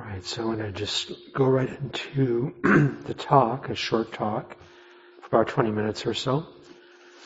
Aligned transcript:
All 0.00 0.06
right, 0.06 0.24
so 0.24 0.48
I'm 0.48 0.56
going 0.56 0.72
to 0.72 0.72
just 0.72 1.12
go 1.34 1.44
right 1.44 1.68
into 1.68 2.54
the 3.04 3.12
talk, 3.12 3.68
a 3.68 3.74
short 3.74 4.14
talk, 4.14 4.56
for 5.20 5.26
about 5.26 5.48
20 5.48 5.72
minutes 5.72 6.06
or 6.06 6.14
so. 6.14 6.46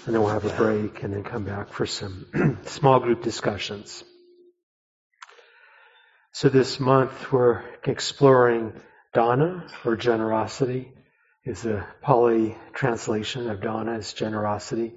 And 0.04 0.14
then 0.14 0.20
we'll 0.20 0.32
have 0.32 0.44
a 0.44 0.56
break 0.56 1.04
and 1.04 1.14
then 1.14 1.22
come 1.22 1.44
back 1.44 1.72
for 1.72 1.86
some 1.86 2.58
small 2.64 2.98
group 2.98 3.22
discussions. 3.22 4.02
So 6.32 6.48
this 6.48 6.80
month 6.80 7.30
we're 7.30 7.62
exploring 7.84 8.72
dana, 9.12 9.68
or 9.84 9.94
generosity, 9.94 10.91
is 11.44 11.64
a 11.66 11.86
Pali 12.02 12.56
translation 12.72 13.50
of 13.50 13.60
dana 13.60 13.98
is 13.98 14.12
generosity. 14.12 14.92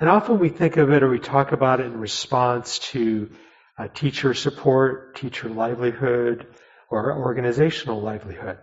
And 0.00 0.08
often 0.08 0.40
we 0.40 0.48
think 0.48 0.78
of 0.78 0.90
it 0.90 1.04
or 1.04 1.10
we 1.10 1.20
talk 1.20 1.52
about 1.52 1.78
it 1.78 1.86
in 1.86 2.00
response 2.00 2.80
to 2.90 3.30
uh, 3.78 3.86
teacher 3.86 4.34
support, 4.34 5.14
teacher 5.14 5.48
livelihood, 5.48 6.48
or 6.94 7.18
organizational 7.18 8.00
livelihood. 8.00 8.58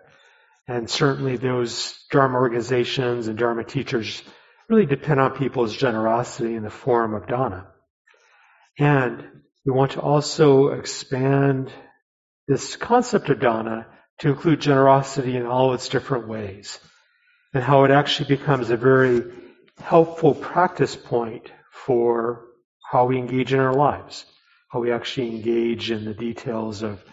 And 0.68 0.90
certainly 0.90 1.38
those 1.38 1.98
Dharma 2.12 2.38
organizations 2.38 3.28
and 3.28 3.38
Dharma 3.38 3.64
teachers 3.64 4.24
really 4.70 4.86
depend 4.86 5.20
on 5.20 5.32
people's 5.32 5.76
generosity 5.76 6.56
in 6.56 6.64
the 6.64 6.70
form 6.70 7.14
of 7.14 7.28
dana. 7.28 7.68
And 8.80 9.24
we 9.66 9.74
want 9.74 9.92
to 9.92 10.02
also 10.02 10.70
expand 10.70 11.72
this 12.48 12.76
concept 12.76 13.30
of 13.30 13.40
dana 13.40 13.88
to 14.20 14.30
include 14.30 14.62
generosity 14.62 15.36
in 15.36 15.46
all 15.46 15.74
its 15.74 15.90
different 15.90 16.28
ways 16.28 16.80
and 17.54 17.64
how 17.64 17.84
it 17.84 17.92
actually 17.92 18.36
becomes 18.36 18.70
a 18.70 18.78
very 18.78 19.24
helpful 19.80 20.34
practice 20.34 20.96
point 20.96 21.52
for 21.72 22.46
how 22.92 23.06
we 23.06 23.18
engage 23.18 23.54
in 23.54 23.60
our 23.60 23.74
lives, 23.74 24.26
how 24.70 24.80
we 24.80 24.92
actually 24.92 25.30
engage 25.30 25.92
in 25.92 26.06
the 26.06 26.14
details 26.14 26.82
of 26.82 27.04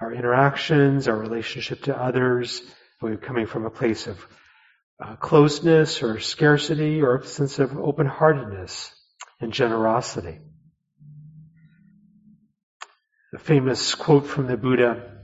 our 0.00 0.12
interactions, 0.12 1.08
our 1.08 1.16
relationship 1.16 1.82
to 1.82 1.96
others, 1.96 2.62
are 3.02 3.10
we 3.10 3.16
coming 3.16 3.46
from 3.46 3.66
a 3.66 3.70
place 3.70 4.06
of 4.06 4.18
uh, 5.02 5.16
closeness 5.16 6.02
or 6.02 6.20
scarcity 6.20 7.00
or 7.00 7.16
a 7.16 7.26
sense 7.26 7.58
of 7.58 7.78
open-heartedness 7.78 8.94
and 9.40 9.52
generosity. 9.52 10.38
A 13.34 13.38
famous 13.38 13.94
quote 13.94 14.26
from 14.26 14.46
the 14.46 14.56
Buddha, 14.56 15.22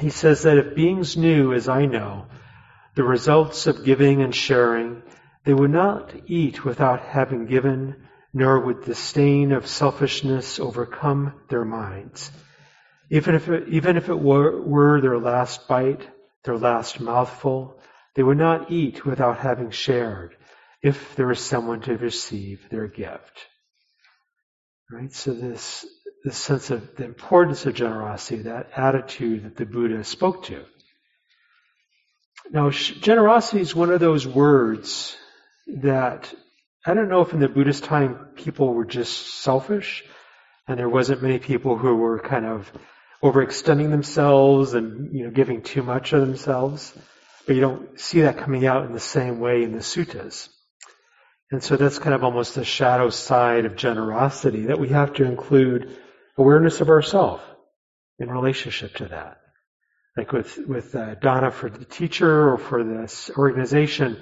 he 0.00 0.10
says 0.10 0.44
that 0.44 0.58
if 0.58 0.74
beings 0.74 1.16
knew, 1.16 1.52
as 1.52 1.68
I 1.68 1.86
know, 1.86 2.26
the 2.94 3.04
results 3.04 3.66
of 3.66 3.84
giving 3.84 4.22
and 4.22 4.34
sharing, 4.34 5.02
they 5.44 5.52
would 5.52 5.70
not 5.70 6.14
eat 6.26 6.64
without 6.64 7.00
having 7.00 7.46
given, 7.46 8.06
nor 8.32 8.60
would 8.60 8.84
the 8.84 8.94
stain 8.94 9.52
of 9.52 9.66
selfishness 9.66 10.60
overcome 10.60 11.34
their 11.48 11.64
minds. 11.64 12.30
Even 13.12 13.34
if 13.34 13.46
it, 13.50 13.68
even 13.68 13.98
if 13.98 14.08
it 14.08 14.18
were, 14.18 14.58
were 14.62 15.02
their 15.02 15.18
last 15.18 15.68
bite, 15.68 16.08
their 16.44 16.56
last 16.56 16.98
mouthful, 16.98 17.78
they 18.14 18.22
would 18.22 18.38
not 18.38 18.70
eat 18.70 19.04
without 19.04 19.36
having 19.36 19.70
shared 19.70 20.34
if 20.82 21.14
there 21.14 21.26
was 21.26 21.38
someone 21.38 21.82
to 21.82 21.98
receive 21.98 22.66
their 22.70 22.86
gift. 22.86 23.46
Right? 24.90 25.12
So 25.12 25.34
this, 25.34 25.84
this 26.24 26.38
sense 26.38 26.70
of 26.70 26.96
the 26.96 27.04
importance 27.04 27.66
of 27.66 27.74
generosity, 27.74 28.44
that 28.44 28.70
attitude 28.74 29.44
that 29.44 29.56
the 29.56 29.66
Buddha 29.66 30.04
spoke 30.04 30.44
to. 30.44 30.64
Now, 32.50 32.70
generosity 32.70 33.60
is 33.60 33.74
one 33.74 33.90
of 33.90 34.00
those 34.00 34.26
words 34.26 35.14
that 35.66 36.32
I 36.86 36.94
don't 36.94 37.10
know 37.10 37.20
if 37.20 37.34
in 37.34 37.40
the 37.40 37.48
Buddhist 37.48 37.84
time 37.84 38.28
people 38.36 38.72
were 38.72 38.86
just 38.86 39.42
selfish 39.42 40.02
and 40.66 40.78
there 40.78 40.88
wasn't 40.88 41.22
many 41.22 41.38
people 41.38 41.76
who 41.76 41.96
were 41.96 42.18
kind 42.18 42.46
of 42.46 42.72
overextending 43.22 43.90
themselves 43.90 44.74
and 44.74 45.14
you 45.14 45.24
know 45.24 45.30
giving 45.30 45.62
too 45.62 45.82
much 45.82 46.12
of 46.12 46.20
themselves. 46.20 46.92
But 47.46 47.56
you 47.56 47.60
don't 47.60 47.98
see 47.98 48.22
that 48.22 48.38
coming 48.38 48.66
out 48.66 48.86
in 48.86 48.92
the 48.92 49.00
same 49.00 49.40
way 49.40 49.62
in 49.62 49.72
the 49.72 49.78
suttas. 49.78 50.48
And 51.50 51.62
so 51.62 51.76
that's 51.76 51.98
kind 51.98 52.14
of 52.14 52.24
almost 52.24 52.54
the 52.54 52.64
shadow 52.64 53.10
side 53.10 53.66
of 53.66 53.76
generosity 53.76 54.66
that 54.66 54.78
we 54.78 54.88
have 54.88 55.12
to 55.14 55.24
include 55.24 55.98
awareness 56.38 56.80
of 56.80 56.88
ourself 56.88 57.42
in 58.18 58.30
relationship 58.30 58.94
to 58.96 59.08
that. 59.08 59.38
Like 60.16 60.32
with, 60.32 60.58
with 60.66 60.94
uh, 60.94 61.14
dana 61.16 61.50
for 61.50 61.68
the 61.68 61.84
teacher 61.84 62.52
or 62.52 62.58
for 62.58 62.84
this 62.84 63.30
organization, 63.36 64.18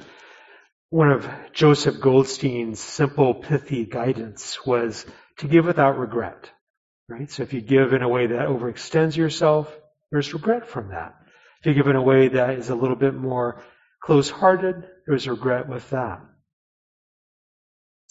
one 0.89 1.11
of 1.11 1.29
Joseph 1.53 2.01
Goldstein's 2.01 2.81
simple 2.81 3.35
pithy 3.35 3.87
guidance 3.87 4.65
was 4.67 5.07
to 5.39 5.47
give 5.47 5.67
without 5.67 5.99
regret. 5.99 6.51
Right? 7.11 7.29
So 7.29 7.43
if 7.43 7.53
you 7.53 7.61
give 7.61 7.93
in 7.93 8.03
a 8.03 8.09
way 8.09 8.29
that 8.29 8.47
overextends 8.47 9.17
yourself, 9.17 9.77
there's 10.13 10.33
regret 10.33 10.69
from 10.69 10.91
that. 10.91 11.17
If 11.59 11.67
you 11.67 11.75
give 11.75 11.89
in 11.89 11.97
a 11.97 12.03
way 12.03 12.29
that 12.29 12.51
is 12.51 12.71
a 12.71 12.77
little 12.77 12.95
bit 12.95 13.15
more 13.15 13.65
close-hearted, 14.01 14.89
there's 15.09 15.27
regret 15.27 15.69
with 15.69 15.91
that. 15.91 16.21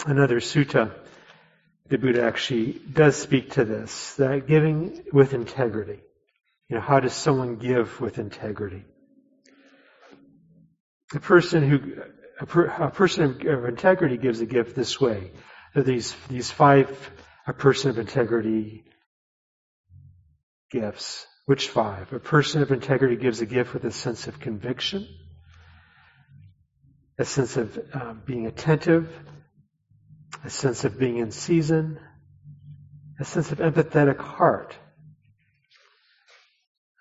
Another 0.05 0.41
sutta, 0.41 0.91
the 1.87 1.97
Buddha 1.97 2.23
actually 2.23 2.73
does 2.73 3.15
speak 3.15 3.51
to 3.51 3.63
this, 3.63 4.15
that 4.15 4.47
giving 4.47 5.01
with 5.13 5.33
integrity. 5.33 6.01
You 6.67 6.75
know, 6.75 6.81
how 6.81 6.99
does 6.99 7.13
someone 7.13 7.55
give 7.55 8.01
with 8.01 8.19
integrity? 8.19 8.83
A 11.15 11.21
person 11.21 11.67
who, 11.67 12.01
a, 12.41 12.45
per, 12.45 12.65
a 12.65 12.91
person 12.91 13.47
of 13.47 13.65
integrity 13.65 14.17
gives 14.17 14.41
a 14.41 14.45
gift 14.45 14.75
this 14.75 14.99
way. 14.99 15.31
these, 15.73 16.13
these 16.27 16.51
five, 16.51 17.11
a 17.47 17.53
person 17.53 17.91
of 17.91 17.97
integrity 17.97 18.83
gifts. 20.69 21.25
Which 21.45 21.69
five? 21.69 22.13
A 22.13 22.19
person 22.19 22.61
of 22.61 22.71
integrity 22.71 23.15
gives 23.15 23.41
a 23.41 23.45
gift 23.45 23.73
with 23.73 23.83
a 23.83 23.91
sense 23.91 24.27
of 24.27 24.39
conviction, 24.39 25.07
a 27.17 27.25
sense 27.25 27.57
of 27.57 27.79
uh, 27.93 28.13
being 28.13 28.45
attentive, 28.45 29.09
a 30.43 30.49
sense 30.49 30.83
of 30.85 30.99
being 30.99 31.17
in 31.17 31.31
season, 31.31 31.99
a 33.19 33.25
sense 33.25 33.51
of 33.51 33.57
empathetic 33.57 34.17
heart. 34.17 34.75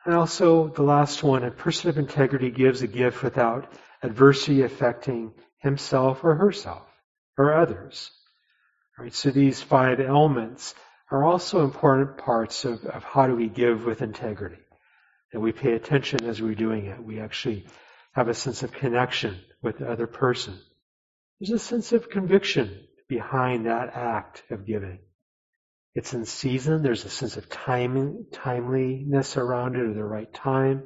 And 0.05 0.15
also 0.15 0.69
the 0.69 0.83
last 0.83 1.23
one, 1.23 1.45
a 1.45 1.51
person 1.51 1.91
of 1.91 1.99
integrity 1.99 2.51
gives 2.51 2.81
a 2.81 2.87
gift 2.87 3.23
without 3.23 3.71
adversity 4.03 4.63
affecting 4.63 5.35
himself 5.59 6.25
or 6.25 6.35
herself 6.37 6.87
or 7.37 7.55
others. 7.55 8.11
All 8.99 9.05
right, 9.05 9.15
so 9.15 9.31
these 9.31 9.61
five 9.61 10.01
elements 10.01 10.75
are 11.11 11.25
also 11.25 11.65
important 11.65 12.19
parts 12.19 12.65
of, 12.65 12.85
of 12.85 13.03
how 13.03 13.27
do 13.27 13.35
we 13.35 13.49
give 13.49 13.85
with 13.85 14.03
integrity. 14.03 14.63
That 15.33 15.41
we 15.41 15.53
pay 15.53 15.73
attention 15.73 16.25
as 16.25 16.41
we're 16.41 16.55
doing 16.55 16.87
it. 16.87 17.03
We 17.03 17.21
actually 17.21 17.67
have 18.13 18.29
a 18.29 18.35
sense 18.35 18.63
of 18.63 18.73
connection 18.73 19.39
with 19.63 19.79
the 19.79 19.91
other 19.91 20.07
person. 20.07 20.59
There's 21.41 21.51
a 21.51 21.59
sense 21.59 21.93
of 21.93 22.11
conviction 22.11 22.87
behind 23.09 23.67
that 23.67 23.95
act 23.95 24.43
of 24.51 24.67
giving. 24.67 24.99
It's 25.95 26.15
in 26.15 26.25
season. 26.25 26.83
There's 26.83 27.05
a 27.05 27.11
sense 27.11 27.37
of 27.37 27.49
timing, 27.49 28.27
timeliness 28.33 29.37
around 29.37 29.77
it, 29.77 29.83
or 29.83 29.95
the 29.95 30.05
right 30.05 30.33
time. 30.33 30.85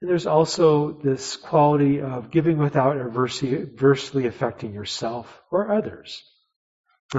And 0.00 0.10
there's 0.10 0.26
also 0.26 0.92
this 0.92 1.36
quality 1.36 2.00
of 2.00 2.30
giving 2.30 2.58
without 2.58 2.98
adversely, 2.98 3.56
adversely 3.56 4.26
affecting 4.26 4.74
yourself 4.74 5.42
or 5.50 5.72
others. 5.72 6.22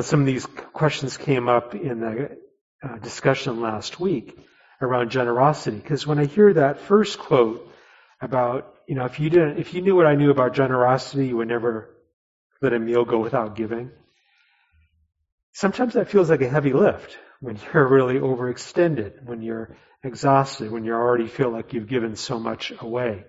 Some 0.02 0.22
of 0.22 0.26
these 0.26 0.46
questions 0.46 1.16
came 1.18 1.48
up 1.48 1.74
in 1.74 2.02
the 2.02 2.38
uh, 2.84 2.98
discussion 2.98 3.62
last 3.62 4.00
week 4.00 4.38
around 4.82 5.10
generosity. 5.10 5.78
Because 5.78 6.06
when 6.06 6.20
I 6.20 6.26
hear 6.26 6.54
that 6.54 6.80
first 6.82 7.20
quote 7.20 7.72
about, 8.22 8.76
you 8.88 8.96
know, 8.96 9.06
if 9.06 9.20
you 9.20 9.30
didn't, 9.30 9.60
if 9.60 9.74
you 9.74 9.82
knew 9.82 9.96
what 9.96 10.06
I 10.06 10.16
knew 10.16 10.30
about 10.30 10.54
generosity, 10.54 11.28
you 11.28 11.38
would 11.38 11.48
never 11.48 11.96
let 12.62 12.74
a 12.74 12.80
meal 12.80 13.06
go 13.06 13.20
without 13.20 13.56
giving. 13.56 13.92
Sometimes 15.54 15.94
that 15.94 16.10
feels 16.10 16.30
like 16.30 16.42
a 16.42 16.50
heavy 16.50 16.74
lift 16.74 17.18
when 17.40 17.58
you're 17.74 17.88
really 17.88 18.20
overextended, 18.20 19.24
when 19.24 19.42
you're 19.42 19.78
exhausted, 20.04 20.72
when 20.72 20.84
you 20.84 20.94
already 20.94 21.28
feel 21.28 21.50
like 21.50 21.74
you've 21.74 21.88
given 21.88 22.16
so 22.16 22.40
much 22.40 22.74
away 22.80 23.26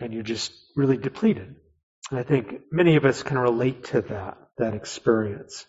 and 0.00 0.12
you're 0.12 0.22
just 0.22 0.52
really 0.74 0.96
depleted. 0.96 1.56
And 2.10 2.20
I 2.20 2.22
think 2.22 2.60
many 2.70 2.96
of 2.96 3.04
us 3.04 3.22
can 3.22 3.38
relate 3.38 3.84
to 3.86 4.02
that 4.02 4.38
that 4.58 4.74
experience. 4.74 5.66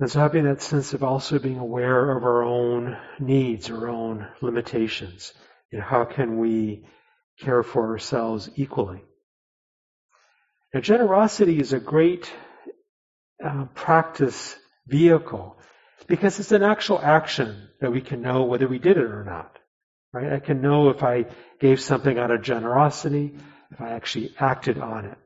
And 0.00 0.10
so 0.10 0.20
having 0.20 0.44
that 0.44 0.62
sense 0.62 0.94
of 0.94 1.02
also 1.02 1.38
being 1.38 1.58
aware 1.58 2.16
of 2.16 2.22
our 2.22 2.44
own 2.44 2.96
needs, 3.18 3.70
our 3.70 3.88
own 3.88 4.28
limitations. 4.40 5.32
Know, 5.72 5.82
how 5.82 6.04
can 6.04 6.38
we 6.38 6.86
care 7.40 7.62
for 7.62 7.90
ourselves 7.90 8.48
equally? 8.56 9.02
Now, 10.72 10.80
generosity 10.80 11.58
is 11.58 11.72
a 11.72 11.80
great 11.80 12.32
uh, 13.44 13.66
practice 13.74 14.56
vehicle 14.86 15.58
because 16.06 16.38
it's 16.38 16.52
an 16.52 16.62
actual 16.62 17.00
action 17.00 17.68
that 17.80 17.92
we 17.92 18.00
can 18.00 18.22
know 18.22 18.44
whether 18.44 18.68
we 18.68 18.78
did 18.78 18.96
it 18.96 19.04
or 19.04 19.24
not. 19.24 19.58
Right? 20.12 20.32
I 20.32 20.38
can 20.38 20.62
know 20.62 20.88
if 20.88 21.02
I 21.02 21.26
gave 21.60 21.80
something 21.80 22.18
out 22.18 22.30
of 22.30 22.40
generosity, 22.42 23.36
if 23.70 23.80
I 23.80 23.90
actually 23.90 24.34
acted 24.38 24.78
on 24.78 25.04
it. 25.06 25.18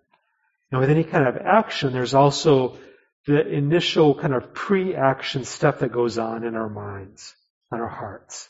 Now, 0.70 0.80
with 0.80 0.90
any 0.90 1.04
kind 1.04 1.26
of 1.26 1.36
action, 1.36 1.92
there's 1.92 2.14
also 2.14 2.78
the 3.26 3.46
initial 3.46 4.14
kind 4.14 4.34
of 4.34 4.52
pre-action 4.54 5.44
stuff 5.44 5.78
that 5.80 5.92
goes 5.92 6.18
on 6.18 6.44
in 6.44 6.56
our 6.56 6.68
minds. 6.68 7.34
on 7.70 7.80
our 7.80 7.88
hearts. 7.88 8.48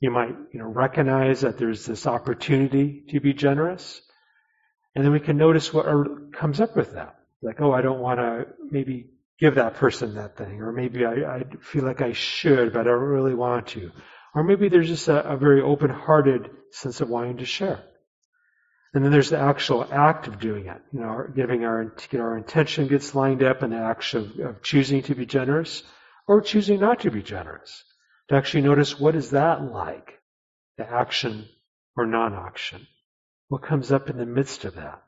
You 0.00 0.10
might, 0.10 0.34
you 0.52 0.60
know, 0.60 0.66
recognize 0.66 1.40
that 1.42 1.58
there's 1.58 1.84
this 1.84 2.06
opportunity 2.06 3.04
to 3.10 3.20
be 3.20 3.32
generous, 3.32 4.00
and 4.94 5.04
then 5.04 5.12
we 5.12 5.20
can 5.20 5.36
notice 5.36 5.72
what 5.72 5.86
comes 6.32 6.60
up 6.60 6.76
with 6.76 6.94
that. 6.94 7.16
Like, 7.42 7.60
oh, 7.60 7.72
I 7.72 7.82
don't 7.82 8.00
want 8.00 8.18
to 8.18 8.46
maybe 8.70 9.10
give 9.38 9.56
that 9.56 9.74
person 9.74 10.14
that 10.14 10.36
thing, 10.36 10.60
or 10.60 10.72
maybe 10.72 11.04
I, 11.04 11.36
I, 11.36 11.44
feel 11.60 11.84
like 11.84 12.00
I 12.00 12.12
should, 12.12 12.72
but 12.72 12.80
I 12.80 12.84
don't 12.84 13.00
really 13.00 13.34
want 13.34 13.68
to. 13.68 13.92
Or 14.34 14.42
maybe 14.42 14.68
there's 14.68 14.88
just 14.88 15.08
a, 15.08 15.32
a 15.32 15.36
very 15.36 15.62
open-hearted 15.62 16.50
sense 16.70 17.00
of 17.00 17.08
wanting 17.08 17.38
to 17.38 17.44
share. 17.44 17.80
And 18.98 19.04
then 19.04 19.12
there's 19.12 19.30
the 19.30 19.38
actual 19.38 19.86
act 19.92 20.26
of 20.26 20.40
doing 20.40 20.66
it. 20.66 20.82
You 20.92 20.98
know, 20.98 21.24
giving 21.32 21.64
our, 21.64 21.94
our 22.14 22.36
intention 22.36 22.88
gets 22.88 23.14
lined 23.14 23.44
up 23.44 23.62
in 23.62 23.70
the 23.70 23.76
act 23.76 24.12
of, 24.14 24.36
of 24.40 24.60
choosing 24.60 25.04
to 25.04 25.14
be 25.14 25.24
generous 25.24 25.84
or 26.26 26.40
choosing 26.40 26.80
not 26.80 26.98
to 27.02 27.12
be 27.12 27.22
generous. 27.22 27.84
To 28.28 28.34
actually 28.34 28.62
notice 28.62 28.98
what 28.98 29.14
is 29.14 29.30
that 29.30 29.62
like? 29.62 30.18
The 30.78 30.92
action 30.92 31.46
or 31.96 32.06
non-action. 32.06 32.88
What 33.46 33.62
comes 33.62 33.92
up 33.92 34.10
in 34.10 34.16
the 34.16 34.26
midst 34.26 34.64
of 34.64 34.74
that? 34.74 35.00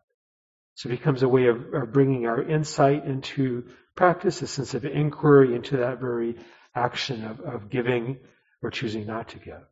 So 0.77 0.89
it 0.89 0.93
becomes 0.93 1.25
a 1.25 1.29
way 1.29 1.47
of, 1.49 1.75
of 1.75 1.93
bringing 1.93 2.29
our 2.29 2.41
insight 2.41 3.05
into 3.05 3.65
practice, 3.97 4.41
a 4.41 4.47
sense 4.47 4.75
of 4.75 4.85
inquiry 4.85 5.57
into 5.57 5.79
that 5.79 5.99
very 5.99 6.37
action 6.77 7.25
of, 7.25 7.41
of 7.41 7.71
giving 7.71 8.21
or 8.63 8.71
choosing 8.71 9.05
not 9.05 9.31
to 9.31 9.41
give. 9.41 9.65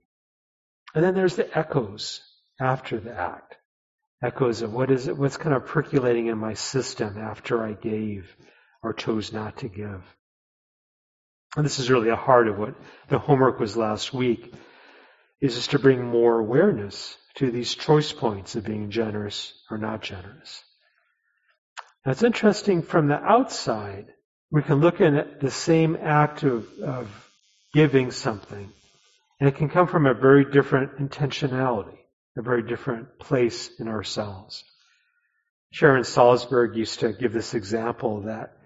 And 0.92 1.04
then 1.04 1.14
there's 1.14 1.36
the 1.36 1.56
echoes 1.56 2.20
after 2.60 2.98
the 2.98 3.16
act. 3.16 3.57
Echoes 4.22 4.62
of 4.62 4.72
what 4.72 4.90
is 4.90 5.06
it, 5.06 5.16
what's 5.16 5.36
kind 5.36 5.54
of 5.54 5.66
percolating 5.66 6.26
in 6.26 6.38
my 6.38 6.54
system 6.54 7.18
after 7.18 7.62
I 7.62 7.72
gave 7.72 8.34
or 8.82 8.92
chose 8.92 9.32
not 9.32 9.58
to 9.58 9.68
give. 9.68 10.02
And 11.56 11.64
this 11.64 11.78
is 11.78 11.90
really 11.90 12.10
a 12.10 12.16
heart 12.16 12.48
of 12.48 12.58
what 12.58 12.74
the 13.08 13.18
homework 13.18 13.58
was 13.60 13.76
last 13.76 14.12
week, 14.12 14.52
is 15.40 15.54
just 15.54 15.70
to 15.70 15.78
bring 15.78 16.04
more 16.04 16.38
awareness 16.38 17.16
to 17.36 17.50
these 17.50 17.74
choice 17.74 18.12
points 18.12 18.56
of 18.56 18.64
being 18.64 18.90
generous 18.90 19.52
or 19.70 19.78
not 19.78 20.02
generous. 20.02 20.62
Now 22.04 22.12
it's 22.12 22.22
interesting 22.22 22.82
from 22.82 23.08
the 23.08 23.22
outside, 23.22 24.06
we 24.50 24.62
can 24.62 24.80
look 24.80 25.00
at 25.00 25.40
the 25.40 25.50
same 25.50 25.96
act 26.00 26.42
of, 26.42 26.66
of 26.80 27.30
giving 27.72 28.10
something, 28.10 28.72
and 29.38 29.48
it 29.48 29.56
can 29.56 29.68
come 29.68 29.86
from 29.86 30.06
a 30.06 30.14
very 30.14 30.44
different 30.50 30.98
intentionality, 30.98 31.98
a 32.38 32.43
very 32.43 32.62
different 32.62 33.19
place 33.19 33.69
in 33.79 33.88
ourselves. 33.88 34.64
Sharon 35.70 36.05
Salzberg 36.05 36.76
used 36.76 37.00
to 37.00 37.12
give 37.12 37.32
this 37.32 37.52
example 37.52 38.23
that, 38.23 38.56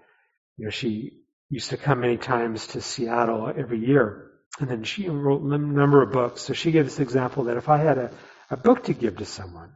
you 0.57 0.65
know, 0.65 0.71
she 0.71 1.23
used 1.49 1.71
to 1.71 1.77
come 1.77 2.01
many 2.01 2.17
times 2.17 2.67
to 2.67 2.81
Seattle 2.81 3.51
every 3.55 3.85
year. 3.85 4.29
And 4.59 4.69
then 4.69 4.83
she 4.83 5.09
wrote 5.09 5.41
a 5.41 5.57
number 5.57 6.03
of 6.03 6.11
books. 6.11 6.41
So 6.41 6.53
she 6.53 6.71
gave 6.71 6.85
this 6.85 6.99
example 6.99 7.45
that 7.45 7.57
if 7.57 7.67
I 7.67 7.77
had 7.77 7.97
a, 7.97 8.11
a 8.51 8.57
book 8.57 8.83
to 8.85 8.93
give 8.93 9.17
to 9.17 9.25
someone, 9.25 9.71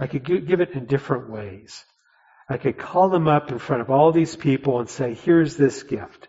I 0.00 0.08
could 0.08 0.24
give 0.24 0.60
it 0.60 0.72
in 0.72 0.86
different 0.86 1.30
ways. 1.30 1.84
I 2.48 2.56
could 2.56 2.76
call 2.76 3.08
them 3.08 3.28
up 3.28 3.52
in 3.52 3.58
front 3.58 3.82
of 3.82 3.90
all 3.90 4.10
these 4.10 4.34
people 4.34 4.80
and 4.80 4.88
say, 4.88 5.14
here's 5.14 5.56
this 5.56 5.84
gift. 5.84 6.28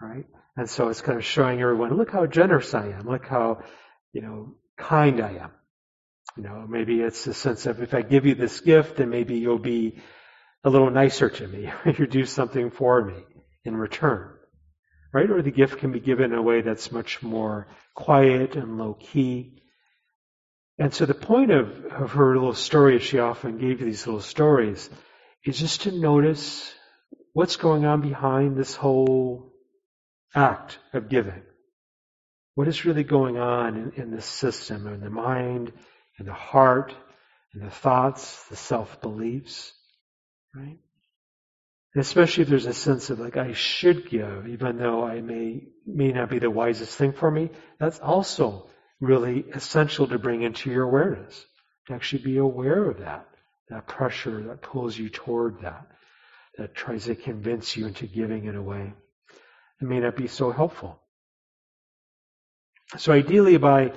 Right? 0.00 0.26
And 0.56 0.68
so 0.68 0.88
it's 0.88 1.00
kind 1.00 1.18
of 1.18 1.24
showing 1.24 1.60
everyone, 1.60 1.96
look 1.96 2.10
how 2.10 2.26
generous 2.26 2.74
I 2.74 2.88
am. 2.88 3.08
Look 3.08 3.26
how, 3.26 3.62
you 4.12 4.20
know, 4.20 4.54
kind 4.76 5.20
I 5.20 5.36
am. 5.36 5.50
You 6.36 6.44
know, 6.44 6.66
maybe 6.68 7.00
it's 7.00 7.26
a 7.26 7.34
sense 7.34 7.66
of 7.66 7.82
if 7.82 7.94
I 7.94 8.02
give 8.02 8.24
you 8.24 8.34
this 8.34 8.60
gift, 8.60 8.96
then 8.96 9.10
maybe 9.10 9.36
you'll 9.36 9.58
be 9.58 9.98
a 10.64 10.70
little 10.70 10.90
nicer 10.90 11.28
to 11.28 11.48
me. 11.48 11.70
Or 11.84 11.92
you 11.92 12.06
do 12.06 12.24
something 12.24 12.70
for 12.70 13.04
me 13.04 13.24
in 13.64 13.76
return. 13.76 14.30
Right? 15.12 15.30
Or 15.30 15.42
the 15.42 15.50
gift 15.50 15.78
can 15.78 15.92
be 15.92 16.00
given 16.00 16.32
in 16.32 16.38
a 16.38 16.42
way 16.42 16.62
that's 16.62 16.90
much 16.90 17.22
more 17.22 17.66
quiet 17.94 18.56
and 18.56 18.78
low 18.78 18.94
key. 18.94 19.62
And 20.78 20.94
so 20.94 21.04
the 21.04 21.14
point 21.14 21.50
of, 21.50 21.84
of 21.84 22.12
her 22.12 22.34
little 22.34 22.54
story, 22.54 22.98
she 22.98 23.18
often 23.18 23.58
gave 23.58 23.78
these 23.78 24.06
little 24.06 24.22
stories, 24.22 24.88
is 25.44 25.58
just 25.58 25.82
to 25.82 25.92
notice 25.92 26.72
what's 27.34 27.56
going 27.56 27.84
on 27.84 28.00
behind 28.00 28.56
this 28.56 28.74
whole 28.74 29.52
act 30.34 30.78
of 30.94 31.10
giving. 31.10 31.42
What 32.54 32.68
is 32.68 32.86
really 32.86 33.04
going 33.04 33.36
on 33.38 33.76
in, 33.76 34.02
in 34.02 34.10
the 34.10 34.22
system, 34.22 34.86
in 34.86 35.00
the 35.00 35.10
mind, 35.10 35.72
in 36.18 36.26
the 36.26 36.32
heart, 36.32 36.94
and 37.54 37.62
the 37.62 37.70
thoughts, 37.70 38.46
the 38.48 38.56
self 38.56 39.00
beliefs, 39.00 39.72
right? 40.54 40.78
And 41.94 42.00
especially 42.00 42.42
if 42.42 42.48
there's 42.48 42.66
a 42.66 42.72
sense 42.72 43.10
of 43.10 43.20
like 43.20 43.36
I 43.36 43.52
should 43.52 44.08
give, 44.08 44.48
even 44.48 44.78
though 44.78 45.04
I 45.04 45.20
may 45.20 45.68
may 45.86 46.12
not 46.12 46.30
be 46.30 46.38
the 46.38 46.50
wisest 46.50 46.96
thing 46.96 47.12
for 47.12 47.30
me. 47.30 47.50
That's 47.78 47.98
also 48.00 48.68
really 49.00 49.44
essential 49.52 50.06
to 50.06 50.18
bring 50.18 50.42
into 50.42 50.70
your 50.70 50.84
awareness. 50.84 51.44
To 51.88 51.94
actually 51.94 52.22
be 52.22 52.38
aware 52.38 52.88
of 52.88 53.00
that 53.00 53.26
that 53.72 53.86
pressure 53.86 54.42
that 54.42 54.62
pulls 54.62 54.96
you 54.96 55.08
toward 55.08 55.62
that, 55.62 55.86
that 56.58 56.74
tries 56.74 57.06
to 57.06 57.14
convince 57.14 57.76
you 57.76 57.86
into 57.86 58.06
giving 58.06 58.44
in 58.44 58.54
a 58.54 58.62
way 58.62 58.92
that 59.80 59.86
may 59.86 59.98
not 59.98 60.14
be 60.14 60.26
so 60.26 60.50
helpful. 60.50 61.00
So 62.98 63.12
ideally 63.12 63.56
by 63.56 63.92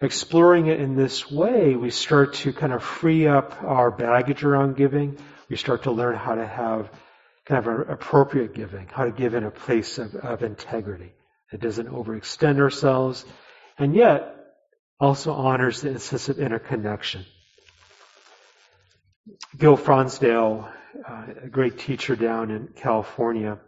exploring 0.00 0.66
it 0.66 0.80
in 0.80 0.96
this 0.96 1.30
way, 1.30 1.76
we 1.76 1.90
start 1.90 2.34
to 2.34 2.52
kind 2.52 2.72
of 2.72 2.82
free 2.82 3.26
up 3.26 3.62
our 3.62 3.90
baggage 3.90 4.44
around 4.44 4.76
giving. 4.76 5.18
We 5.48 5.56
start 5.56 5.84
to 5.84 5.90
learn 5.90 6.16
how 6.16 6.34
to 6.34 6.46
have 6.46 6.90
kind 7.46 7.58
of 7.58 7.66
an 7.66 7.90
appropriate 7.92 8.54
giving, 8.54 8.88
how 8.88 9.04
to 9.04 9.10
give 9.10 9.34
in 9.34 9.44
a 9.44 9.50
place 9.50 9.98
of, 9.98 10.14
of 10.16 10.42
integrity 10.42 11.12
that 11.50 11.60
doesn't 11.60 11.88
overextend 11.88 12.60
ourselves 12.60 13.24
and 13.78 13.94
yet 13.94 14.34
also 14.98 15.32
honors 15.32 15.82
the 15.82 15.98
sense 15.98 16.28
of 16.28 16.38
interconnection. 16.38 17.24
Gil 19.56 19.76
Fronsdal, 19.76 20.70
uh, 21.08 21.24
a 21.44 21.48
great 21.48 21.78
teacher 21.78 22.16
down 22.16 22.50
in 22.50 22.68
California, 22.76 23.58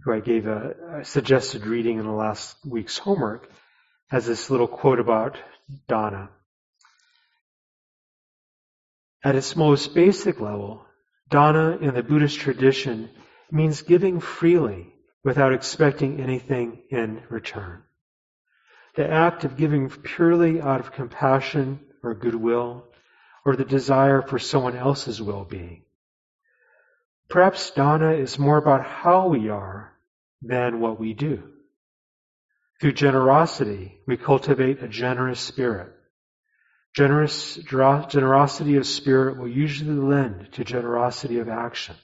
who 0.00 0.12
I 0.12 0.20
gave 0.20 0.46
a, 0.46 0.74
a, 1.00 1.04
suggested 1.04 1.66
reading 1.66 1.98
in 1.98 2.04
the 2.04 2.12
last 2.12 2.56
week's 2.66 2.98
homework, 2.98 3.50
has 4.12 4.26
this 4.26 4.50
little 4.50 4.68
quote 4.68 5.00
about 5.00 5.38
dana. 5.88 6.28
At 9.24 9.36
its 9.36 9.56
most 9.56 9.94
basic 9.94 10.38
level, 10.38 10.84
dana 11.30 11.78
in 11.80 11.94
the 11.94 12.02
Buddhist 12.02 12.38
tradition 12.38 13.08
means 13.50 13.80
giving 13.80 14.20
freely 14.20 14.92
without 15.24 15.54
expecting 15.54 16.20
anything 16.20 16.82
in 16.90 17.22
return. 17.30 17.84
The 18.96 19.10
act 19.10 19.44
of 19.44 19.56
giving 19.56 19.88
purely 19.88 20.60
out 20.60 20.80
of 20.80 20.92
compassion 20.92 21.80
or 22.02 22.12
goodwill 22.12 22.84
or 23.46 23.56
the 23.56 23.64
desire 23.64 24.20
for 24.20 24.38
someone 24.38 24.76
else's 24.76 25.22
well-being. 25.22 25.84
Perhaps 27.30 27.70
dana 27.70 28.12
is 28.12 28.38
more 28.38 28.58
about 28.58 28.84
how 28.84 29.28
we 29.28 29.48
are 29.48 29.94
than 30.42 30.80
what 30.80 31.00
we 31.00 31.14
do. 31.14 31.52
Through 32.82 32.94
generosity, 32.94 34.00
we 34.08 34.16
cultivate 34.16 34.82
a 34.82 34.88
generous 34.88 35.38
spirit. 35.38 35.92
Generous, 36.96 37.54
generosity 37.54 38.74
of 38.74 38.88
spirit 38.88 39.38
will 39.38 39.46
usually 39.46 39.94
lend 39.94 40.50
to 40.54 40.64
generosity 40.64 41.38
of 41.38 41.48
action. 41.48 41.94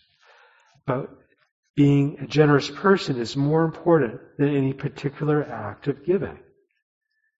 But 0.87 1.11
being 1.75 2.21
a 2.21 2.29
generous 2.29 2.71
person 2.71 3.19
is 3.19 3.37
more 3.37 3.65
important 3.65 4.21
than 4.39 4.55
any 4.55 4.73
particular 4.73 5.43
act 5.43 5.89
of 5.89 6.07
giving. 6.07 6.39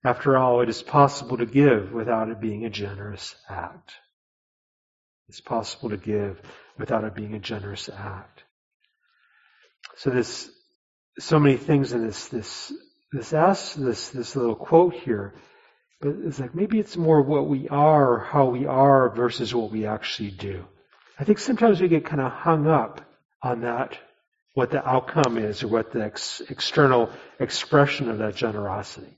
After 0.03 0.35
all, 0.35 0.59
it 0.59 0.67
is 0.67 0.83
possible 0.83 1.37
to 1.37 1.45
give 1.45 1.93
without 1.93 2.27
it 2.27 2.41
being 2.41 2.65
a 2.65 2.69
generous 2.69 3.35
act. 3.47 3.93
It's 5.29 5.39
possible 5.39 5.91
to 5.91 5.97
give 5.97 6.41
without 6.77 7.05
it 7.05 7.15
being 7.15 7.35
a 7.35 7.39
generous 7.39 7.87
act. 7.87 8.43
So 9.95 10.09
this, 10.09 10.51
so 11.19 11.39
many 11.39 11.55
things 11.55 11.93
in 11.93 12.05
this, 12.05 12.27
this, 12.27 12.73
this 13.11 13.33
ask, 13.33 13.75
this, 13.75 14.09
this 14.09 14.35
little 14.35 14.55
quote 14.55 14.93
here, 14.93 15.33
but 16.01 16.15
it's 16.23 16.39
like 16.39 16.55
maybe 16.55 16.79
it's 16.79 16.95
more 16.95 17.21
what 17.21 17.47
we 17.47 17.67
are, 17.69 18.19
how 18.19 18.45
we 18.45 18.65
are 18.65 19.09
versus 19.09 19.53
what 19.53 19.71
we 19.71 19.85
actually 19.85 20.31
do. 20.31 20.65
I 21.19 21.23
think 21.23 21.39
sometimes 21.39 21.81
we 21.81 21.87
get 21.87 22.05
kind 22.05 22.21
of 22.21 22.31
hung 22.31 22.67
up 22.67 23.01
on 23.41 23.61
that, 23.61 23.97
what 24.53 24.71
the 24.71 24.87
outcome 24.87 25.37
is 25.37 25.63
or 25.63 25.67
what 25.67 25.91
the 25.91 26.03
ex- 26.03 26.41
external 26.49 27.09
expression 27.39 28.09
of 28.09 28.19
that 28.19 28.35
generosity. 28.35 29.17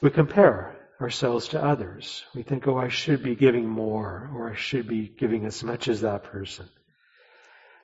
We 0.00 0.10
compare 0.10 0.76
ourselves 1.00 1.48
to 1.48 1.62
others. 1.62 2.24
We 2.34 2.42
think, 2.42 2.66
oh, 2.66 2.78
I 2.78 2.88
should 2.88 3.22
be 3.22 3.34
giving 3.34 3.68
more, 3.68 4.30
or 4.34 4.50
I 4.50 4.54
should 4.54 4.88
be 4.88 5.08
giving 5.08 5.44
as 5.44 5.62
much 5.62 5.88
as 5.88 6.00
that 6.00 6.24
person. 6.24 6.66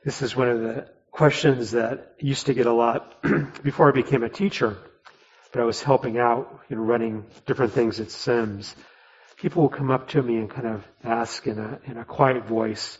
This 0.04 0.22
is 0.22 0.34
one 0.34 0.48
of 0.48 0.60
the 0.60 0.88
questions 1.10 1.72
that 1.72 2.14
used 2.18 2.46
to 2.46 2.54
get 2.54 2.66
a 2.66 2.72
lot 2.72 3.22
before 3.62 3.88
I 3.88 3.92
became 3.92 4.22
a 4.22 4.28
teacher, 4.28 4.78
but 5.52 5.60
I 5.60 5.64
was 5.64 5.82
helping 5.82 6.18
out, 6.18 6.60
you 6.68 6.76
know, 6.76 6.82
running 6.82 7.26
different 7.46 7.72
things 7.72 8.00
at 8.00 8.10
Sims. 8.10 8.74
People 9.36 9.62
will 9.62 9.70
come 9.70 9.90
up 9.90 10.08
to 10.08 10.22
me 10.22 10.36
and 10.36 10.50
kind 10.50 10.66
of 10.66 10.86
ask 11.02 11.46
in 11.46 11.58
a, 11.58 11.80
in 11.86 11.96
a 11.96 12.04
quiet 12.04 12.44
voice 12.46 12.98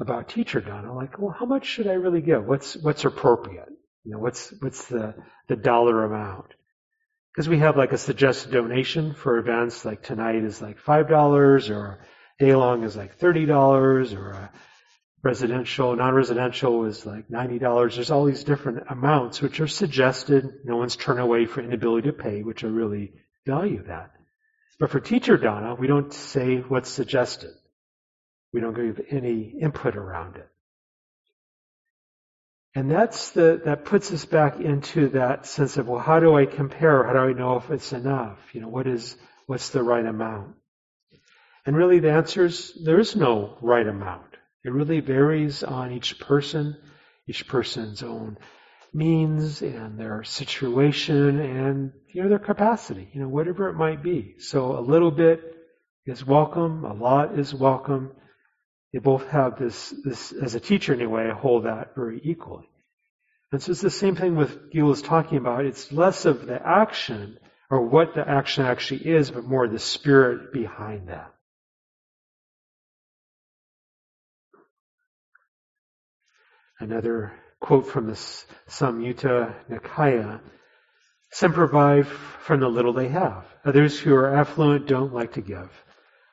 about 0.00 0.28
teacher 0.28 0.60
dana, 0.60 0.94
like, 0.94 1.18
well, 1.18 1.34
how 1.38 1.46
much 1.46 1.66
should 1.66 1.86
I 1.86 1.94
really 1.94 2.20
give? 2.20 2.46
What's, 2.46 2.76
what's 2.76 3.04
appropriate? 3.04 3.68
You 4.04 4.12
know, 4.12 4.18
what's, 4.18 4.52
what's 4.60 4.86
the, 4.86 5.14
the 5.48 5.56
dollar 5.56 6.04
amount? 6.04 6.54
because 7.36 7.50
we 7.50 7.58
have 7.58 7.76
like 7.76 7.92
a 7.92 7.98
suggested 7.98 8.50
donation 8.50 9.12
for 9.12 9.36
events 9.36 9.84
like 9.84 10.02
tonight 10.02 10.42
is 10.42 10.62
like 10.62 10.78
$5 10.82 11.70
or 11.70 11.98
day 12.38 12.54
long 12.54 12.82
is 12.82 12.96
like 12.96 13.18
$30 13.18 14.16
or 14.16 14.30
a 14.30 14.50
residential, 15.26 15.96
non-residential 15.96 16.84
is 16.84 17.04
like 17.04 17.28
$90. 17.28 17.94
There's 17.94 18.12
all 18.12 18.24
these 18.24 18.44
different 18.44 18.84
amounts 18.88 19.42
which 19.42 19.60
are 19.60 19.66
suggested. 19.66 20.60
No 20.64 20.76
one's 20.76 20.94
turned 20.94 21.18
away 21.18 21.46
for 21.46 21.60
inability 21.60 22.08
to 22.08 22.12
pay, 22.12 22.42
which 22.44 22.62
I 22.62 22.68
really 22.68 23.12
value 23.44 23.82
that. 23.88 24.12
But 24.78 24.90
for 24.90 25.00
teacher 25.00 25.36
Dana, 25.36 25.74
we 25.74 25.88
don't 25.88 26.12
say 26.12 26.58
what's 26.58 26.88
suggested. 26.88 27.50
We 28.52 28.60
don't 28.60 28.74
give 28.74 29.00
any 29.10 29.40
input 29.60 29.96
around 29.96 30.36
it. 30.36 30.48
And 32.76 32.88
that's 32.88 33.30
the, 33.30 33.60
that 33.64 33.84
puts 33.84 34.12
us 34.12 34.24
back 34.26 34.60
into 34.60 35.08
that 35.08 35.46
sense 35.46 35.76
of, 35.76 35.88
well, 35.88 35.98
how 36.00 36.20
do 36.20 36.36
I 36.36 36.46
compare? 36.46 37.04
How 37.04 37.14
do 37.14 37.18
I 37.18 37.32
know 37.32 37.56
if 37.56 37.70
it's 37.70 37.92
enough? 37.92 38.38
You 38.52 38.60
know, 38.60 38.68
what 38.68 38.86
is, 38.86 39.16
what's 39.46 39.70
the 39.70 39.82
right 39.82 40.06
amount? 40.06 40.54
And 41.64 41.74
really 41.74 41.98
the 41.98 42.12
answer 42.12 42.44
is, 42.44 42.78
there 42.84 43.00
is 43.00 43.16
no 43.16 43.58
right 43.60 43.86
amount. 43.86 44.25
It 44.66 44.72
really 44.72 44.98
varies 44.98 45.62
on 45.62 45.92
each 45.92 46.18
person, 46.18 46.76
each 47.28 47.46
person's 47.46 48.02
own 48.02 48.36
means 48.92 49.62
and 49.62 49.96
their 49.96 50.24
situation 50.24 51.38
and, 51.38 51.92
you 52.12 52.24
know, 52.24 52.28
their 52.28 52.40
capacity, 52.40 53.08
you 53.12 53.20
know, 53.20 53.28
whatever 53.28 53.68
it 53.68 53.74
might 53.76 54.02
be. 54.02 54.34
So 54.40 54.76
a 54.76 54.80
little 54.80 55.12
bit 55.12 55.40
is 56.04 56.26
welcome, 56.26 56.84
a 56.84 56.94
lot 56.94 57.38
is 57.38 57.54
welcome. 57.54 58.10
They 58.92 58.98
both 58.98 59.28
have 59.28 59.56
this, 59.56 59.94
this, 60.04 60.32
as 60.32 60.56
a 60.56 60.60
teacher 60.60 60.92
anyway, 60.92 61.30
I 61.30 61.38
hold 61.38 61.66
that 61.66 61.94
very 61.94 62.20
equally. 62.24 62.68
And 63.52 63.62
so 63.62 63.70
it's 63.70 63.80
the 63.80 63.88
same 63.88 64.16
thing 64.16 64.34
with 64.34 64.72
Gil 64.72 64.86
was 64.86 65.00
talking 65.00 65.38
about. 65.38 65.64
It's 65.64 65.92
less 65.92 66.24
of 66.24 66.44
the 66.44 66.60
action 66.60 67.38
or 67.70 67.82
what 67.82 68.16
the 68.16 68.28
action 68.28 68.64
actually 68.64 69.06
is, 69.06 69.30
but 69.30 69.44
more 69.44 69.68
the 69.68 69.78
spirit 69.78 70.52
behind 70.52 71.08
that. 71.08 71.35
Another 76.78 77.32
quote 77.60 77.86
from 77.86 78.06
the 78.06 78.12
Samyutta 78.68 79.54
Nikaya. 79.68 80.40
Some 81.32 81.52
provide 81.52 82.06
from 82.06 82.60
the 82.60 82.68
little 82.68 82.92
they 82.92 83.08
have. 83.08 83.44
Others 83.64 83.98
who 83.98 84.14
are 84.14 84.34
affluent 84.34 84.86
don't 84.86 85.12
like 85.12 85.34
to 85.34 85.40
give. 85.40 85.70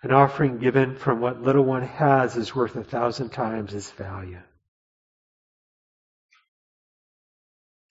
An 0.03 0.12
offering 0.12 0.59
given 0.59 0.95
from 0.95 1.21
what 1.21 1.41
little 1.41 1.63
one 1.63 1.83
has 1.83 2.35
is 2.35 2.53
worth 2.53 2.75
a 2.75 2.83
thousand 2.83 3.29
times 3.29 3.73
its 3.73 3.89
value. 3.91 4.41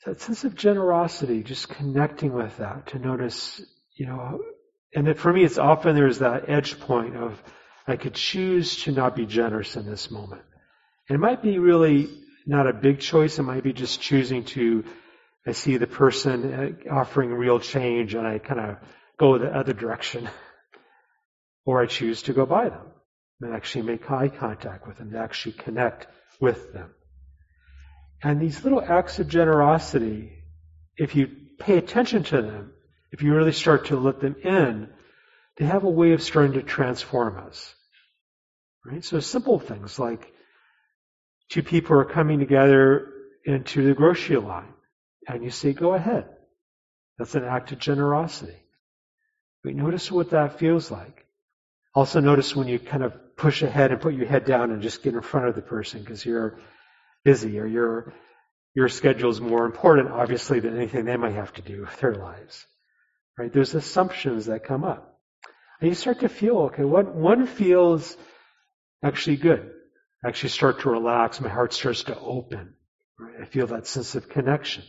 That 0.04 0.20
sense 0.20 0.44
of 0.44 0.54
generosity, 0.54 1.42
just 1.42 1.68
connecting 1.68 2.32
with 2.32 2.56
that 2.58 2.88
to 2.88 2.98
notice, 2.98 3.62
you 3.96 4.06
know, 4.06 4.42
and 4.94 5.08
it, 5.08 5.18
for 5.18 5.32
me, 5.32 5.44
it's 5.44 5.58
often 5.58 5.94
there's 5.94 6.18
that 6.18 6.48
edge 6.48 6.78
point 6.80 7.16
of 7.16 7.42
I 7.86 7.96
could 7.96 8.14
choose 8.14 8.82
to 8.82 8.92
not 8.92 9.16
be 9.16 9.26
generous 9.26 9.76
in 9.76 9.86
this 9.86 10.10
moment. 10.10 10.42
And 11.08 11.16
it 11.16 11.20
might 11.20 11.42
be 11.42 11.58
really 11.58 12.10
not 12.46 12.66
a 12.66 12.72
big 12.72 13.00
choice. 13.00 13.38
It 13.38 13.42
might 13.42 13.62
be 13.62 13.72
just 13.72 14.00
choosing 14.00 14.44
to, 14.44 14.84
I 15.46 15.52
see 15.52 15.76
the 15.76 15.86
person 15.86 16.52
uh, 16.88 16.92
offering 16.92 17.32
real 17.32 17.60
change 17.60 18.14
and 18.14 18.26
I 18.26 18.38
kind 18.38 18.60
of 18.60 18.76
go 19.18 19.38
the 19.38 19.54
other 19.54 19.72
direction. 19.72 20.28
Or 21.64 21.80
I 21.80 21.86
choose 21.86 22.22
to 22.22 22.32
go 22.32 22.44
by 22.44 22.70
them 22.70 22.88
and 23.40 23.54
actually 23.54 23.82
make 23.82 24.10
eye 24.10 24.26
contact 24.26 24.84
with 24.84 24.98
them, 24.98 25.12
to 25.12 25.18
actually 25.18 25.52
connect 25.52 26.08
with 26.40 26.72
them. 26.72 26.90
And 28.20 28.40
these 28.40 28.64
little 28.64 28.82
acts 28.82 29.20
of 29.20 29.28
generosity, 29.28 30.32
if 30.96 31.14
you 31.14 31.28
pay 31.58 31.78
attention 31.78 32.24
to 32.24 32.42
them, 32.42 32.72
if 33.12 33.22
you 33.22 33.34
really 33.34 33.52
start 33.52 33.86
to 33.86 33.96
let 33.96 34.20
them 34.20 34.36
in, 34.42 34.88
they 35.56 35.66
have 35.66 35.84
a 35.84 35.90
way 35.90 36.12
of 36.12 36.22
starting 36.22 36.54
to 36.54 36.62
transform 36.62 37.38
us. 37.38 37.74
Right? 38.84 39.04
So 39.04 39.20
simple 39.20 39.58
things 39.60 39.98
like 39.98 40.31
two 41.52 41.62
people 41.62 41.98
are 41.98 42.06
coming 42.06 42.38
together 42.38 43.12
into 43.44 43.86
the 43.86 43.92
grocery 43.92 44.36
line, 44.36 44.72
and 45.28 45.44
you 45.44 45.50
say, 45.50 45.74
go 45.74 45.92
ahead. 45.92 46.24
That's 47.18 47.34
an 47.34 47.44
act 47.44 47.72
of 47.72 47.78
generosity. 47.78 48.56
But 49.62 49.74
notice 49.74 50.10
what 50.10 50.30
that 50.30 50.58
feels 50.58 50.90
like. 50.90 51.26
Also 51.94 52.20
notice 52.20 52.56
when 52.56 52.68
you 52.68 52.78
kind 52.78 53.02
of 53.02 53.36
push 53.36 53.62
ahead 53.62 53.92
and 53.92 54.00
put 54.00 54.14
your 54.14 54.26
head 54.26 54.46
down 54.46 54.70
and 54.70 54.80
just 54.80 55.02
get 55.02 55.12
in 55.12 55.20
front 55.20 55.46
of 55.46 55.54
the 55.54 55.60
person 55.60 56.00
because 56.00 56.24
you're 56.24 56.58
busy 57.22 57.58
or 57.58 57.66
your 57.66 58.14
your 58.74 58.88
schedule 58.88 59.28
is 59.28 59.38
more 59.38 59.66
important, 59.66 60.08
obviously, 60.10 60.58
than 60.58 60.74
anything 60.74 61.04
they 61.04 61.18
might 61.18 61.34
have 61.34 61.52
to 61.52 61.62
do 61.62 61.82
with 61.82 62.00
their 62.00 62.14
lives. 62.14 62.66
Right? 63.36 63.52
There's 63.52 63.74
assumptions 63.74 64.46
that 64.46 64.64
come 64.64 64.84
up. 64.84 65.20
And 65.78 65.90
you 65.90 65.94
start 65.94 66.20
to 66.20 66.30
feel, 66.30 66.56
okay, 66.60 66.84
what 66.84 67.14
one 67.14 67.46
feels 67.46 68.16
actually 69.04 69.36
good. 69.36 69.70
I 70.24 70.28
actually 70.28 70.50
start 70.50 70.80
to 70.80 70.90
relax, 70.90 71.40
my 71.40 71.48
heart 71.48 71.72
starts 71.72 72.04
to 72.04 72.18
open. 72.18 72.74
Right? 73.18 73.42
I 73.42 73.44
feel 73.44 73.66
that 73.68 73.86
sense 73.86 74.14
of 74.14 74.28
connection. 74.28 74.84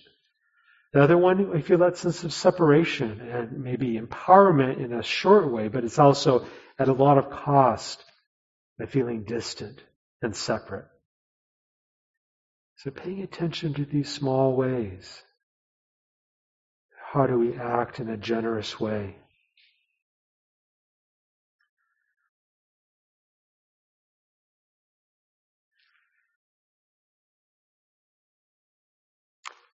The 0.94 1.02
other 1.02 1.18
one, 1.18 1.56
I 1.56 1.62
feel 1.62 1.80
that 1.80 1.98
sense 1.98 2.24
of 2.24 2.34
separation 2.34 3.20
and 3.22 3.64
maybe 3.64 4.00
empowerment 4.00 4.78
in 4.78 4.94
a 4.94 5.02
short 5.02 5.52
way, 5.52 5.68
but 5.68 5.84
it's 5.84 5.98
also 5.98 6.46
at 6.78 6.88
a 6.88 6.94
lot 6.94 7.18
of 7.18 7.32
cost 7.32 8.04
by 8.78 8.86
feeling 8.86 9.24
distant 9.24 9.82
and 10.22 10.36
separate. 10.36 10.86
So 12.78 12.92
paying 12.92 13.22
attention 13.22 13.74
to 13.76 13.86
these 13.86 14.10
small 14.10 14.56
ways. 14.56 15.24
How 17.12 17.28
do 17.28 17.40
we 17.40 17.56
act 17.56 18.00
in 18.00 18.10
a 18.10 18.18
generous 18.18 18.80
way? 18.80 19.16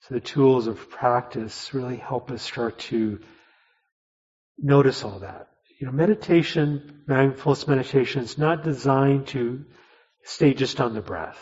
So 0.04 0.16
the 0.16 0.20
tools 0.20 0.68
of 0.68 0.90
practice 0.90 1.74
really 1.74 1.96
help 1.96 2.30
us 2.30 2.42
start 2.42 2.78
to 2.80 3.22
notice 4.58 5.06
all 5.06 5.20
that. 5.20 5.48
You 5.80 5.88
know, 5.88 5.94
meditation, 5.94 7.04
mindfulness 7.08 7.70
meditation 7.70 8.22
is 8.22 8.38
not 8.38 8.66
designed 8.66 9.28
to 9.28 9.64
stay 10.24 10.54
just 10.54 10.82
on 10.82 10.94
the 10.94 11.02
breath. 11.02 11.38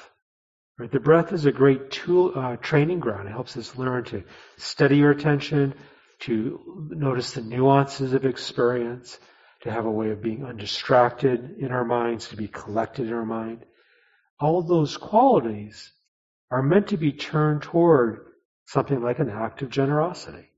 Right? 0.77 0.91
The 0.91 0.99
breath 0.99 1.33
is 1.33 1.47
a 1.47 1.51
great 1.51 1.89
tool, 1.89 2.33
uh, 2.35 2.55
training 2.57 2.99
ground. 2.99 3.27
It 3.27 3.31
helps 3.31 3.57
us 3.57 3.77
learn 3.77 4.03
to 4.05 4.23
steady 4.57 4.97
your 4.97 5.09
attention, 5.09 5.73
to 6.19 6.87
notice 6.91 7.31
the 7.31 7.41
nuances 7.41 8.13
of 8.13 8.25
experience, 8.25 9.17
to 9.61 9.71
have 9.71 9.85
a 9.85 9.91
way 9.91 10.11
of 10.11 10.21
being 10.21 10.45
undistracted 10.45 11.55
in 11.57 11.71
our 11.71 11.85
minds, 11.85 12.27
to 12.27 12.35
be 12.35 12.47
collected 12.47 13.07
in 13.07 13.13
our 13.13 13.25
mind. 13.25 13.65
All 14.39 14.61
those 14.61 14.97
qualities 14.97 15.91
are 16.51 16.61
meant 16.61 16.89
to 16.89 16.97
be 16.97 17.11
turned 17.11 17.63
toward 17.63 18.27
something 18.71 19.01
like 19.01 19.19
an 19.19 19.29
act 19.29 19.61
of 19.61 19.69
generosity. 19.69 20.49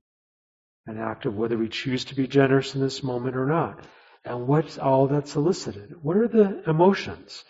An 0.86 0.98
act 0.98 1.26
of 1.26 1.36
whether 1.36 1.56
we 1.56 1.68
choose 1.68 2.04
to 2.06 2.14
be 2.14 2.26
generous 2.26 2.74
in 2.74 2.80
this 2.80 3.02
moment 3.02 3.36
or 3.36 3.46
not. 3.46 3.80
And 4.24 4.46
what's 4.46 4.78
all 4.78 5.06
that's 5.06 5.36
elicited? 5.36 5.96
What 6.02 6.16
are 6.16 6.28
the 6.28 6.68
emotions? 6.68 7.44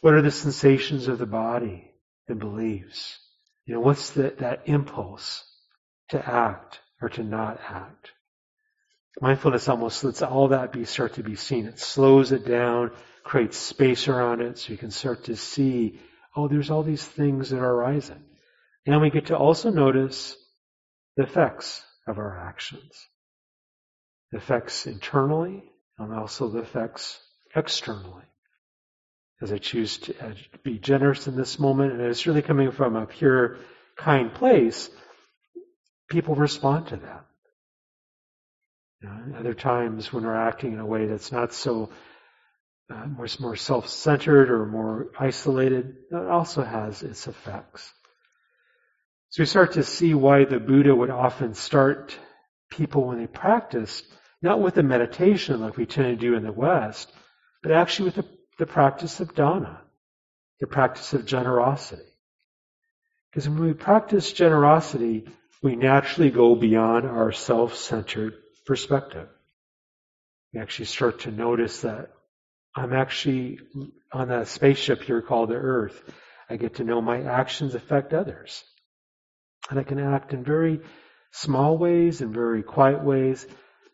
What 0.00 0.14
are 0.14 0.22
the 0.22 0.30
sensations 0.30 1.08
of 1.08 1.18
the 1.18 1.26
body? 1.26 1.94
and 2.28 2.38
beliefs? 2.38 3.18
You 3.66 3.74
know, 3.74 3.80
what's 3.80 4.10
the, 4.10 4.34
that 4.38 4.62
impulse 4.66 5.44
to 6.10 6.26
act 6.26 6.80
or 7.00 7.08
to 7.10 7.22
not 7.22 7.60
act? 7.68 8.12
Mindfulness 9.20 9.68
almost 9.68 10.02
lets 10.02 10.22
all 10.22 10.48
that 10.48 10.72
be 10.72 10.84
start 10.84 11.14
to 11.14 11.22
be 11.22 11.36
seen. 11.36 11.66
It 11.66 11.78
slows 11.78 12.32
it 12.32 12.46
down, 12.46 12.90
creates 13.22 13.56
space 13.56 14.08
around 14.08 14.40
it 14.40 14.58
so 14.58 14.72
you 14.72 14.78
can 14.78 14.90
start 14.90 15.24
to 15.24 15.36
see, 15.36 16.00
oh, 16.34 16.48
there's 16.48 16.70
all 16.70 16.82
these 16.82 17.04
things 17.04 17.50
that 17.50 17.60
are 17.60 17.74
arising. 17.74 18.22
And 18.86 19.00
we 19.00 19.10
get 19.10 19.26
to 19.26 19.36
also 19.36 19.70
notice 19.70 20.36
the 21.16 21.22
effects 21.22 21.82
of 22.06 22.18
our 22.18 22.38
actions. 22.38 22.92
The 24.32 24.38
effects 24.38 24.86
internally 24.86 25.64
and 25.98 26.12
also 26.12 26.48
the 26.48 26.60
effects 26.60 27.18
externally 27.54 28.24
as 29.44 29.52
I 29.52 29.58
choose 29.58 29.98
to 29.98 30.14
be 30.62 30.78
generous 30.78 31.26
in 31.26 31.36
this 31.36 31.58
moment, 31.58 31.92
and 31.92 32.00
it's 32.00 32.26
really 32.26 32.42
coming 32.42 32.70
from 32.70 32.96
a 32.96 33.06
pure, 33.06 33.58
kind 33.96 34.32
place, 34.32 34.88
people 36.08 36.34
respond 36.34 36.88
to 36.88 36.96
that. 36.96 37.26
You 39.02 39.08
know, 39.08 39.38
other 39.38 39.52
times 39.54 40.12
when 40.12 40.24
we're 40.24 40.34
acting 40.34 40.72
in 40.72 40.80
a 40.80 40.86
way 40.86 41.06
that's 41.06 41.30
not 41.30 41.52
so 41.52 41.90
uh, 42.90 43.06
more, 43.06 43.26
more 43.38 43.56
self-centered 43.56 44.50
or 44.50 44.66
more 44.66 45.08
isolated, 45.18 45.96
that 46.10 46.26
also 46.26 46.62
has 46.62 47.02
its 47.02 47.26
effects. 47.26 47.92
So 49.34 49.42
we 49.42 49.46
start 49.46 49.72
to 49.72 49.82
see 49.82 50.14
why 50.14 50.44
the 50.44 50.60
Buddha 50.60 50.94
would 50.94 51.10
often 51.10 51.54
start 51.54 52.16
people 52.70 53.08
when 53.08 53.18
they 53.18 53.26
practiced, 53.26 54.04
not 54.40 54.60
with 54.60 54.76
a 54.76 54.82
meditation 54.84 55.60
like 55.60 55.76
we 55.76 55.86
tend 55.86 56.06
to 56.06 56.24
do 56.24 56.36
in 56.36 56.44
the 56.44 56.52
West, 56.52 57.10
but 57.60 57.72
actually 57.72 58.10
with 58.10 58.18
a 58.18 58.24
the 58.60 58.66
practice 58.66 59.18
of 59.18 59.34
dana, 59.34 59.80
the 60.60 60.68
practice 60.68 61.14
of 61.14 61.26
generosity. 61.26 62.06
Because 63.28 63.48
when 63.48 63.58
we 63.58 63.72
practice 63.72 64.32
generosity, 64.32 65.26
we 65.64 65.74
naturally 65.74 66.30
go 66.30 66.54
beyond 66.54 67.04
our 67.04 67.32
self-centered 67.32 68.34
perspective. 68.64 69.26
We 70.52 70.60
actually 70.60 70.84
start 70.84 71.22
to 71.22 71.32
notice 71.32 71.80
that 71.80 72.12
I'm 72.76 72.92
actually 72.92 73.58
on 74.12 74.30
a 74.30 74.46
spaceship 74.46 75.02
here 75.02 75.22
called 75.22 75.48
the 75.48 75.56
Earth. 75.56 76.00
I 76.48 76.54
get 76.54 76.76
to 76.76 76.84
know 76.84 77.00
my 77.00 77.24
actions 77.24 77.74
affect 77.74 78.14
others. 78.14 78.62
And 79.70 79.78
I 79.78 79.82
can 79.82 79.98
act 79.98 80.32
in 80.32 80.44
very 80.44 80.80
small 81.32 81.78
ways 81.78 82.20
and 82.20 82.34
very 82.34 82.62
quiet 82.62 83.02
ways, 83.02 83.46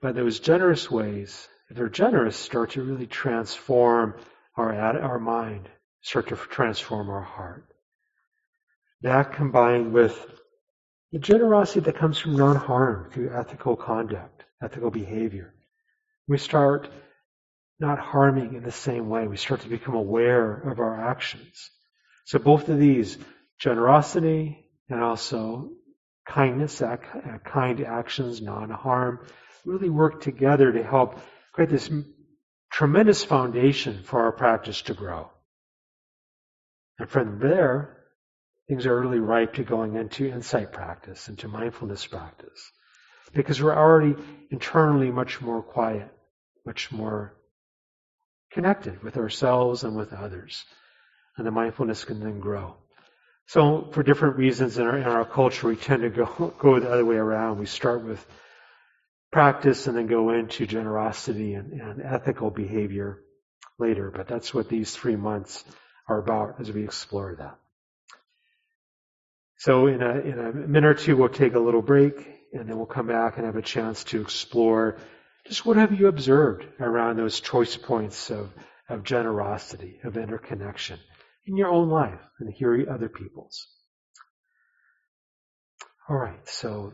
but 0.02 0.14
those 0.14 0.40
generous 0.40 0.90
ways, 0.90 1.48
if 1.68 1.76
they're 1.76 1.88
generous, 1.88 2.36
start 2.36 2.70
to 2.70 2.82
really 2.82 3.06
transform 3.06 4.14
our, 4.56 4.74
our 4.74 5.18
mind, 5.18 5.68
start 6.02 6.28
to 6.28 6.36
transform 6.36 7.08
our 7.08 7.22
heart. 7.22 7.66
That 9.02 9.32
combined 9.32 9.92
with 9.92 10.26
the 11.12 11.18
generosity 11.18 11.80
that 11.80 11.96
comes 11.96 12.18
from 12.18 12.36
non-harm 12.36 13.10
through 13.10 13.34
ethical 13.34 13.76
conduct, 13.76 14.44
ethical 14.62 14.90
behavior. 14.90 15.54
We 16.28 16.38
start 16.38 16.88
not 17.80 17.98
harming 17.98 18.54
in 18.54 18.62
the 18.62 18.70
same 18.70 19.08
way. 19.08 19.26
We 19.26 19.36
start 19.36 19.62
to 19.62 19.68
become 19.68 19.94
aware 19.94 20.52
of 20.52 20.78
our 20.78 21.00
actions. 21.08 21.70
So 22.26 22.38
both 22.38 22.68
of 22.68 22.78
these, 22.78 23.16
generosity 23.58 24.69
and 24.90 25.02
also 25.02 25.70
kindness, 26.26 26.82
uh, 26.82 26.96
kind 27.44 27.80
actions, 27.80 28.42
non-harm, 28.42 29.26
really 29.64 29.88
work 29.88 30.20
together 30.20 30.72
to 30.72 30.82
help 30.82 31.18
create 31.52 31.70
this 31.70 31.90
tremendous 32.70 33.24
foundation 33.24 34.02
for 34.02 34.20
our 34.20 34.32
practice 34.32 34.82
to 34.82 34.94
grow. 34.94 35.30
And 36.98 37.08
from 37.08 37.38
there, 37.38 37.96
things 38.68 38.86
are 38.86 39.00
really 39.00 39.18
ripe 39.18 39.54
to 39.54 39.64
going 39.64 39.96
into 39.96 40.28
insight 40.28 40.72
practice, 40.72 41.28
into 41.28 41.48
mindfulness 41.48 42.06
practice. 42.06 42.70
Because 43.32 43.62
we're 43.62 43.76
already 43.76 44.16
internally 44.50 45.10
much 45.10 45.40
more 45.40 45.62
quiet, 45.62 46.08
much 46.66 46.92
more 46.92 47.36
connected 48.52 49.02
with 49.02 49.16
ourselves 49.16 49.84
and 49.84 49.96
with 49.96 50.12
others. 50.12 50.64
And 51.36 51.46
the 51.46 51.52
mindfulness 51.52 52.04
can 52.04 52.20
then 52.20 52.40
grow. 52.40 52.76
So 53.50 53.88
for 53.90 54.04
different 54.04 54.36
reasons 54.36 54.78
in 54.78 54.86
our, 54.86 54.96
in 54.96 55.02
our 55.02 55.24
culture, 55.24 55.66
we 55.66 55.74
tend 55.74 56.02
to 56.02 56.08
go, 56.08 56.54
go 56.60 56.78
the 56.78 56.88
other 56.88 57.04
way 57.04 57.16
around. 57.16 57.58
We 57.58 57.66
start 57.66 58.04
with 58.04 58.24
practice 59.32 59.88
and 59.88 59.96
then 59.96 60.06
go 60.06 60.30
into 60.30 60.68
generosity 60.68 61.54
and, 61.54 61.72
and 61.72 62.00
ethical 62.00 62.52
behavior 62.52 63.18
later. 63.76 64.12
But 64.14 64.28
that's 64.28 64.54
what 64.54 64.68
these 64.68 64.94
three 64.94 65.16
months 65.16 65.64
are 66.06 66.20
about 66.20 66.60
as 66.60 66.70
we 66.70 66.84
explore 66.84 67.34
that. 67.40 67.58
So 69.58 69.88
in 69.88 70.00
a, 70.00 70.20
in 70.20 70.38
a 70.38 70.52
minute 70.52 70.88
or 70.88 70.94
two, 70.94 71.16
we'll 71.16 71.28
take 71.28 71.54
a 71.54 71.58
little 71.58 71.82
break 71.82 72.24
and 72.52 72.68
then 72.68 72.76
we'll 72.76 72.86
come 72.86 73.08
back 73.08 73.36
and 73.36 73.46
have 73.46 73.56
a 73.56 73.62
chance 73.62 74.04
to 74.04 74.20
explore 74.20 74.96
just 75.48 75.66
what 75.66 75.76
have 75.76 75.98
you 75.98 76.06
observed 76.06 76.64
around 76.78 77.16
those 77.16 77.40
choice 77.40 77.76
points 77.76 78.30
of, 78.30 78.54
of 78.88 79.02
generosity, 79.02 79.98
of 80.04 80.16
interconnection 80.16 81.00
in 81.46 81.56
your 81.56 81.68
own 81.68 81.88
life 81.88 82.20
and 82.38 82.52
hear 82.52 82.86
other 82.90 83.08
people's. 83.08 83.66
All 86.08 86.16
right, 86.16 86.48
so 86.48 86.92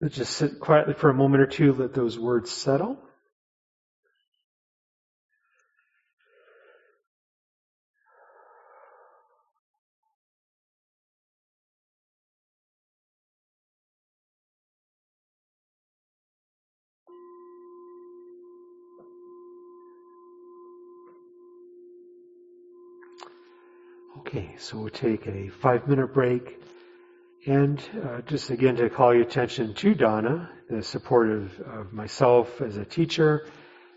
let's 0.00 0.16
just 0.16 0.36
sit 0.36 0.60
quietly 0.60 0.94
for 0.94 1.10
a 1.10 1.14
moment 1.14 1.42
or 1.42 1.46
two, 1.46 1.72
let 1.72 1.94
those 1.94 2.18
words 2.18 2.50
settle. 2.50 2.98
Okay, 24.20 24.54
so 24.58 24.76
we'll 24.76 24.90
take 24.90 25.26
a 25.26 25.48
five 25.48 25.88
minute 25.88 26.12
break. 26.12 26.62
And 27.46 27.82
uh, 28.04 28.20
just 28.20 28.50
again 28.50 28.76
to 28.76 28.90
call 28.90 29.14
your 29.14 29.22
attention 29.22 29.72
to 29.72 29.94
dana, 29.94 30.50
the 30.68 30.82
support 30.82 31.30
of, 31.30 31.58
of, 31.60 31.92
myself 31.94 32.60
as 32.60 32.76
a 32.76 32.84
teacher 32.84 33.46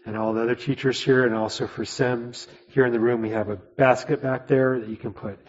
and 0.05 0.15
all 0.15 0.33
the 0.33 0.41
other 0.41 0.55
teachers 0.55 1.03
here, 1.03 1.25
and 1.25 1.35
also 1.35 1.67
for 1.67 1.83
Sims. 1.83 2.47
Here 2.69 2.85
in 2.85 2.93
the 2.93 3.01
room, 3.01 3.21
we 3.21 3.31
have 3.31 3.49
a 3.49 3.57
basket 3.57 4.23
back 4.23 4.47
there 4.47 4.79
that 4.79 4.87
you 4.87 4.95
can 4.95 5.11
put 5.11 5.39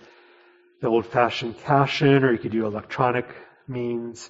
the 0.80 0.88
old 0.88 1.06
fashioned 1.06 1.56
cash 1.60 2.02
in, 2.02 2.24
or 2.24 2.32
you 2.32 2.38
could 2.38 2.50
do 2.50 2.66
electronic 2.66 3.32
means. 3.68 4.28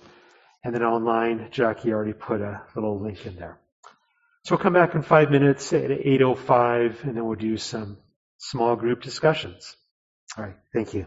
And 0.62 0.74
then 0.74 0.82
online, 0.82 1.48
Jackie 1.52 1.90
already 1.90 2.12
put 2.12 2.42
a 2.42 2.60
little 2.74 3.00
link 3.00 3.24
in 3.24 3.36
there. 3.36 3.58
So 4.44 4.54
we'll 4.54 4.62
come 4.62 4.74
back 4.74 4.94
in 4.94 5.00
five 5.00 5.30
minutes 5.30 5.72
at 5.72 5.88
8.05, 5.88 7.04
and 7.04 7.16
then 7.16 7.24
we'll 7.24 7.34
do 7.34 7.56
some 7.56 7.96
small 8.36 8.76
group 8.76 9.00
discussions. 9.00 9.74
All 10.36 10.44
right. 10.44 10.56
Thank 10.72 10.94
you. 10.94 11.06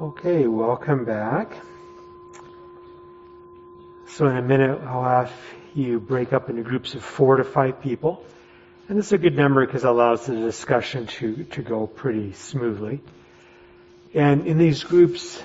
Okay, 0.00 0.46
welcome 0.46 1.04
back. 1.04 1.52
So 4.06 4.26
in 4.28 4.36
a 4.36 4.42
minute, 4.42 4.80
I'll 4.82 5.04
have 5.04 5.32
you 5.74 6.00
break 6.00 6.32
up 6.32 6.48
into 6.48 6.62
groups 6.62 6.94
of 6.94 7.04
four 7.04 7.36
to 7.36 7.44
five 7.44 7.82
people. 7.82 8.24
And 8.88 8.98
this 8.98 9.06
is 9.06 9.12
a 9.12 9.18
good 9.18 9.36
number 9.36 9.64
because 9.66 9.84
it 9.84 9.88
allows 9.88 10.26
the 10.26 10.36
discussion 10.36 11.06
to, 11.06 11.44
to 11.44 11.62
go 11.62 11.86
pretty 11.86 12.32
smoothly. 12.32 13.02
And 14.14 14.46
in 14.46 14.56
these 14.56 14.84
groups, 14.84 15.42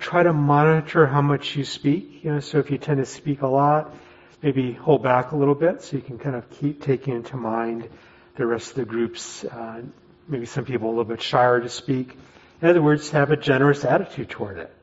try 0.00 0.22
to 0.22 0.32
monitor 0.32 1.06
how 1.06 1.20
much 1.22 1.54
you 1.54 1.64
speak. 1.64 2.24
You 2.24 2.32
know, 2.32 2.40
so 2.40 2.58
if 2.58 2.70
you 2.70 2.78
tend 2.78 2.98
to 2.98 3.06
speak 3.06 3.42
a 3.42 3.46
lot, 3.46 3.94
maybe 4.42 4.72
hold 4.72 5.02
back 5.02 5.32
a 5.32 5.36
little 5.36 5.54
bit 5.54 5.82
so 5.82 5.96
you 5.96 6.02
can 6.02 6.18
kind 6.18 6.34
of 6.34 6.48
keep 6.50 6.82
taking 6.82 7.14
into 7.14 7.36
mind 7.36 7.88
the 8.36 8.46
rest 8.46 8.70
of 8.70 8.76
the 8.76 8.84
groups. 8.86 9.44
Uh, 9.44 9.82
maybe 10.26 10.46
some 10.46 10.64
people 10.64 10.88
a 10.88 10.90
little 10.90 11.04
bit 11.04 11.20
shyer 11.20 11.60
to 11.60 11.68
speak. 11.68 12.16
In 12.62 12.68
other 12.68 12.82
words, 12.82 13.10
have 13.10 13.30
a 13.30 13.36
generous 13.36 13.84
attitude 13.84 14.30
toward 14.30 14.58
it. 14.58 14.74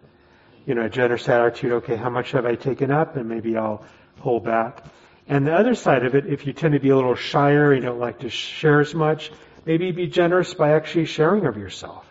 You 0.66 0.76
know, 0.76 0.86
a 0.86 0.90
generous 0.90 1.28
attitude, 1.28 1.72
okay, 1.74 1.96
how 1.96 2.10
much 2.10 2.32
have 2.32 2.46
I 2.46 2.56
taken 2.56 2.92
up? 2.92 3.16
And 3.16 3.28
maybe 3.28 3.58
I'll 3.58 3.84
hold 4.20 4.44
back. 4.46 4.86
And 5.28 5.48
the 5.48 5.54
other 5.54 5.76
side 5.76 6.06
of 6.06 6.16
it, 6.16 6.28
if 6.28 6.46
you 6.46 6.54
tend 6.54 6.74
to 6.74 6.80
be 6.80 6.90
a 6.90 6.96
little 6.96 7.16
shyer, 7.16 7.74
you 7.74 7.82
don't 7.82 8.00
like 8.00 8.20
to 8.20 8.30
share 8.30 8.80
as 8.80 8.94
much, 8.94 9.32
maybe 9.66 9.92
be 9.92 10.08
generous 10.08 10.54
by 10.54 10.72
actually 10.72 11.06
sharing 11.06 11.46
of 11.46 11.58
yourself 11.58 12.07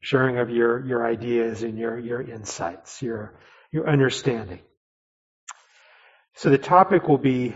sharing 0.00 0.38
of 0.38 0.50
your, 0.50 0.84
your 0.84 1.06
ideas 1.06 1.62
and 1.62 1.78
your, 1.78 1.98
your 1.98 2.22
insights, 2.22 3.02
your, 3.02 3.34
your 3.70 3.88
understanding. 3.88 4.60
So 6.36 6.50
the 6.50 6.58
topic 6.58 7.06
will 7.06 7.18
be, 7.18 7.54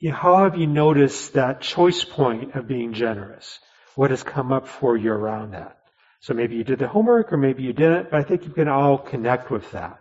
you 0.00 0.10
know, 0.10 0.16
how 0.16 0.44
have 0.44 0.56
you 0.56 0.66
noticed 0.66 1.34
that 1.34 1.60
choice 1.60 2.04
point 2.04 2.54
of 2.54 2.66
being 2.66 2.92
generous? 2.92 3.60
What 3.94 4.10
has 4.10 4.22
come 4.22 4.52
up 4.52 4.66
for 4.66 4.96
you 4.96 5.12
around 5.12 5.52
that? 5.52 5.78
So 6.20 6.34
maybe 6.34 6.56
you 6.56 6.64
did 6.64 6.78
the 6.80 6.88
homework 6.88 7.32
or 7.32 7.36
maybe 7.36 7.62
you 7.62 7.72
didn't, 7.72 8.10
but 8.10 8.20
I 8.20 8.24
think 8.24 8.44
you 8.44 8.50
can 8.50 8.68
all 8.68 8.98
connect 8.98 9.50
with 9.50 9.70
that. 9.72 10.00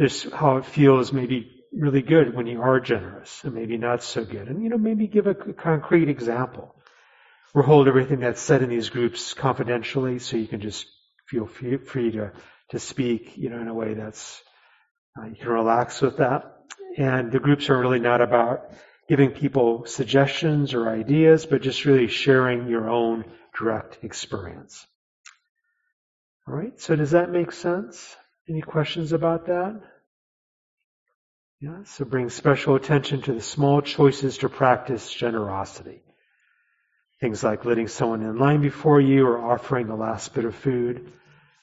Just 0.00 0.30
how 0.30 0.56
it 0.56 0.64
feels 0.64 1.12
maybe 1.12 1.50
really 1.72 2.02
good 2.02 2.34
when 2.34 2.46
you 2.46 2.62
are 2.62 2.80
generous 2.80 3.42
and 3.44 3.54
maybe 3.54 3.76
not 3.76 4.02
so 4.02 4.24
good. 4.24 4.48
And, 4.48 4.62
you 4.62 4.70
know, 4.70 4.78
maybe 4.78 5.06
give 5.06 5.26
a 5.26 5.34
concrete 5.34 6.08
example. 6.08 6.73
We'll 7.54 7.64
hold 7.64 7.86
everything 7.86 8.18
that's 8.18 8.40
said 8.40 8.62
in 8.62 8.68
these 8.68 8.90
groups 8.90 9.32
confidentially, 9.32 10.18
so 10.18 10.36
you 10.36 10.48
can 10.48 10.60
just 10.60 10.86
feel 11.28 11.46
free 11.46 12.10
to, 12.10 12.32
to 12.70 12.78
speak, 12.80 13.36
you 13.36 13.48
know, 13.48 13.60
in 13.60 13.68
a 13.68 13.74
way 13.74 13.94
that's, 13.94 14.42
uh, 15.16 15.26
you 15.26 15.36
can 15.36 15.48
relax 15.48 16.02
with 16.02 16.16
that. 16.16 16.56
And 16.98 17.30
the 17.30 17.38
groups 17.38 17.70
are 17.70 17.78
really 17.78 18.00
not 18.00 18.20
about 18.20 18.72
giving 19.08 19.30
people 19.30 19.86
suggestions 19.86 20.74
or 20.74 20.88
ideas, 20.88 21.46
but 21.46 21.62
just 21.62 21.84
really 21.84 22.08
sharing 22.08 22.66
your 22.66 22.90
own 22.90 23.24
direct 23.56 24.02
experience. 24.02 24.84
All 26.48 26.54
right, 26.54 26.78
so 26.80 26.96
does 26.96 27.12
that 27.12 27.30
make 27.30 27.52
sense? 27.52 28.16
Any 28.48 28.62
questions 28.62 29.12
about 29.12 29.46
that? 29.46 29.80
Yeah, 31.60 31.84
so 31.84 32.04
bring 32.04 32.30
special 32.30 32.74
attention 32.74 33.22
to 33.22 33.32
the 33.32 33.40
small 33.40 33.80
choices 33.80 34.38
to 34.38 34.48
practice 34.48 35.10
generosity. 35.12 36.02
Things 37.20 37.42
like 37.42 37.64
letting 37.64 37.88
someone 37.88 38.22
in 38.22 38.38
line 38.38 38.60
before 38.60 39.00
you 39.00 39.26
or 39.26 39.38
offering 39.38 39.86
the 39.86 39.94
last 39.94 40.34
bit 40.34 40.44
of 40.44 40.54
food. 40.54 41.12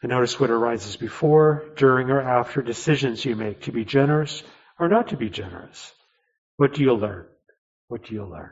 And 0.02 0.10
notice 0.10 0.40
what 0.40 0.50
arises 0.50 0.98
before, 0.98 1.66
during, 1.76 2.10
or 2.10 2.22
after 2.22 2.62
decisions 2.62 3.24
you 3.24 3.36
make 3.36 3.62
to 3.64 3.72
be 3.72 3.86
generous 3.86 4.44
or 4.80 4.90
not 4.90 5.10
to 5.10 5.18
be 5.18 5.30
generous. 5.30 5.94
What 6.58 6.74
do 6.74 6.82
you 6.82 6.94
learn? 6.94 7.26
What 7.88 8.06
do 8.06 8.16
you 8.16 8.26
learn? 8.26 8.52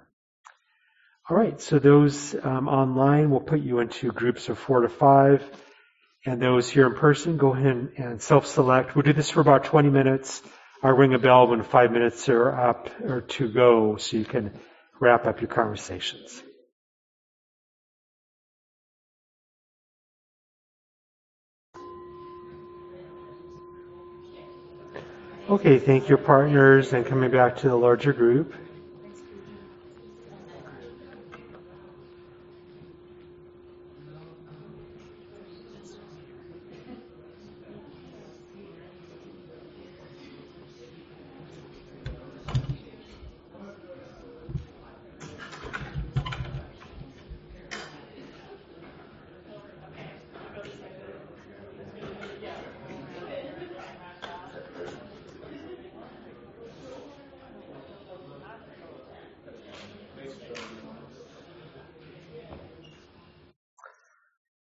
All 1.29 1.37
right, 1.37 1.59
so 1.61 1.79
those 1.79 2.35
um, 2.43 2.67
online 2.67 3.29
will 3.29 3.39
put 3.39 3.61
you 3.61 3.79
into 3.79 4.11
groups 4.11 4.49
of 4.49 4.57
four 4.57 4.81
to 4.81 4.89
five. 4.89 5.43
And 6.25 6.41
those 6.41 6.69
here 6.69 6.85
in 6.85 6.95
person, 6.95 7.37
go 7.37 7.53
ahead 7.53 7.93
and 7.97 8.21
self-select. 8.21 8.95
We'll 8.95 9.03
do 9.03 9.13
this 9.13 9.29
for 9.29 9.39
about 9.39 9.63
20 9.63 9.89
minutes. 9.89 10.41
I'll 10.83 10.91
ring 10.91 11.13
a 11.13 11.19
bell 11.19 11.47
when 11.47 11.63
five 11.63 11.91
minutes 11.91 12.29
are 12.29 12.49
up 12.49 12.89
or 13.03 13.21
to 13.21 13.47
go 13.47 13.97
so 13.97 14.17
you 14.17 14.25
can 14.25 14.51
wrap 14.99 15.25
up 15.25 15.41
your 15.41 15.49
conversations. 15.49 16.43
Okay, 25.49 25.79
thank 25.79 26.07
your 26.07 26.19
partners 26.19 26.93
and 26.93 27.03
coming 27.03 27.31
back 27.31 27.55
to 27.57 27.69
the 27.69 27.75
larger 27.75 28.13
group. 28.13 28.53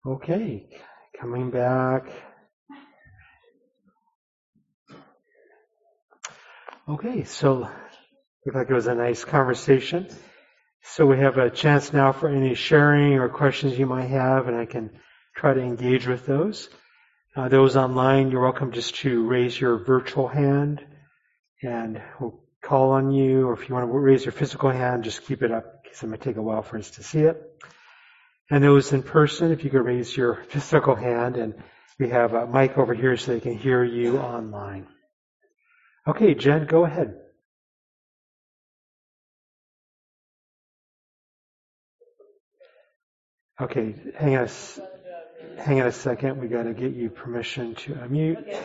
Okay, 0.05 0.67
coming 1.19 1.49
back. 1.49 2.03
Okay, 6.87 7.14
so 7.25 7.69
looked 8.45 8.57
like 8.57 8.69
it 8.69 8.73
was 8.73 8.87
a 8.87 8.95
nice 8.95 9.23
conversation. 9.23 10.07
So 10.83 11.05
we 11.05 11.17
have 11.17 11.37
a 11.37 11.49
chance 11.49 11.91
now 11.91 12.11
for 12.11 12.29
any 12.29 12.53
sharing 12.53 13.13
or 13.13 13.27
questions 13.27 13.77
you 13.77 13.87
might 13.87 14.05
have, 14.05 14.47
and 14.47 14.55
I 14.55 14.65
can 14.65 14.91
try 15.35 15.53
to 15.53 15.61
engage 15.61 16.07
with 16.07 16.25
those. 16.25 16.69
Uh, 17.35 17.49
those 17.49 17.75
online, 17.75 18.31
you're 18.31 18.43
welcome 18.43 18.71
just 18.71 18.95
to 18.97 19.27
raise 19.27 19.59
your 19.59 19.77
virtual 19.77 20.27
hand, 20.27 20.85
and 21.61 22.01
we'll 22.19 22.39
call 22.63 22.91
on 22.91 23.11
you. 23.11 23.47
Or 23.47 23.53
if 23.53 23.67
you 23.67 23.75
want 23.75 23.91
to 23.91 23.97
raise 23.97 24.23
your 24.23 24.31
physical 24.31 24.69
hand, 24.69 25.03
just 25.03 25.25
keep 25.25 25.41
it 25.41 25.51
up 25.51 25.83
because 25.83 26.01
it 26.03 26.07
might 26.07 26.21
take 26.21 26.37
a 26.37 26.41
while 26.41 26.61
for 26.61 26.77
us 26.77 26.91
to 26.91 27.03
see 27.03 27.21
it. 27.21 27.41
And 28.49 28.63
those 28.63 28.93
in 28.93 29.01
person, 29.01 29.51
if 29.51 29.63
you 29.63 29.71
could 29.71 29.83
raise 29.83 30.15
your 30.15 30.43
physical 30.49 30.95
hand, 30.95 31.35
and 31.35 31.55
we 31.99 32.09
have 32.09 32.33
a 32.33 32.47
mic 32.47 32.77
over 32.77 32.93
here 32.93 33.17
so 33.17 33.33
they 33.33 33.39
can 33.39 33.57
hear 33.57 33.83
you 33.83 34.19
online. 34.19 34.87
Okay, 36.07 36.35
Jen, 36.35 36.65
go 36.65 36.85
ahead. 36.85 37.15
Okay, 43.59 43.95
hang 44.15 44.35
on, 44.37 44.43
a, 44.43 45.61
hang 45.61 45.81
on 45.81 45.87
a 45.87 45.91
second. 45.91 46.39
We 46.39 46.47
got 46.47 46.63
to 46.63 46.73
get 46.73 46.93
you 46.93 47.09
permission 47.09 47.73
to 47.75 47.93
unmute. 47.93 48.59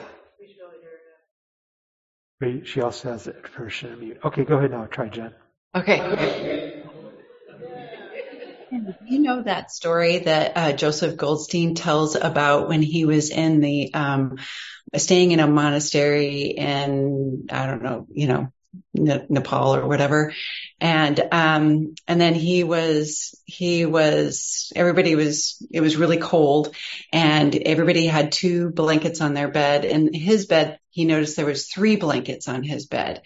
Wait, 2.41 2.67
she 2.67 2.81
also 2.83 3.13
has 3.13 3.29
permission 3.55 3.91
to 3.91 3.97
unmute. 3.97 4.25
Okay, 4.25 4.45
go 4.45 4.57
ahead 4.59 4.73
now. 4.73 4.87
Try 4.87 5.09
Jen. 5.09 5.33
Okay. 5.75 6.67
You 9.07 9.19
know 9.21 9.43
that 9.43 9.71
story 9.71 10.19
that 10.19 10.53
uh, 10.57 10.73
Joseph 10.73 11.17
Goldstein 11.17 11.75
tells 11.75 12.15
about 12.15 12.69
when 12.69 12.83
he 12.83 13.05
was 13.05 13.31
in 13.31 13.61
the 13.61 13.93
um, 13.95 14.39
staying 14.97 15.33
in 15.33 15.41
a 15.41 15.47
monastery 15.47 16.43
in 16.57 17.47
I 17.51 17.67
don't 17.67 17.83
know, 17.83 18.07
you 18.11 18.27
know, 18.27 18.53
Nepal 18.95 19.75
or 19.75 19.87
whatever, 19.87 20.33
and 20.81 21.21
um, 21.33 21.95
and 22.07 22.21
then 22.21 22.35
he 22.35 22.65
was 22.65 23.41
he 23.45 23.85
was 23.87 24.73
everybody 24.75 25.15
was 25.15 25.65
it 25.71 25.81
was 25.81 25.97
really 25.97 26.19
cold, 26.19 26.75
and 27.13 27.55
everybody 27.55 28.07
had 28.07 28.33
two 28.33 28.71
blankets 28.71 29.21
on 29.21 29.35
their 29.35 29.49
bed. 29.49 29.85
And 29.85 30.15
his 30.15 30.47
bed, 30.47 30.79
he 30.91 31.05
noticed 31.05 31.37
there 31.37 31.47
was 31.47 31.67
three 31.67 31.97
blankets 31.97 32.49
on 32.49 32.63
his 32.63 32.87
bed, 32.87 33.23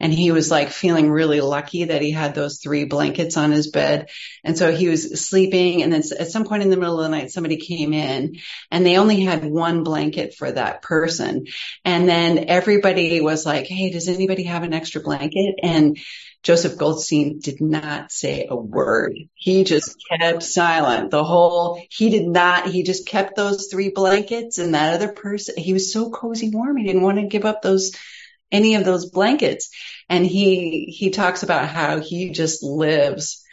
and 0.00 0.12
he 0.12 0.32
was 0.32 0.50
like 0.50 0.70
feeling 0.70 1.10
really 1.10 1.40
lucky 1.40 1.84
that 1.84 2.02
he 2.02 2.10
had 2.10 2.34
those 2.34 2.58
three 2.58 2.84
blankets 2.84 3.36
on 3.36 3.52
his 3.52 3.70
bed. 3.70 4.10
And 4.42 4.58
so 4.58 4.72
he 4.72 4.88
was 4.88 5.20
sleeping. 5.26 5.82
And 5.82 5.92
then 5.92 6.02
at 6.18 6.30
some 6.30 6.44
point 6.44 6.62
in 6.62 6.70
the 6.70 6.76
middle 6.76 6.98
of 6.98 7.04
the 7.04 7.16
night, 7.16 7.30
somebody 7.30 7.56
came 7.56 7.92
in 7.92 8.36
and 8.70 8.84
they 8.84 8.98
only 8.98 9.20
had 9.20 9.44
one 9.44 9.84
blanket 9.84 10.34
for 10.34 10.50
that 10.50 10.82
person. 10.82 11.46
And 11.84 12.08
then 12.08 12.46
everybody 12.48 13.20
was 13.20 13.46
like, 13.46 13.66
Hey, 13.66 13.90
does 13.90 14.08
anybody 14.08 14.44
have 14.44 14.64
an 14.64 14.74
extra 14.74 15.00
blanket? 15.00 15.56
And 15.62 15.98
Joseph 16.42 16.76
Goldstein 16.76 17.38
did 17.38 17.62
not 17.62 18.12
say 18.12 18.46
a 18.50 18.54
word. 18.54 19.14
He 19.32 19.64
just 19.64 19.96
kept 20.10 20.42
silent. 20.42 21.10
The 21.10 21.24
whole, 21.24 21.82
he 21.88 22.10
did 22.10 22.26
not, 22.26 22.66
he 22.66 22.82
just 22.82 23.06
kept 23.06 23.34
those 23.34 23.68
three 23.68 23.88
blankets 23.88 24.58
and 24.58 24.74
that 24.74 24.92
other 24.92 25.10
person, 25.10 25.54
he 25.56 25.72
was 25.72 25.90
so 25.90 26.10
cozy 26.10 26.50
warm. 26.50 26.76
He 26.76 26.84
didn't 26.84 27.00
want 27.00 27.18
to 27.18 27.28
give 27.28 27.46
up 27.46 27.62
those 27.62 27.92
any 28.50 28.76
of 28.76 28.84
those 28.84 29.10
blankets. 29.10 29.70
And 30.08 30.26
he, 30.26 30.86
he 30.86 31.10
talks 31.10 31.42
about 31.42 31.68
how 31.68 32.00
he 32.00 32.30
just 32.30 32.62
lives 32.62 33.44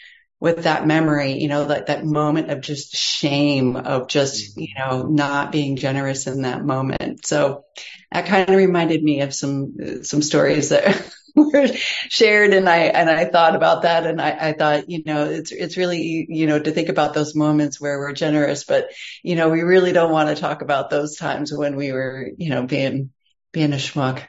with 0.41 0.63
that 0.63 0.87
memory, 0.87 1.33
you 1.33 1.47
know, 1.47 1.65
that, 1.65 1.85
that 1.85 2.03
moment 2.03 2.49
of 2.49 2.61
just 2.61 2.95
shame 2.95 3.75
of 3.75 4.07
just, 4.07 4.57
mm-hmm. 4.57 4.61
you 4.61 4.73
know, 4.75 5.03
not 5.03 5.51
being 5.51 5.75
generous 5.75 6.25
in 6.25 6.41
that 6.41 6.65
moment. 6.65 7.27
So 7.27 7.65
that 8.11 8.25
kind 8.25 8.49
of 8.49 8.55
reminded 8.55 9.03
me 9.03 9.21
of 9.21 9.35
some, 9.35 10.03
some 10.03 10.23
stories 10.23 10.69
that 10.69 11.13
were 11.35 11.67
shared 12.09 12.55
and 12.55 12.67
I, 12.67 12.77
and 12.85 13.07
I 13.07 13.25
thought 13.25 13.55
about 13.55 13.83
that 13.83 14.07
and 14.07 14.19
I, 14.19 14.49
I 14.49 14.53
thought, 14.53 14.89
you 14.89 15.03
know, 15.05 15.25
it's, 15.25 15.51
it's 15.51 15.77
really, 15.77 16.25
you 16.27 16.47
know, 16.47 16.57
to 16.57 16.71
think 16.71 16.89
about 16.89 17.13
those 17.13 17.35
moments 17.35 17.79
where 17.79 17.99
we're 17.99 18.13
generous, 18.13 18.63
but, 18.63 18.89
you 19.21 19.35
know, 19.35 19.49
we 19.49 19.61
really 19.61 19.93
don't 19.93 20.11
want 20.11 20.29
to 20.29 20.41
talk 20.41 20.63
about 20.63 20.89
those 20.89 21.17
times 21.17 21.53
when 21.53 21.75
we 21.75 21.91
were, 21.91 22.27
you 22.35 22.49
know, 22.49 22.63
being 22.63 23.11
being 23.51 23.73
a 23.73 23.77
schmuck. 23.77 24.21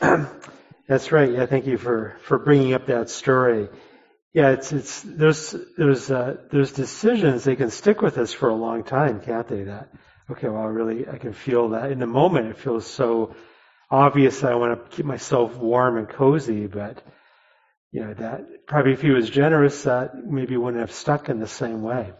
That's 0.88 1.12
right. 1.12 1.30
Yeah, 1.32 1.46
thank 1.46 1.66
you 1.66 1.78
for, 1.78 2.16
for 2.22 2.38
bringing 2.38 2.74
up 2.74 2.86
that 2.86 3.08
story. 3.08 3.68
Yeah, 4.32 4.50
it's 4.50 4.72
it's 4.72 5.02
there's 5.02 5.54
there's 5.76 6.10
uh, 6.10 6.38
there's 6.50 6.72
decisions 6.72 7.44
they 7.44 7.56
can 7.56 7.70
stick 7.70 8.00
with 8.00 8.16
us 8.16 8.32
for 8.32 8.48
a 8.48 8.54
long 8.54 8.82
time, 8.82 9.20
can't 9.20 9.46
they? 9.46 9.64
That 9.64 9.92
okay, 10.30 10.48
well, 10.48 10.62
I 10.62 10.66
really 10.66 11.06
I 11.06 11.18
can 11.18 11.34
feel 11.34 11.70
that 11.70 11.92
in 11.92 11.98
the 11.98 12.06
moment. 12.06 12.48
It 12.48 12.56
feels 12.56 12.86
so 12.86 13.34
obvious 13.90 14.40
that 14.40 14.52
I 14.52 14.54
want 14.54 14.90
to 14.90 14.96
keep 14.96 15.04
myself 15.04 15.56
warm 15.56 15.98
and 15.98 16.08
cozy, 16.08 16.66
but 16.66 17.04
you 17.90 18.00
know 18.00 18.14
that 18.14 18.66
probably 18.66 18.92
if 18.92 19.02
he 19.02 19.10
was 19.10 19.28
generous, 19.28 19.82
that 19.82 20.14
maybe 20.16 20.56
wouldn't 20.56 20.80
have 20.80 20.92
stuck 20.92 21.28
in 21.28 21.38
the 21.38 21.46
same 21.46 21.82
way. 21.82 22.12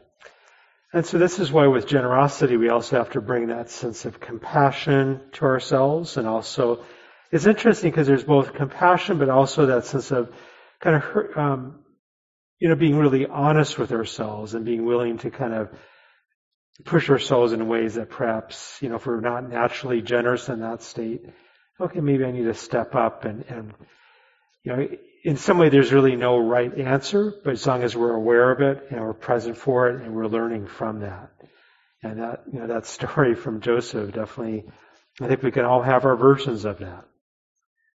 And 0.93 1.07
so 1.07 1.19
this 1.19 1.39
is 1.39 1.51
why 1.51 1.67
with 1.69 1.87
generosity 1.87 2.57
we 2.57 2.69
also 2.69 2.99
have 2.99 3.11
to 3.11 3.21
bring 3.21 3.47
that 3.47 3.71
sense 3.71 4.05
of 4.05 4.21
compassion 4.21 5.21
to 5.33 5.45
ourselves. 5.45 6.17
And 6.17 6.29
also 6.29 6.85
it's 7.31 7.47
interesting 7.47 7.91
because 7.91 8.07
there's 8.07 8.25
both 8.25 8.53
compassion 8.53 9.19
but 9.19 9.31
also 9.31 9.67
that 9.67 9.87
sense 9.87 10.11
of 10.11 10.33
kind 10.81 11.03
of 11.03 11.37
um, 11.37 11.85
you 12.59 12.69
know 12.69 12.77
being 12.77 12.99
really 12.99 13.27
honest 13.27 13.79
with 13.79 13.93
ourselves 13.93 14.55
and 14.55 14.65
being 14.65 14.85
willing 14.85 15.19
to 15.19 15.31
kind 15.31 15.55
of 15.55 15.71
push 16.85 17.09
ourselves 17.11 17.53
in 17.53 17.69
ways 17.69 17.95
that 17.95 18.11
perhaps 18.11 18.79
you 18.83 18.89
know 18.89 18.97
if 18.97 19.07
we're 19.07 19.21
not 19.21 19.49
naturally 19.49 20.03
generous 20.03 20.49
in 20.49 20.61
that 20.61 20.83
state 20.83 21.23
okay 21.81 22.01
maybe 22.01 22.25
I 22.25 22.33
need 22.33 22.45
to 22.45 22.55
step 22.55 22.95
up 22.95 23.25
and 23.25 23.45
and 23.49 23.75
you 24.65 24.77
know 24.77 24.89
in 25.25 25.37
some 25.37 25.59
way 25.59 25.69
there's 25.69 25.93
really 25.93 26.17
no 26.17 26.39
right 26.39 26.77
answer, 26.77 27.33
but 27.45 27.53
as 27.53 27.67
long 27.67 27.83
as 27.83 27.97
we're 27.97 28.15
aware 28.15 28.51
of 28.51 28.61
it 28.61 28.89
and 28.91 29.01
we're 29.01 29.13
present 29.13 29.57
for 29.57 29.89
it 29.89 30.03
and 30.03 30.15
we're 30.15 30.27
learning 30.27 30.67
from 30.67 31.01
that. 31.01 31.31
And 32.03 32.21
that, 32.21 32.43
you 32.53 32.59
know, 32.59 32.67
that 32.67 32.87
story 32.99 33.35
from 33.35 33.61
Joseph 33.61 34.13
definitely, 34.13 34.65
I 35.21 35.29
think 35.29 35.43
we 35.43 35.53
can 35.53 35.65
all 35.65 35.83
have 35.83 36.05
our 36.05 36.17
versions 36.17 36.65
of 36.65 36.79
that. 36.79 37.05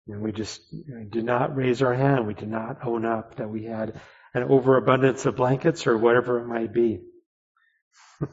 And 0.06 0.20
we 0.20 0.30
just 0.30 0.62
you 0.72 0.84
know, 0.86 1.04
did 1.04 1.24
not 1.24 1.56
raise 1.56 1.82
our 1.82 1.94
hand. 1.94 2.28
We 2.28 2.34
did 2.34 2.48
not 2.48 2.86
own 2.86 3.04
up 3.04 3.36
that 3.36 3.50
we 3.50 3.64
had 3.64 4.00
an 4.34 4.44
overabundance 4.44 5.26
of 5.26 5.34
blankets 5.34 5.88
or 5.88 5.98
whatever 5.98 6.38
it 6.38 6.46
might 6.46 6.72
be. 6.72 7.00
all 8.20 8.28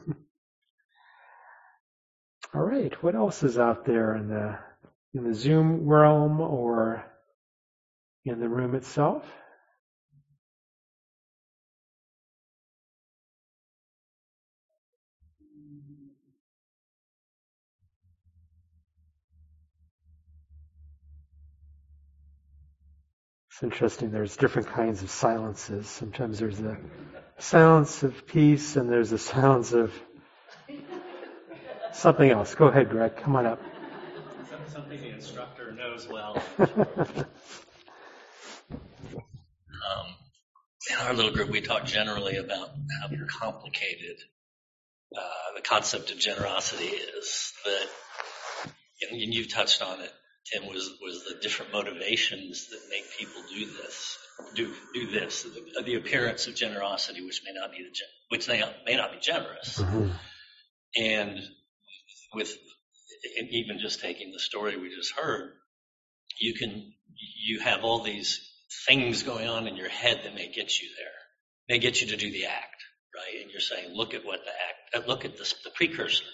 right. 2.54 2.94
What 3.02 3.16
else 3.16 3.42
is 3.42 3.58
out 3.58 3.84
there 3.86 4.14
in 4.14 4.28
the, 4.28 4.56
in 5.14 5.24
the 5.24 5.34
Zoom 5.34 5.88
realm 5.88 6.40
or 6.40 7.04
in 8.24 8.40
the 8.40 8.48
room 8.48 8.74
itself. 8.74 9.24
It's 23.50 23.62
interesting, 23.62 24.10
there's 24.10 24.36
different 24.36 24.68
kinds 24.68 25.02
of 25.02 25.10
silences. 25.10 25.88
Sometimes 25.88 26.40
there's 26.40 26.58
a 26.60 26.76
silence 27.38 28.02
of 28.02 28.26
peace 28.26 28.76
and 28.76 28.90
there's 28.90 29.12
a 29.12 29.18
silence 29.18 29.72
of 29.72 29.92
something 31.92 32.28
else. 32.30 32.54
Go 32.56 32.66
ahead, 32.66 32.90
Greg. 32.90 33.16
Come 33.16 33.36
on 33.36 33.46
up. 33.46 33.62
Something 34.72 35.00
the 35.00 35.10
instructor 35.10 35.72
knows 35.72 36.08
well. 36.08 36.42
Um, 39.84 40.06
in 40.90 40.93
our 41.04 41.14
little 41.14 41.32
group, 41.32 41.50
we 41.50 41.60
talk 41.60 41.84
generally 41.84 42.36
about 42.36 42.70
how 43.00 43.08
complicated 43.38 44.16
uh, 45.16 45.20
the 45.54 45.62
concept 45.62 46.10
of 46.10 46.18
generosity 46.18 46.84
is. 46.84 47.52
That, 47.64 47.86
and, 49.02 49.20
and 49.20 49.34
you've 49.34 49.52
touched 49.52 49.82
on 49.82 50.00
it, 50.00 50.12
Tim, 50.52 50.66
was 50.66 50.90
was 51.02 51.24
the 51.24 51.40
different 51.40 51.72
motivations 51.72 52.68
that 52.70 52.80
make 52.90 53.04
people 53.18 53.42
do 53.52 53.66
this, 53.66 54.18
do 54.54 54.72
do 54.92 55.10
this, 55.10 55.42
the, 55.42 55.82
the 55.82 55.94
appearance 55.96 56.46
of 56.46 56.54
generosity, 56.54 57.24
which 57.24 57.42
may 57.44 57.52
not 57.52 57.72
be 57.72 57.78
the 57.78 57.90
which 58.28 58.46
they 58.46 58.62
may 58.86 58.96
not 58.96 59.12
be 59.12 59.18
generous, 59.20 59.78
mm-hmm. 59.78 60.10
and 60.96 61.38
with 62.34 62.56
and 63.38 63.48
even 63.50 63.78
just 63.78 64.00
taking 64.00 64.32
the 64.32 64.40
story 64.40 64.76
we 64.76 64.94
just 64.94 65.12
heard, 65.16 65.52
you 66.38 66.54
can 66.54 66.92
you 67.46 67.60
have 67.60 67.84
all 67.84 68.02
these 68.02 68.53
things 68.86 69.22
going 69.22 69.48
on 69.48 69.66
in 69.66 69.76
your 69.76 69.88
head 69.88 70.20
that 70.24 70.34
may 70.34 70.50
get 70.52 70.80
you 70.80 70.88
there. 70.98 71.06
May 71.68 71.78
get 71.78 72.00
you 72.00 72.08
to 72.08 72.16
do 72.16 72.30
the 72.30 72.46
act, 72.46 72.82
right? 73.14 73.42
And 73.42 73.50
you're 73.50 73.60
saying, 73.60 73.94
look 73.94 74.14
at 74.14 74.24
what 74.24 74.40
the 74.44 74.50
act, 74.50 75.04
uh, 75.04 75.08
look 75.08 75.24
at 75.24 75.36
the, 75.36 75.54
the 75.64 75.70
precursor, 75.70 76.24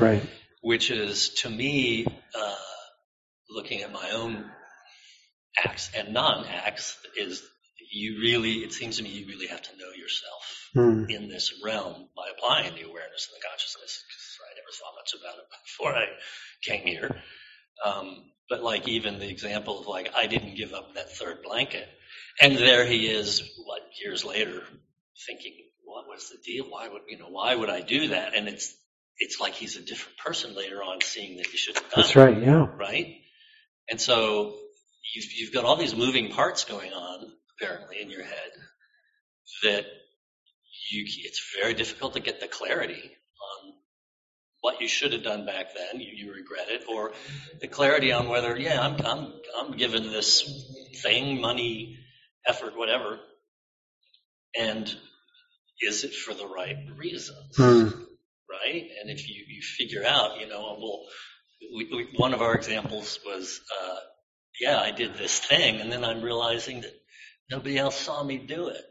right? 0.00 0.22
Which 0.60 0.90
is 0.90 1.30
to 1.42 1.50
me, 1.50 2.06
uh, 2.34 2.54
looking 3.50 3.82
at 3.82 3.92
my 3.92 4.10
own 4.10 4.44
acts 5.64 5.90
and 5.96 6.12
non-acts, 6.12 6.98
is 7.16 7.42
you 7.92 8.20
really, 8.20 8.64
it 8.64 8.72
seems 8.72 8.96
to 8.96 9.02
me, 9.02 9.10
you 9.10 9.26
really 9.26 9.48
have 9.48 9.62
to 9.62 9.76
know 9.76 9.90
yourself 9.94 10.70
mm. 10.74 11.10
in 11.10 11.28
this 11.28 11.52
realm 11.62 12.08
by 12.16 12.24
applying 12.36 12.74
the 12.74 12.88
awareness 12.88 13.28
and 13.28 13.36
the 13.36 13.46
consciousness. 13.46 14.02
Because 14.08 14.38
I 14.40 14.54
never 14.56 14.72
thought 14.72 14.94
much 14.96 15.14
about 15.14 15.38
it 15.38 15.46
before 15.64 15.94
I 15.94 16.06
came 16.62 16.86
here. 16.86 17.22
Um, 17.84 18.24
but 18.48 18.62
like 18.62 18.88
even 18.88 19.18
the 19.18 19.28
example 19.28 19.80
of 19.80 19.86
like 19.86 20.12
I 20.14 20.26
didn't 20.26 20.56
give 20.56 20.74
up 20.74 20.94
that 20.94 21.12
third 21.12 21.42
blanket, 21.42 21.88
and 22.40 22.56
there 22.56 22.84
he 22.84 23.06
is, 23.06 23.42
what 23.64 23.82
years 24.02 24.24
later, 24.24 24.62
thinking, 25.26 25.54
what 25.84 26.06
was 26.08 26.30
the 26.30 26.38
deal? 26.44 26.64
Why 26.64 26.88
would 26.88 27.02
you 27.08 27.18
know? 27.18 27.28
Why 27.28 27.54
would 27.54 27.70
I 27.70 27.80
do 27.80 28.08
that? 28.08 28.34
And 28.34 28.48
it's 28.48 28.74
it's 29.18 29.40
like 29.40 29.54
he's 29.54 29.76
a 29.76 29.82
different 29.82 30.18
person 30.18 30.54
later 30.54 30.82
on, 30.82 31.00
seeing 31.00 31.36
that 31.36 31.46
he 31.46 31.56
should 31.56 31.76
have 31.76 31.84
done. 31.84 31.92
That's 31.96 32.16
right. 32.16 32.40
Yeah. 32.40 32.66
Right. 32.76 33.20
And 33.90 34.00
so 34.00 34.56
you've 35.14 35.32
you've 35.32 35.52
got 35.52 35.64
all 35.64 35.76
these 35.76 35.94
moving 35.94 36.30
parts 36.30 36.64
going 36.64 36.92
on 36.92 37.32
apparently 37.56 38.00
in 38.00 38.10
your 38.10 38.22
head 38.22 38.50
that 39.62 39.84
you 40.90 41.04
it's 41.06 41.54
very 41.60 41.74
difficult 41.74 42.14
to 42.14 42.20
get 42.20 42.40
the 42.40 42.48
clarity 42.48 43.12
what 44.62 44.80
you 44.80 44.88
should 44.88 45.12
have 45.12 45.24
done 45.24 45.44
back 45.44 45.74
then, 45.74 46.00
you, 46.00 46.12
you 46.14 46.32
regret 46.32 46.68
it, 46.68 46.84
or 46.88 47.12
the 47.60 47.68
clarity 47.68 48.12
on 48.12 48.28
whether, 48.28 48.56
yeah, 48.56 48.80
I'm, 48.80 48.96
I'm, 49.04 49.32
I'm 49.58 49.76
given 49.76 50.04
this 50.04 50.64
thing, 51.02 51.40
money, 51.40 51.98
effort, 52.46 52.76
whatever, 52.76 53.18
and 54.58 54.94
is 55.80 56.04
it 56.04 56.14
for 56.14 56.32
the 56.32 56.46
right 56.46 56.76
reasons? 56.96 57.56
Hmm. 57.56 57.88
Right? 58.48 58.88
And 59.00 59.10
if 59.10 59.28
you, 59.28 59.44
you 59.48 59.62
figure 59.62 60.04
out, 60.06 60.38
you 60.38 60.46
know, 60.46 60.76
well, 60.78 61.00
we, 61.74 61.88
we, 61.92 62.08
one 62.16 62.32
of 62.32 62.40
our 62.40 62.54
examples 62.54 63.18
was, 63.26 63.60
uh, 63.82 63.96
yeah, 64.60 64.78
I 64.78 64.92
did 64.92 65.14
this 65.14 65.40
thing, 65.40 65.80
and 65.80 65.90
then 65.90 66.04
I'm 66.04 66.22
realizing 66.22 66.82
that 66.82 66.92
nobody 67.50 67.78
else 67.78 67.96
saw 67.96 68.22
me 68.22 68.38
do 68.38 68.68
it. 68.68 68.84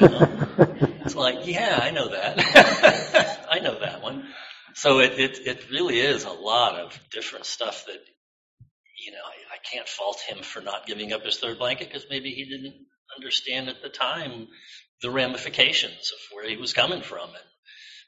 You 0.00 0.08
know? 0.08 0.28
it's 1.04 1.16
like, 1.16 1.46
yeah, 1.46 1.80
I 1.82 1.90
know 1.90 2.10
that. 2.10 3.46
I 3.50 3.58
know 3.58 3.80
that 3.80 4.02
one. 4.02 4.28
So 4.74 5.00
it, 5.00 5.18
it, 5.18 5.38
it 5.46 5.70
really 5.70 5.98
is 5.98 6.24
a 6.24 6.30
lot 6.30 6.74
of 6.74 6.98
different 7.10 7.46
stuff 7.46 7.86
that, 7.86 8.00
you 9.04 9.12
know, 9.12 9.18
I, 9.18 9.54
I 9.54 9.58
can't 9.72 9.88
fault 9.88 10.20
him 10.20 10.42
for 10.42 10.60
not 10.60 10.86
giving 10.86 11.12
up 11.12 11.24
his 11.24 11.38
third 11.38 11.58
blanket 11.58 11.88
because 11.88 12.06
maybe 12.10 12.30
he 12.30 12.44
didn't 12.44 12.74
understand 13.16 13.68
at 13.68 13.82
the 13.82 13.88
time 13.88 14.48
the 15.02 15.10
ramifications 15.10 16.12
of 16.12 16.36
where 16.36 16.48
he 16.48 16.56
was 16.56 16.72
coming 16.72 17.02
from 17.02 17.28
and 17.28 17.44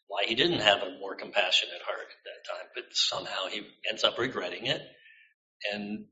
why 0.09 0.25
he 0.27 0.35
didn't 0.35 0.61
have 0.61 0.83
a 0.83 0.99
more 1.01 1.15
compassionate 1.15 1.83
heart 1.85 2.01
at 2.01 2.25
that 2.25 2.55
time. 2.55 2.69
But 2.75 2.85
somehow 2.93 3.47
he 3.51 3.67
ends 3.89 4.05
up 4.05 4.19
regretting 4.19 4.67
it 4.67 4.83
and 5.73 6.05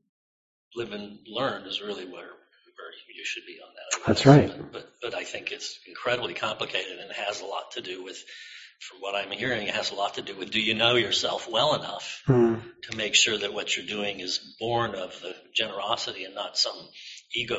live 0.75 0.91
and 0.91 1.19
learn 1.27 1.67
is 1.67 1.81
really 1.81 2.05
where, 2.05 2.13
where 2.13 2.91
you 3.15 3.23
should 3.23 3.45
be 3.45 3.59
on 3.63 3.73
that. 3.75 4.07
That's 4.07 4.25
right. 4.25 4.47
But, 4.47 4.71
but, 4.71 4.89
but 5.01 5.15
I 5.15 5.23
think 5.23 5.51
it's 5.51 5.79
incredibly 5.87 6.33
complicated 6.33 6.97
and 6.97 7.11
has 7.11 7.41
a 7.41 7.45
lot 7.45 7.71
to 7.73 7.81
do 7.81 8.03
with 8.03 8.23
from 8.81 8.99
what 8.99 9.15
I'm 9.15 9.31
hearing, 9.31 9.67
it 9.67 9.75
has 9.75 9.91
a 9.91 9.95
lot 9.95 10.15
to 10.15 10.23
do 10.23 10.35
with 10.35 10.49
do 10.49 10.59
you 10.59 10.73
know 10.73 10.95
yourself 10.95 11.47
well 11.49 11.75
enough 11.75 12.23
mm. 12.27 12.59
to 12.89 12.97
make 12.97 13.13
sure 13.13 13.37
that 13.37 13.53
what 13.53 13.77
you're 13.77 13.85
doing 13.85 14.19
is 14.19 14.39
born 14.59 14.95
of 14.95 15.19
the 15.21 15.35
generosity 15.55 16.23
and 16.23 16.33
not 16.33 16.57
some 16.57 16.75
ego, 17.35 17.55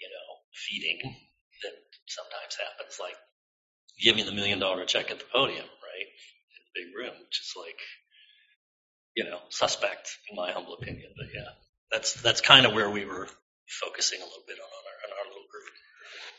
you 0.00 0.08
know, 0.08 0.30
feeding 0.54 0.98
that 1.62 1.72
sometimes 2.06 2.56
happens, 2.56 2.98
like 3.00 3.16
giving 4.00 4.24
the 4.24 4.32
million 4.32 4.58
dollar 4.58 4.86
check 4.86 5.10
at 5.10 5.18
the 5.18 5.24
podium, 5.30 5.60
right? 5.60 6.06
In 6.06 6.62
the 6.64 6.84
big 6.84 6.96
room, 6.96 7.20
which 7.20 7.40
is 7.40 7.52
like, 7.58 7.78
you 9.14 9.24
know, 9.24 9.40
suspect 9.50 10.16
in 10.30 10.36
my 10.36 10.52
humble 10.52 10.74
opinion. 10.74 11.12
But 11.16 11.26
yeah, 11.34 11.50
that's 11.92 12.14
that's 12.22 12.40
kind 12.40 12.64
of 12.64 12.72
where 12.72 12.90
we 12.90 13.04
were 13.04 13.28
focusing 13.68 14.20
a 14.20 14.24
little 14.24 14.44
bit 14.48 14.56
on, 14.58 14.64
on 14.64 14.84
our, 14.88 14.98
on 15.04 15.18
our 15.18 15.26
little 15.28 15.48
group. 15.50 15.64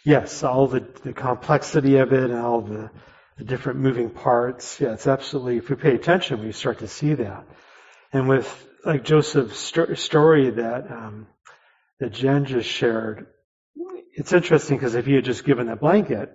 Yes, 0.03 0.43
all 0.43 0.67
the, 0.67 0.79
the 1.03 1.13
complexity 1.13 1.97
of 1.97 2.13
it 2.13 2.31
and 2.31 2.39
all 2.39 2.61
the 2.61 2.89
the 3.37 3.43
different 3.43 3.79
moving 3.79 4.09
parts. 4.09 4.79
Yeah, 4.79 4.93
it's 4.93 5.07
absolutely, 5.07 5.57
if 5.57 5.69
we 5.69 5.75
pay 5.75 5.95
attention, 5.95 6.43
we 6.43 6.51
start 6.51 6.79
to 6.79 6.87
see 6.87 7.13
that. 7.15 7.45
And 8.13 8.29
with 8.29 8.67
like 8.85 9.03
Joseph's 9.03 9.59
st- 9.59 9.97
story 9.97 10.49
that, 10.51 10.89
um, 10.91 11.27
that 11.99 12.13
Jen 12.13 12.45
just 12.45 12.69
shared, 12.69 13.27
it's 14.13 14.31
interesting 14.31 14.77
because 14.77 14.95
if 14.95 15.05
he 15.05 15.13
had 15.13 15.25
just 15.25 15.43
given 15.43 15.67
that 15.67 15.81
blanket, 15.81 16.31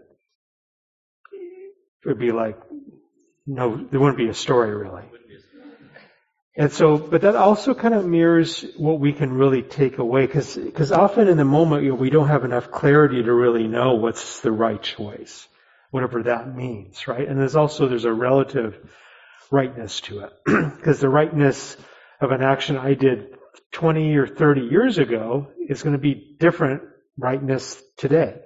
it 1.32 2.08
would 2.08 2.18
be 2.18 2.32
like, 2.32 2.58
no, 3.46 3.76
there 3.76 4.00
wouldn't 4.00 4.18
be 4.18 4.28
a 4.28 4.34
story 4.34 4.74
really. 4.74 5.04
And 6.56 6.70
so, 6.70 6.98
but 6.98 7.22
that 7.22 7.36
also 7.36 7.74
kind 7.74 7.94
of 7.94 8.04
mirrors 8.04 8.66
what 8.76 9.00
we 9.00 9.12
can 9.12 9.32
really 9.32 9.62
take 9.62 9.96
away 9.98 10.26
because, 10.26 10.56
because 10.56 10.92
often 10.92 11.28
in 11.28 11.38
the 11.38 11.44
moment, 11.44 11.84
you 11.84 11.90
know, 11.90 11.94
we 11.94 12.10
don't 12.10 12.28
have 12.28 12.44
enough 12.44 12.70
clarity 12.70 13.22
to 13.22 13.32
really 13.32 13.66
know 13.66 13.94
what's 13.94 14.40
the 14.40 14.52
right 14.52 14.82
choice 14.82 15.46
whatever 15.90 16.22
that 16.22 16.54
means, 16.54 17.06
right? 17.08 17.28
And 17.28 17.38
there's 17.38 17.56
also, 17.56 17.88
there's 17.88 18.04
a 18.04 18.12
relative 18.12 18.76
rightness 19.50 20.00
to 20.02 20.20
it. 20.20 20.32
Because 20.76 21.00
the 21.00 21.08
rightness 21.08 21.76
of 22.20 22.30
an 22.30 22.42
action 22.42 22.76
I 22.76 22.94
did 22.94 23.36
20 23.72 24.16
or 24.16 24.26
30 24.26 24.62
years 24.62 24.98
ago 24.98 25.48
is 25.68 25.82
going 25.82 25.94
to 25.94 26.00
be 26.00 26.36
different 26.38 26.82
rightness 27.18 27.80
today 27.96 28.40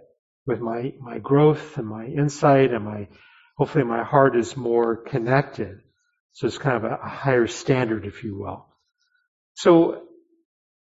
with 0.47 0.61
my, 0.61 0.95
my 1.01 1.19
growth 1.19 1.79
and 1.79 1.87
my 1.87 2.07
insight 2.07 2.73
and 2.73 2.85
my, 2.85 3.09
hopefully 3.57 3.85
my 3.85 4.03
heart 4.03 4.37
is 4.37 4.57
more 4.57 4.97
connected. 4.97 5.81
So 6.33 6.47
it's 6.47 6.59
kind 6.59 6.77
of 6.77 6.85
a, 6.85 6.97
a 6.97 7.09
higher 7.09 7.47
standard, 7.47 8.07
if 8.07 8.25
you 8.25 8.37
will. 8.37 8.67
So 9.55 10.03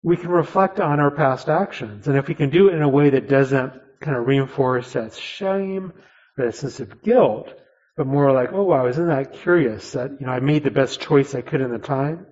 we 0.02 0.16
can 0.16 0.30
reflect 0.30 0.80
on 0.80 1.00
our 1.00 1.10
past 1.10 1.48
actions. 1.48 2.06
And 2.08 2.16
if 2.16 2.28
we 2.28 2.34
can 2.34 2.50
do 2.50 2.68
it 2.68 2.74
in 2.74 2.82
a 2.82 2.88
way 2.88 3.10
that 3.10 3.28
doesn't 3.28 3.72
kind 4.00 4.16
of 4.16 4.26
reinforce 4.26 4.92
that 4.92 5.14
shame 5.14 5.92
a 6.38 6.52
sense 6.52 6.80
of 6.80 7.02
guilt, 7.02 7.52
but 7.96 8.06
more 8.06 8.32
like, 8.32 8.50
oh 8.52 8.64
wow, 8.64 8.86
isn't 8.86 9.08
that 9.08 9.34
curious 9.34 9.92
that, 9.92 10.12
you 10.20 10.26
know, 10.26 10.32
I 10.32 10.40
made 10.40 10.64
the 10.64 10.70
best 10.70 11.00
choice 11.00 11.34
I 11.34 11.42
could 11.42 11.60
in 11.60 11.70
the 11.70 11.78
time? 11.78 12.26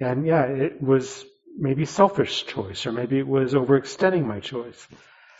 And 0.00 0.26
yeah, 0.26 0.42
it 0.44 0.82
was 0.82 1.24
maybe 1.58 1.84
selfish 1.86 2.46
choice, 2.46 2.86
or 2.86 2.92
maybe 2.92 3.18
it 3.18 3.26
was 3.26 3.54
overextending 3.54 4.24
my 4.24 4.40
choice. 4.40 4.86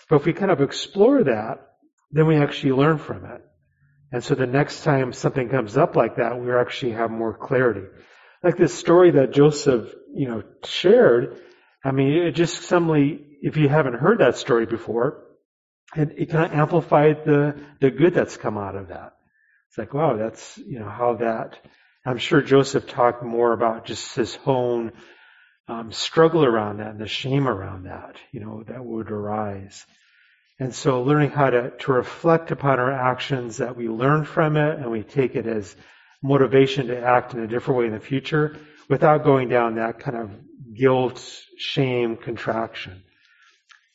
But 0.08 0.16
if 0.16 0.26
we 0.26 0.32
kind 0.32 0.50
of 0.50 0.60
explore 0.60 1.24
that, 1.24 1.58
then 2.10 2.26
we 2.26 2.36
actually 2.36 2.72
learn 2.72 2.98
from 2.98 3.24
it. 3.24 3.42
And 4.12 4.22
so 4.22 4.34
the 4.34 4.46
next 4.46 4.84
time 4.84 5.12
something 5.12 5.48
comes 5.48 5.76
up 5.76 5.96
like 5.96 6.16
that, 6.16 6.40
we 6.40 6.52
actually 6.52 6.92
have 6.92 7.10
more 7.10 7.36
clarity. 7.36 7.86
Like 8.42 8.56
this 8.56 8.74
story 8.74 9.10
that 9.12 9.32
Joseph, 9.32 9.92
you 10.14 10.28
know, 10.28 10.42
shared, 10.64 11.40
I 11.84 11.90
mean, 11.90 12.12
it 12.12 12.32
just 12.32 12.62
suddenly, 12.62 13.20
if 13.42 13.56
you 13.56 13.68
haven't 13.68 13.94
heard 13.94 14.20
that 14.20 14.36
story 14.36 14.66
before, 14.66 15.22
it, 15.94 16.14
it 16.16 16.26
kind 16.30 16.46
of 16.46 16.58
amplified 16.58 17.24
the, 17.24 17.60
the 17.80 17.90
good 17.90 18.14
that's 18.14 18.36
come 18.36 18.58
out 18.58 18.74
of 18.74 18.88
that. 18.88 19.14
It's 19.68 19.78
like, 19.78 19.94
wow, 19.94 20.16
that's, 20.16 20.58
you 20.58 20.78
know, 20.78 20.88
how 20.88 21.14
that, 21.16 21.58
I'm 22.04 22.18
sure 22.18 22.40
Joseph 22.40 22.86
talked 22.86 23.22
more 23.22 23.52
about 23.52 23.84
just 23.84 24.14
his 24.16 24.38
own 24.46 24.92
um, 25.68 25.92
struggle 25.92 26.44
around 26.44 26.78
that 26.78 26.90
and 26.90 27.00
the 27.00 27.08
shame 27.08 27.48
around 27.48 27.84
that, 27.84 28.16
you 28.32 28.40
know, 28.40 28.62
that 28.66 28.84
would 28.84 29.10
arise. 29.10 29.84
And 30.58 30.74
so 30.74 31.02
learning 31.02 31.30
how 31.30 31.50
to, 31.50 31.70
to 31.70 31.92
reflect 31.92 32.50
upon 32.50 32.78
our 32.78 32.92
actions 32.92 33.58
that 33.58 33.76
we 33.76 33.88
learn 33.88 34.24
from 34.24 34.56
it 34.56 34.78
and 34.78 34.90
we 34.90 35.02
take 35.02 35.34
it 35.34 35.46
as 35.46 35.76
motivation 36.22 36.86
to 36.86 36.98
act 36.98 37.34
in 37.34 37.40
a 37.40 37.46
different 37.46 37.80
way 37.80 37.86
in 37.86 37.92
the 37.92 38.00
future 38.00 38.56
without 38.88 39.24
going 39.24 39.48
down 39.48 39.74
that 39.74 39.98
kind 39.98 40.16
of 40.16 40.30
guilt, 40.74 41.18
shame, 41.58 42.16
contraction. 42.16 43.02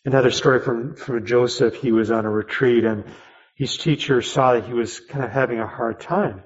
Another 0.03 0.31
story 0.31 0.59
from, 0.59 0.95
from 0.95 1.25
Joseph, 1.25 1.75
he 1.75 1.91
was 1.91 2.09
on 2.09 2.25
a 2.25 2.29
retreat 2.29 2.85
and 2.85 3.05
his 3.55 3.77
teacher 3.77 4.21
saw 4.21 4.53
that 4.53 4.65
he 4.65 4.73
was 4.73 4.99
kind 4.99 5.23
of 5.23 5.31
having 5.31 5.59
a 5.59 5.67
hard 5.67 5.99
time. 5.99 6.43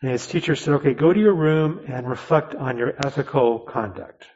And 0.00 0.12
his 0.12 0.26
teacher 0.26 0.54
said, 0.54 0.74
okay, 0.74 0.94
go 0.94 1.12
to 1.12 1.18
your 1.18 1.34
room 1.34 1.80
and 1.88 2.08
reflect 2.08 2.54
on 2.54 2.78
your 2.78 2.94
ethical 3.04 3.58
conduct. 3.58 4.26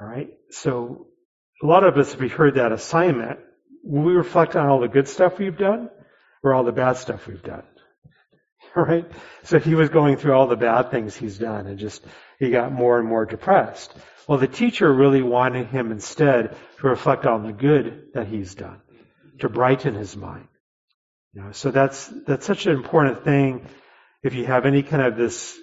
All 0.00 0.06
right. 0.06 0.30
So 0.50 1.08
a 1.62 1.66
lot 1.66 1.82
of 1.82 1.96
us, 1.96 2.14
if 2.14 2.20
we 2.20 2.28
heard 2.28 2.54
that 2.54 2.70
assignment, 2.70 3.40
we 3.84 4.12
reflect 4.12 4.54
on 4.54 4.66
all 4.66 4.80
the 4.80 4.88
good 4.88 5.08
stuff 5.08 5.38
we've 5.38 5.58
done 5.58 5.90
or 6.44 6.54
all 6.54 6.62
the 6.62 6.72
bad 6.72 6.96
stuff 6.96 7.26
we've 7.26 7.42
done? 7.42 7.64
All 8.76 8.84
right. 8.84 9.10
So 9.42 9.58
he 9.58 9.74
was 9.74 9.88
going 9.88 10.16
through 10.16 10.32
all 10.32 10.46
the 10.46 10.56
bad 10.56 10.90
things 10.90 11.16
he's 11.16 11.38
done 11.38 11.66
and 11.66 11.78
just, 11.78 12.04
he 12.38 12.50
got 12.50 12.72
more 12.72 12.98
and 12.98 13.08
more 13.08 13.26
depressed. 13.26 13.94
Well, 14.28 14.38
the 14.38 14.48
teacher 14.48 14.92
really 14.92 15.22
wanted 15.22 15.66
him 15.66 15.92
instead 15.92 16.56
to 16.80 16.88
reflect 16.88 17.26
on 17.26 17.44
the 17.46 17.52
good 17.52 18.08
that 18.14 18.26
he's 18.26 18.54
done, 18.54 18.80
to 19.40 19.48
brighten 19.48 19.94
his 19.94 20.16
mind. 20.16 20.48
You 21.34 21.42
know, 21.42 21.52
so 21.52 21.70
that's, 21.70 22.06
that's 22.26 22.46
such 22.46 22.66
an 22.66 22.72
important 22.72 23.24
thing 23.24 23.66
if 24.22 24.34
you 24.34 24.46
have 24.46 24.64
any 24.64 24.82
kind 24.82 25.02
of 25.02 25.16
this, 25.16 25.56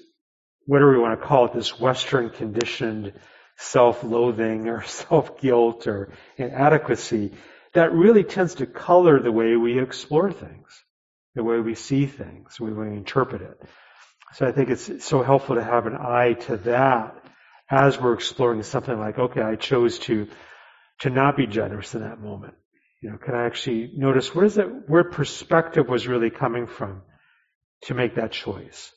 whatever 0.66 0.92
we 0.92 1.00
want 1.00 1.20
to 1.20 1.26
call 1.26 1.46
it, 1.46 1.54
this 1.54 1.80
Western 1.80 2.30
conditioned 2.30 3.14
self-loathing 3.58 4.70
or 4.70 4.84
self-guilt 4.86 5.88
or 5.88 6.14
inadequacy, 6.38 7.34
that 7.74 7.94
really 7.94 8.24
tends 8.24 8.56
to 8.56 8.66
color 8.66 9.20
the 9.20 9.32
way 9.32 9.56
we 9.56 9.80
explore 9.80 10.32
things, 10.32 10.84
the 11.36 11.44
way 11.44 11.60
we 11.60 11.74
see 11.74 12.06
things, 12.06 12.58
the 12.58 12.66
way 12.66 12.72
we 12.72 12.88
interpret 12.96 13.42
it. 13.42 13.62
So 14.34 14.48
I 14.48 14.52
think 14.52 14.70
it's 14.70 15.04
so 15.04 15.24
helpful 15.24 15.56
to 15.56 15.64
have 15.64 15.88
an 15.88 15.96
eye 15.96 16.34
to 16.48 16.58
that 16.58 17.22
as 17.70 18.00
we're 18.00 18.14
exploring 18.14 18.64
something 18.64 18.98
like, 18.98 19.18
okay, 19.18 19.42
I 19.42 19.56
chose 19.56 20.00
to, 20.00 20.28
to 21.00 21.10
not 21.10 21.36
be 21.36 21.48
generous 21.48 21.96
in 21.96 22.02
that 22.02 22.20
moment. 22.20 22.54
You 23.02 23.12
know, 23.12 23.18
can 23.18 23.36
I 23.36 23.46
actually 23.46 23.92
notice 23.96 24.34
where 24.34 24.46
is 24.46 24.58
it, 24.58 24.68
where 24.88 25.04
perspective 25.04 25.88
was 25.88 26.08
really 26.08 26.30
coming 26.30 26.68
from 26.68 27.02
to 27.84 27.94
make 27.94 28.16
that 28.16 28.32
choice? 28.32 28.92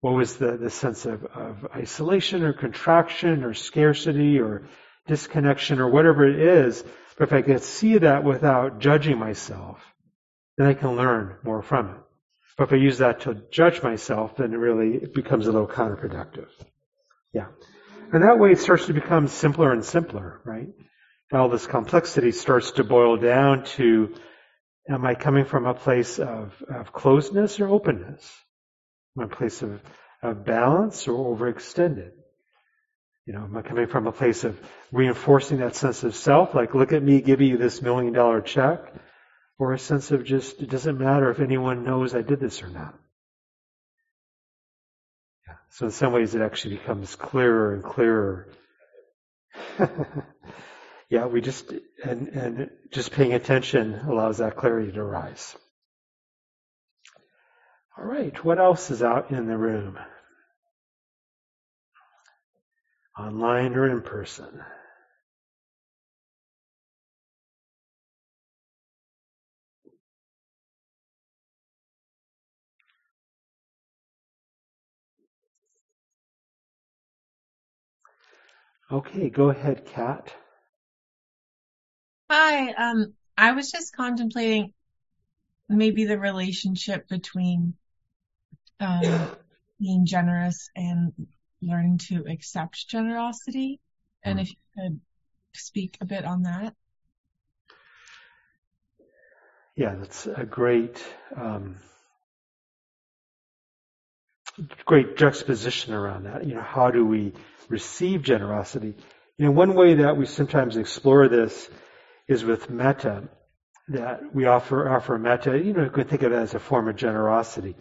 What 0.00 0.14
was 0.14 0.36
the, 0.36 0.56
the 0.56 0.70
sense 0.70 1.06
of, 1.06 1.24
of 1.24 1.66
isolation 1.74 2.42
or 2.42 2.52
contraction 2.52 3.44
or 3.44 3.54
scarcity 3.54 4.40
or 4.40 4.66
disconnection 5.06 5.78
or 5.78 5.88
whatever 5.88 6.26
it 6.26 6.40
is? 6.40 6.82
But 7.16 7.28
if 7.28 7.32
I 7.32 7.42
can 7.42 7.58
see 7.60 7.98
that 7.98 8.24
without 8.24 8.80
judging 8.80 9.18
myself, 9.18 9.80
then 10.56 10.66
I 10.66 10.74
can 10.74 10.96
learn 10.96 11.36
more 11.44 11.62
from 11.62 11.90
it. 11.90 11.96
But 12.56 12.64
if 12.64 12.72
I 12.72 12.76
use 12.76 12.98
that 12.98 13.20
to 13.22 13.42
judge 13.50 13.82
myself, 13.82 14.36
then 14.36 14.52
it 14.52 14.56
really 14.56 14.96
it 14.96 15.14
becomes 15.14 15.46
a 15.46 15.52
little 15.52 15.66
counterproductive. 15.66 16.48
Yeah. 17.32 17.46
And 18.12 18.22
that 18.22 18.38
way 18.38 18.52
it 18.52 18.60
starts 18.60 18.86
to 18.86 18.92
become 18.92 19.26
simpler 19.26 19.72
and 19.72 19.84
simpler, 19.84 20.40
right? 20.44 20.68
And 21.30 21.40
all 21.40 21.48
this 21.48 21.66
complexity 21.66 22.30
starts 22.30 22.72
to 22.72 22.84
boil 22.84 23.16
down 23.16 23.64
to, 23.76 24.14
am 24.88 25.04
I 25.04 25.14
coming 25.14 25.44
from 25.44 25.66
a 25.66 25.74
place 25.74 26.20
of, 26.20 26.54
of 26.68 26.92
closeness 26.92 27.58
or 27.58 27.68
openness? 27.68 28.30
Am 29.16 29.24
I 29.24 29.26
a 29.26 29.36
place 29.36 29.62
of, 29.62 29.82
of 30.22 30.44
balance 30.44 31.08
or 31.08 31.36
overextended? 31.36 32.12
You 33.26 33.32
know, 33.32 33.44
am 33.44 33.56
I 33.56 33.62
coming 33.62 33.86
from 33.86 34.06
a 34.06 34.12
place 34.12 34.44
of 34.44 34.60
reinforcing 34.92 35.58
that 35.58 35.74
sense 35.74 36.04
of 36.04 36.14
self, 36.14 36.54
like 36.54 36.74
look 36.74 36.92
at 36.92 37.02
me 37.02 37.20
giving 37.20 37.48
you 37.48 37.56
this 37.56 37.80
million 37.80 38.12
dollar 38.12 38.42
check, 38.42 38.92
or 39.58 39.72
a 39.72 39.78
sense 39.78 40.10
of 40.10 40.24
just, 40.24 40.60
it 40.60 40.70
doesn't 40.70 40.98
matter 40.98 41.30
if 41.30 41.40
anyone 41.40 41.84
knows 41.84 42.14
I 42.14 42.22
did 42.22 42.40
this 42.40 42.62
or 42.62 42.68
not. 42.68 42.94
Yeah. 45.46 45.54
So 45.70 45.86
in 45.86 45.92
some 45.92 46.12
ways 46.12 46.34
it 46.34 46.42
actually 46.42 46.76
becomes 46.76 47.14
clearer 47.16 47.74
and 47.74 47.84
clearer. 47.84 48.48
yeah, 51.08 51.26
we 51.26 51.40
just, 51.40 51.72
and, 52.04 52.28
and 52.28 52.70
just 52.90 53.12
paying 53.12 53.34
attention 53.34 53.94
allows 54.08 54.38
that 54.38 54.56
clarity 54.56 54.92
to 54.92 55.02
rise. 55.02 55.56
All 57.96 58.04
right, 58.04 58.44
what 58.44 58.58
else 58.58 58.90
is 58.90 59.04
out 59.04 59.30
in 59.30 59.46
the 59.46 59.56
room? 59.56 59.98
Online 63.16 63.74
or 63.74 63.88
in 63.88 64.02
person? 64.02 64.60
Okay, 78.90 79.30
go 79.30 79.48
ahead, 79.48 79.86
Kat. 79.86 80.34
Hi, 82.30 82.72
um, 82.72 83.14
I 83.36 83.52
was 83.52 83.70
just 83.70 83.96
contemplating 83.96 84.74
maybe 85.68 86.04
the 86.04 86.18
relationship 86.18 87.08
between 87.08 87.74
um, 88.80 89.28
being 89.80 90.04
generous 90.04 90.68
and 90.76 91.12
learning 91.62 91.98
to 91.98 92.24
accept 92.28 92.86
generosity, 92.88 93.80
and 94.22 94.38
if 94.40 94.50
you 94.50 94.56
could 94.76 95.00
speak 95.54 95.96
a 96.00 96.04
bit 96.04 96.24
on 96.24 96.42
that. 96.42 96.74
Yeah, 99.76 99.94
that's 99.94 100.26
a 100.26 100.44
great, 100.44 101.02
um, 101.36 101.76
great 104.84 105.16
juxtaposition 105.16 105.94
around 105.94 106.24
that. 106.24 106.46
You 106.46 106.54
know, 106.54 106.62
how 106.62 106.90
do 106.90 107.06
we 107.06 107.32
receive 107.68 108.22
generosity? 108.22 108.94
You 109.38 109.46
know, 109.46 109.50
one 109.50 109.74
way 109.74 109.94
that 109.94 110.16
we 110.16 110.26
sometimes 110.26 110.76
explore 110.76 111.28
this 111.28 111.68
is 112.28 112.44
with 112.44 112.70
metta, 112.70 113.24
that 113.88 114.34
we 114.34 114.46
offer 114.46 114.88
offer 114.88 115.18
metta. 115.18 115.58
You 115.58 115.72
know, 115.72 115.84
you 115.84 115.90
can 115.90 116.04
think 116.04 116.22
of 116.22 116.32
it 116.32 116.36
as 116.36 116.54
a 116.54 116.58
form 116.60 116.88
of 116.88 116.96
generosity, 116.96 117.74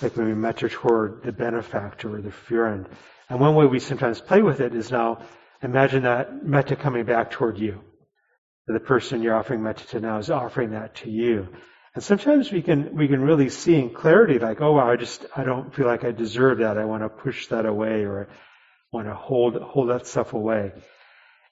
like 0.00 0.16
we 0.16 0.34
metta 0.34 0.68
toward 0.68 1.22
the 1.22 1.32
benefactor 1.32 2.16
or 2.16 2.20
the 2.20 2.32
friend. 2.32 2.88
And 3.28 3.40
one 3.40 3.54
way 3.54 3.66
we 3.66 3.80
sometimes 3.80 4.20
play 4.20 4.42
with 4.42 4.60
it 4.60 4.74
is 4.74 4.90
now 4.90 5.22
imagine 5.62 6.02
that 6.02 6.44
metta 6.44 6.76
coming 6.76 7.04
back 7.04 7.30
toward 7.30 7.58
you. 7.58 7.80
The 8.66 8.80
person 8.80 9.22
you're 9.22 9.36
offering 9.36 9.62
metta 9.62 9.86
to 9.88 10.00
now 10.00 10.18
is 10.18 10.30
offering 10.30 10.70
that 10.70 10.94
to 10.96 11.10
you. 11.10 11.48
And 11.94 12.02
sometimes 12.02 12.50
we 12.50 12.62
can 12.62 12.96
we 12.96 13.06
can 13.06 13.20
really 13.20 13.50
see 13.50 13.76
in 13.76 13.90
clarity, 13.90 14.38
like, 14.38 14.60
oh 14.60 14.72
wow, 14.72 14.90
I 14.90 14.96
just 14.96 15.26
I 15.36 15.44
don't 15.44 15.72
feel 15.72 15.86
like 15.86 16.02
I 16.04 16.10
deserve 16.10 16.58
that. 16.58 16.76
I 16.78 16.84
want 16.86 17.02
to 17.02 17.08
push 17.08 17.46
that 17.48 17.66
away, 17.66 18.04
or 18.04 18.28
want 18.94 19.08
to 19.08 19.14
hold 19.14 19.60
hold 19.60 19.90
that 19.90 20.06
stuff 20.06 20.32
away. 20.32 20.72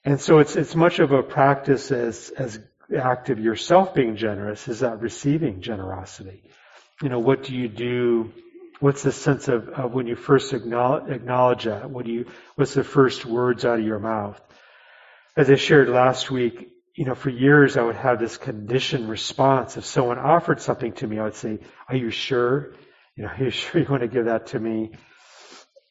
And 0.05 0.19
so 0.19 0.39
it's 0.39 0.55
it's 0.55 0.75
much 0.75 0.99
of 0.99 1.11
a 1.11 1.21
practice 1.21 1.91
as 1.91 2.31
as 2.37 2.59
act 2.97 3.29
of 3.29 3.39
yourself 3.39 3.93
being 3.93 4.15
generous 4.15 4.67
is 4.67 4.79
that 4.79 5.01
receiving 5.01 5.61
generosity. 5.61 6.43
You 7.01 7.09
know, 7.09 7.19
what 7.19 7.43
do 7.43 7.55
you 7.55 7.67
do? 7.67 8.31
What's 8.79 9.03
the 9.03 9.11
sense 9.11 9.47
of, 9.47 9.69
of 9.69 9.93
when 9.93 10.07
you 10.07 10.15
first 10.15 10.53
acknowledge, 10.53 11.09
acknowledge 11.09 11.63
that? 11.65 11.89
What 11.89 12.05
do 12.05 12.11
you? 12.11 12.25
What's 12.55 12.73
the 12.73 12.83
first 12.83 13.25
words 13.25 13.65
out 13.65 13.79
of 13.79 13.85
your 13.85 13.99
mouth? 13.99 14.39
As 15.35 15.49
I 15.49 15.55
shared 15.55 15.89
last 15.89 16.29
week, 16.29 16.69
you 16.95 17.05
know, 17.05 17.15
for 17.15 17.29
years 17.29 17.77
I 17.77 17.83
would 17.83 17.95
have 17.95 18.19
this 18.19 18.37
conditioned 18.37 19.09
response. 19.09 19.77
If 19.77 19.85
someone 19.85 20.19
offered 20.19 20.61
something 20.61 20.93
to 20.93 21.07
me, 21.07 21.19
I 21.19 21.23
would 21.23 21.35
say, 21.35 21.59
"Are 21.87 21.95
you 21.95 22.09
sure? 22.09 22.73
You 23.15 23.23
know, 23.23 23.29
are 23.37 23.43
you 23.43 23.49
sure 23.51 23.81
you 23.81 23.87
want 23.89 24.01
to 24.01 24.07
give 24.07 24.25
that 24.25 24.47
to 24.47 24.59
me?" 24.59 24.91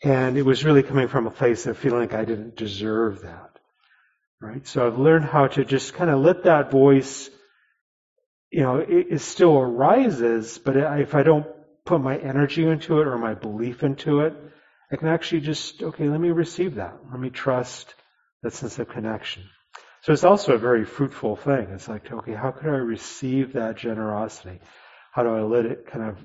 And 0.05 0.37
it 0.37 0.43
was 0.43 0.65
really 0.65 0.83
coming 0.83 1.09
from 1.09 1.27
a 1.27 1.31
place 1.31 1.67
of 1.67 1.79
feeling 1.79 2.01
like 2.01 2.15
I 2.15 2.25
didn't 2.25 2.57
deserve 2.57 3.23
that. 3.23 3.51
Right? 4.41 4.67
So 4.67 4.87
I've 4.87 4.99
learned 4.99 5.25
how 5.25 5.47
to 5.47 5.65
just 5.65 5.95
kind 5.95 6.11
of 6.11 6.21
let 6.21 6.45
that 6.45 6.73
voice, 6.73 7.31
you 8.51 8.63
know, 8.63 8.79
it, 8.79 9.07
it 9.11 9.21
still 9.21 9.57
arises, 9.57 10.59
but 10.59 10.77
if 10.77 11.15
I 11.15 11.23
don't 11.23 11.47
put 11.85 12.01
my 12.01 12.19
energy 12.19 12.67
into 12.67 13.01
it 13.01 13.07
or 13.07 13.19
my 13.19 13.35
belief 13.35 13.85
into 13.85 14.21
it, 14.21 14.35
I 14.91 14.97
can 14.97 15.09
actually 15.09 15.41
just, 15.43 15.83
okay, 15.83 16.09
let 16.09 16.21
me 16.21 16.31
receive 16.31 16.75
that. 16.75 16.97
Let 17.11 17.21
me 17.21 17.31
trust 17.31 17.95
that 18.43 18.53
sense 18.53 18.79
of 18.79 18.89
connection. 18.89 19.45
So 20.03 20.13
it's 20.13 20.25
also 20.25 20.55
a 20.55 20.59
very 20.59 20.85
fruitful 20.85 21.37
thing. 21.37 21.69
It's 21.71 21.89
like, 21.89 22.11
okay, 22.13 22.35
how 22.35 22.51
could 22.51 22.67
I 22.67 22.77
receive 22.77 23.53
that 23.53 23.77
generosity? 23.77 24.59
How 25.13 25.23
do 25.23 25.31
I 25.31 25.43
let 25.43 25.65
it 25.65 25.87
kind 25.87 26.11
of 26.11 26.19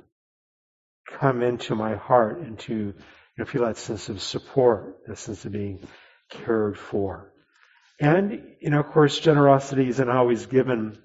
come 1.07 1.43
into 1.43 1.75
my 1.75 1.95
heart, 1.95 2.39
into, 2.39 2.95
you 3.37 3.45
feel 3.45 3.65
that 3.65 3.77
sense 3.77 4.09
of 4.09 4.21
support, 4.21 4.97
that 5.07 5.17
sense 5.17 5.45
of 5.45 5.51
being 5.51 5.85
cared 6.29 6.77
for? 6.77 7.31
And, 7.99 8.43
you 8.61 8.69
know, 8.69 8.79
of 8.79 8.87
course, 8.87 9.19
generosity 9.19 9.89
isn't 9.89 10.09
always 10.09 10.45
given 10.45 10.97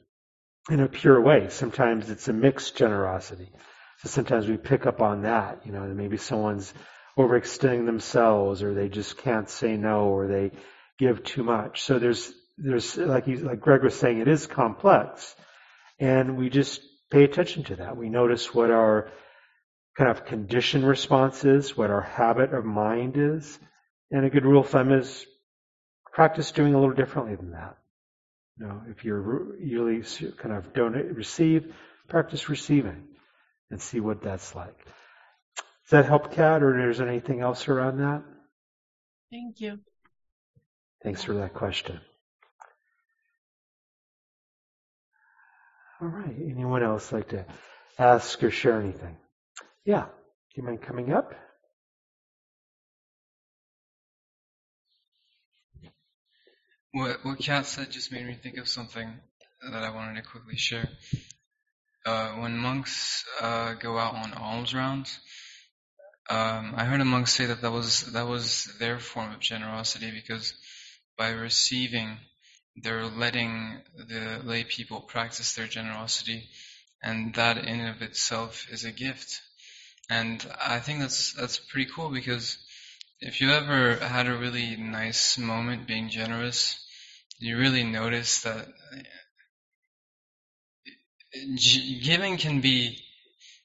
in 0.70 0.80
a 0.80 0.88
pure 0.88 1.20
way. 1.20 1.48
Sometimes 1.48 2.10
it's 2.10 2.28
a 2.28 2.32
mixed 2.32 2.76
generosity. 2.76 3.50
So 4.00 4.08
sometimes 4.08 4.46
we 4.46 4.56
pick 4.56 4.86
up 4.86 5.00
on 5.00 5.22
that, 5.22 5.64
you 5.64 5.72
know, 5.72 5.82
maybe 5.86 6.16
someone's 6.16 6.72
overextending 7.18 7.86
themselves 7.86 8.62
or 8.62 8.74
they 8.74 8.88
just 8.88 9.18
can't 9.18 9.48
say 9.48 9.76
no 9.76 10.08
or 10.08 10.26
they 10.26 10.50
give 10.98 11.22
too 11.24 11.42
much. 11.42 11.82
So 11.82 11.98
there's, 11.98 12.32
there's, 12.58 12.96
like 12.96 13.26
you, 13.26 13.38
like 13.38 13.60
Greg 13.60 13.82
was 13.82 13.98
saying, 13.98 14.18
it 14.18 14.28
is 14.28 14.46
complex. 14.46 15.34
And 15.98 16.36
we 16.36 16.50
just 16.50 16.80
pay 17.10 17.24
attention 17.24 17.64
to 17.64 17.76
that. 17.76 17.96
We 17.96 18.08
notice 18.08 18.54
what 18.54 18.70
our 18.70 19.10
kind 19.96 20.10
of 20.10 20.24
conditioned 20.24 20.86
responses, 20.86 21.76
what 21.76 21.90
our 21.90 22.00
habit 22.00 22.54
of 22.54 22.64
mind 22.64 23.16
is. 23.16 23.58
And 24.10 24.24
a 24.24 24.30
good 24.30 24.44
rule 24.44 24.60
of 24.60 24.68
thumb 24.68 24.92
is 24.92 25.26
practice 26.12 26.52
doing 26.52 26.74
a 26.74 26.78
little 26.78 26.94
differently 26.94 27.34
than 27.34 27.52
that. 27.52 27.76
You 28.58 28.66
know, 28.66 28.82
if 28.88 29.04
you're 29.04 29.20
really 29.20 30.02
kind 30.36 30.54
of 30.54 30.72
don't 30.72 30.94
receive, 30.94 31.74
practice 32.08 32.48
receiving 32.48 33.08
and 33.70 33.80
see 33.80 34.00
what 34.00 34.22
that's 34.22 34.54
like. 34.54 34.76
Does 35.56 35.90
that 35.90 36.04
help, 36.06 36.32
Kat, 36.32 36.62
or 36.62 36.90
is 36.90 36.98
there 36.98 37.08
anything 37.08 37.40
else 37.40 37.68
around 37.68 37.98
that? 37.98 38.22
Thank 39.30 39.60
you. 39.60 39.78
Thanks 41.02 41.24
for 41.24 41.34
that 41.34 41.54
question. 41.54 42.00
All 46.00 46.08
right. 46.08 46.34
Anyone 46.36 46.82
else 46.82 47.12
like 47.12 47.30
to 47.30 47.46
ask 47.98 48.42
or 48.42 48.50
share 48.50 48.80
anything? 48.80 49.16
Yeah. 49.84 50.04
Do 50.04 50.60
you 50.60 50.62
mind 50.62 50.82
coming 50.82 51.12
up? 51.12 51.32
What 56.92 57.24
what 57.24 57.38
Kat 57.38 57.66
said 57.66 57.90
just 57.90 58.12
made 58.12 58.26
me 58.26 58.34
think 58.34 58.58
of 58.58 58.68
something 58.68 59.08
that 59.62 59.82
I 59.82 59.90
wanted 59.94 60.22
to 60.22 60.28
quickly 60.28 60.56
share. 60.56 60.88
Uh, 62.04 62.32
when 62.32 62.58
monks 62.58 63.24
uh, 63.40 63.74
go 63.74 63.96
out 63.98 64.14
on 64.14 64.34
alms 64.34 64.74
rounds, 64.74 65.18
um, 66.28 66.74
I 66.76 66.84
heard 66.84 67.00
a 67.00 67.04
monk 67.04 67.28
say 67.28 67.46
that 67.46 67.62
that 67.62 67.72
was 67.72 68.12
that 68.12 68.26
was 68.28 68.68
their 68.78 68.98
form 68.98 69.32
of 69.32 69.40
generosity 69.40 70.10
because 70.10 70.54
by 71.16 71.30
receiving, 71.30 72.18
they're 72.76 73.06
letting 73.06 73.82
the 73.96 74.40
lay 74.44 74.64
people 74.64 75.00
practice 75.00 75.54
their 75.54 75.66
generosity, 75.68 76.48
and 77.02 77.34
that 77.34 77.58
in 77.58 77.86
of 77.86 78.02
itself 78.02 78.66
is 78.70 78.84
a 78.84 78.92
gift. 78.92 79.40
And 80.12 80.46
I 80.62 80.78
think 80.78 81.00
that's 81.00 81.32
that's 81.32 81.58
pretty 81.58 81.90
cool 81.90 82.10
because 82.10 82.58
if 83.20 83.40
you 83.40 83.50
ever 83.50 83.96
had 83.96 84.26
a 84.26 84.36
really 84.36 84.76
nice 84.76 85.38
moment 85.38 85.86
being 85.86 86.10
generous, 86.10 86.78
you 87.38 87.56
really 87.56 87.82
notice 87.82 88.42
that 88.42 88.68
giving 92.02 92.36
can 92.36 92.60
be 92.60 92.98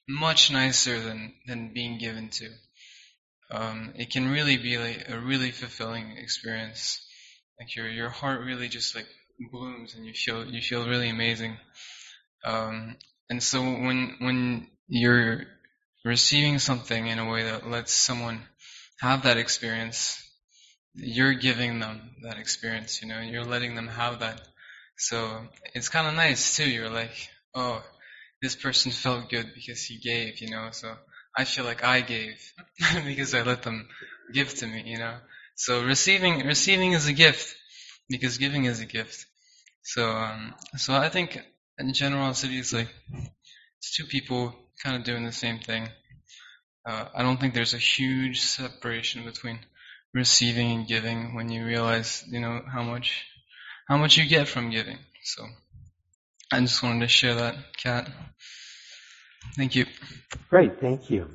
much 0.08 0.50
nicer 0.50 0.98
than, 1.00 1.34
than 1.46 1.74
being 1.74 1.98
given 1.98 2.30
to. 2.30 2.48
Um, 3.50 3.92
it 3.96 4.10
can 4.10 4.30
really 4.30 4.56
be 4.56 4.78
like 4.78 5.06
a 5.10 5.18
really 5.18 5.50
fulfilling 5.50 6.16
experience. 6.16 7.04
Like 7.60 7.76
your 7.76 7.88
your 7.88 8.08
heart 8.08 8.40
really 8.40 8.68
just 8.68 8.94
like 8.94 9.08
blooms 9.52 9.94
and 9.94 10.06
you 10.06 10.14
feel 10.14 10.46
you 10.46 10.62
feel 10.62 10.88
really 10.88 11.10
amazing. 11.10 11.58
Um, 12.42 12.96
and 13.28 13.42
so 13.42 13.60
when 13.60 14.16
when 14.20 14.68
you're 14.86 15.44
receiving 16.04 16.58
something 16.58 17.06
in 17.06 17.18
a 17.18 17.28
way 17.28 17.44
that 17.44 17.68
lets 17.68 17.92
someone 17.92 18.42
have 19.00 19.22
that 19.22 19.36
experience, 19.36 20.22
you're 20.94 21.34
giving 21.34 21.78
them 21.78 22.10
that 22.22 22.38
experience, 22.38 23.02
you 23.02 23.08
know, 23.08 23.20
you're 23.20 23.44
letting 23.44 23.74
them 23.74 23.88
have 23.88 24.20
that. 24.20 24.40
So 24.96 25.46
it's 25.74 25.88
kind 25.88 26.06
of 26.06 26.14
nice 26.14 26.56
too. 26.56 26.68
You're 26.68 26.90
like, 26.90 27.14
oh, 27.54 27.82
this 28.42 28.56
person 28.56 28.92
felt 28.92 29.30
good 29.30 29.52
because 29.54 29.82
he 29.84 29.98
gave, 29.98 30.40
you 30.40 30.50
know, 30.50 30.68
so 30.72 30.94
I 31.36 31.44
feel 31.44 31.64
like 31.64 31.84
I 31.84 32.00
gave 32.00 32.40
because 33.04 33.34
I 33.34 33.42
let 33.42 33.62
them 33.62 33.88
give 34.32 34.54
to 34.56 34.66
me, 34.66 34.82
you 34.86 34.98
know. 34.98 35.16
So 35.56 35.84
receiving, 35.84 36.46
receiving 36.46 36.92
is 36.92 37.06
a 37.06 37.12
gift 37.12 37.54
because 38.08 38.38
giving 38.38 38.64
is 38.64 38.80
a 38.80 38.86
gift. 38.86 39.26
So, 39.82 40.08
um, 40.10 40.54
so 40.76 40.94
I 40.94 41.08
think 41.08 41.40
in 41.78 41.92
generosity 41.92 42.58
is 42.58 42.72
like, 42.72 42.88
it's 43.78 43.96
two 43.96 44.04
people 44.04 44.54
kind 44.82 44.96
of 44.96 45.04
doing 45.04 45.24
the 45.24 45.32
same 45.32 45.58
thing. 45.58 45.88
Uh, 46.86 47.06
I 47.14 47.22
don't 47.22 47.38
think 47.38 47.54
there's 47.54 47.74
a 47.74 47.78
huge 47.78 48.40
separation 48.40 49.24
between 49.24 49.60
receiving 50.14 50.72
and 50.72 50.86
giving 50.86 51.34
when 51.34 51.48
you 51.48 51.64
realize, 51.64 52.24
you 52.28 52.40
know, 52.40 52.62
how 52.72 52.82
much, 52.82 53.26
how 53.88 53.98
much 53.98 54.16
you 54.16 54.26
get 54.26 54.48
from 54.48 54.70
giving. 54.70 54.98
So 55.22 55.44
I 56.52 56.60
just 56.60 56.82
wanted 56.82 57.00
to 57.00 57.08
share 57.08 57.34
that, 57.34 57.56
Kat. 57.76 58.10
Thank 59.56 59.76
you. 59.76 59.86
Great, 60.50 60.80
thank 60.80 61.10
you. 61.10 61.28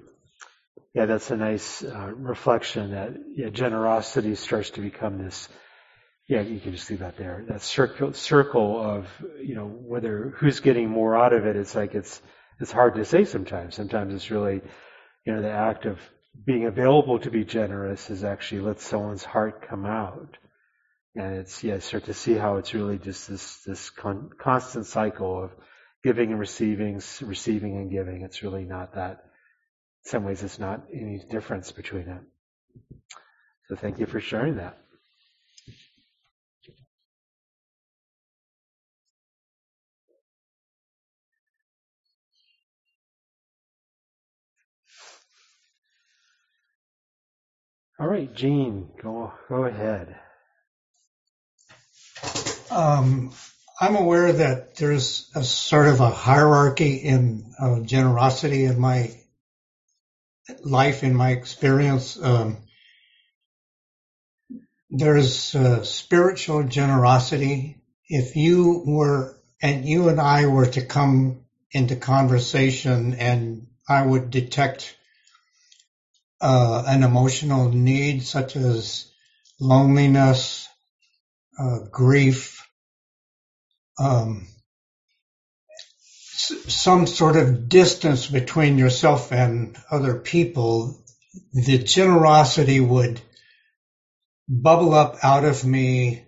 Yeah, 0.94 1.06
that's 1.06 1.32
a 1.32 1.38
nice 1.38 1.84
uh, 1.84 2.12
reflection 2.16 2.92
that 2.92 3.14
yeah, 3.36 3.50
generosity 3.50 4.36
starts 4.36 4.72
to 4.72 4.82
become 4.82 5.24
this. 5.24 5.50
Yeah, 6.34 6.42
you 6.42 6.60
can 6.60 6.72
just 6.72 6.90
leave 6.90 7.00
that 7.00 7.16
there. 7.16 7.46
That 7.48 7.62
circle, 7.62 8.14
circle 8.14 8.82
of 8.82 9.08
you 9.40 9.54
know 9.54 9.68
whether 9.68 10.34
who's 10.38 10.62
getting 10.62 10.90
more 10.90 11.16
out 11.16 11.32
of 11.32 11.46
it. 11.46 11.56
It's 11.56 11.76
like 11.76 11.94
it's 11.94 12.22
it's 12.60 12.72
hard 12.72 12.96
to 12.96 13.06
say 13.06 13.26
sometimes. 13.26 13.76
Sometimes 13.76 14.16
it's 14.16 14.32
really 14.32 14.62
you 15.26 15.34
know 15.34 15.44
the 15.44 15.52
act 15.52 15.86
of 15.86 16.00
being 16.44 16.66
available 16.66 17.20
to 17.20 17.30
be 17.30 17.46
generous 17.46 18.10
is 18.10 18.24
actually 18.24 18.62
let 18.62 18.80
someone's 18.80 19.24
heart 19.24 19.68
come 19.68 19.86
out. 19.86 20.38
And 21.16 21.36
it's, 21.36 21.64
yeah, 21.64 21.78
start 21.78 22.06
to 22.06 22.14
see 22.16 22.34
how 22.34 22.58
it's 22.58 22.74
really 22.74 22.98
just 22.98 23.30
this, 23.30 23.58
this 23.68 23.92
con- 23.92 24.32
constant 24.40 24.88
cycle 24.88 25.44
of 25.44 25.52
giving 26.04 26.32
and 26.32 26.40
receiving, 26.40 27.00
receiving 27.22 27.78
and 27.78 27.92
giving. 27.92 28.24
It's 28.24 28.42
really 28.42 28.64
not 28.64 28.96
that, 28.96 29.24
in 30.04 30.10
some 30.10 30.24
ways, 30.24 30.42
it's 30.42 30.58
not 30.58 30.88
any 30.92 31.22
difference 31.30 31.72
between 31.72 32.10
it. 32.10 32.22
So 33.68 33.76
thank 33.76 34.00
you 34.00 34.08
for 34.08 34.20
sharing 34.20 34.56
that. 34.56 34.83
All 48.00 48.08
right, 48.08 48.34
Gene, 48.34 48.90
go 49.02 49.32
go 49.48 49.66
ahead. 49.66 50.16
Um, 52.72 53.32
I'm 53.80 53.96
aware 53.96 54.34
that 54.34 54.76
there's 54.78 55.30
a 55.36 55.44
sort 55.44 55.88
of 55.88 56.00
a 56.00 56.10
hierarchy 56.10 56.96
in 56.96 57.54
uh, 57.60 57.82
generosity 57.82 58.66
in 58.66 58.80
my 58.80 59.12
life, 60.64 61.04
in 61.04 61.14
my 61.14 61.32
experience. 61.32 62.20
Um, 62.22 62.58
there's 64.90 65.54
uh, 65.54 65.84
spiritual 65.84 66.64
generosity. 66.64 67.78
If 68.08 68.36
you 68.36 68.84
were, 68.86 69.38
and 69.62 69.86
you 69.86 70.10
and 70.10 70.20
I 70.20 70.48
were 70.48 70.68
to 70.68 70.86
come 70.86 71.46
into 71.72 71.96
conversation 71.96 73.14
and 73.16 73.68
I 73.88 74.04
would 74.04 74.32
detect 74.32 74.96
uh, 76.44 76.84
an 76.86 77.04
emotional 77.04 77.70
need 77.70 78.22
such 78.22 78.58
as 78.58 79.10
loneliness, 79.62 80.68
uh, 81.58 81.80
grief, 81.90 82.68
um, 83.98 84.46
some 86.34 87.08
sort 87.08 87.38
of 87.38 87.70
distance 87.70 88.28
between 88.28 88.78
yourself 88.78 89.32
and 89.32 89.78
other 89.90 90.16
people, 90.16 91.02
the 91.54 91.78
generosity 91.78 92.82
would 92.82 93.22
bubble 94.50 94.94
up 94.94 95.16
out 95.24 95.46
of 95.46 95.64
me 95.64 96.26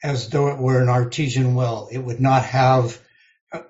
as 0.00 0.28
though 0.28 0.48
it 0.48 0.58
were 0.58 0.80
an 0.80 0.88
artesian 0.88 1.56
well. 1.56 1.88
It 1.90 1.98
would 1.98 2.20
not 2.20 2.44
have 2.44 3.00
a, 3.52 3.62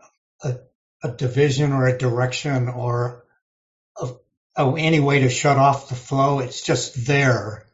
a, 0.43 0.57
a 1.05 1.11
division 1.12 1.72
or 1.72 1.87
a 1.87 1.97
direction 1.97 2.68
or 2.68 3.24
a, 3.97 4.11
a, 4.61 4.74
any 4.74 5.00
way 5.00 5.20
to 5.20 5.30
shut 5.30 5.56
off 5.56 5.88
the 5.88 5.94
flow. 5.94 6.40
It's 6.40 6.62
just 6.62 7.06
there. 7.06 7.66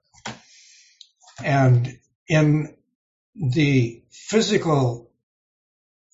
And 1.44 1.98
in 2.28 2.74
the 3.34 4.02
physical 4.10 5.10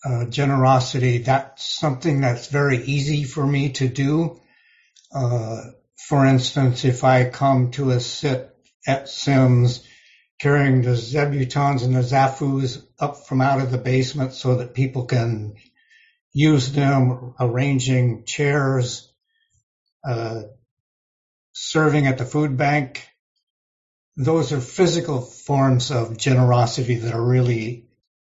uh, 0.04 0.26
generosity, 0.26 1.18
that's 1.18 1.64
something 1.64 2.20
that's 2.20 2.48
very 2.48 2.78
easy 2.78 3.24
for 3.24 3.46
me 3.46 3.70
to 3.72 3.88
do. 3.88 4.40
Uh, 5.14 5.62
for 5.96 6.26
instance, 6.26 6.84
if 6.84 7.04
I 7.04 7.30
come 7.30 7.70
to 7.72 7.90
a 7.90 8.00
sit 8.00 8.50
at 8.86 9.08
Sims 9.08 9.86
carrying 10.40 10.82
the 10.82 10.90
zabutons 10.90 11.84
and 11.84 11.94
the 11.94 12.00
zafus 12.00 12.84
up 12.98 13.28
from 13.28 13.40
out 13.40 13.60
of 13.60 13.70
the 13.70 13.78
basement 13.78 14.32
so 14.34 14.56
that 14.56 14.74
people 14.74 15.04
can 15.04 15.54
use 16.32 16.72
them, 16.72 17.34
arranging 17.38 18.24
chairs, 18.24 19.12
uh, 20.04 20.42
serving 21.52 22.06
at 22.06 22.18
the 22.18 22.24
food 22.24 22.56
bank. 22.56 23.06
Those 24.16 24.52
are 24.52 24.60
physical 24.60 25.20
forms 25.20 25.90
of 25.90 26.18
generosity 26.18 26.96
that 26.96 27.14
are 27.14 27.24
really 27.24 27.88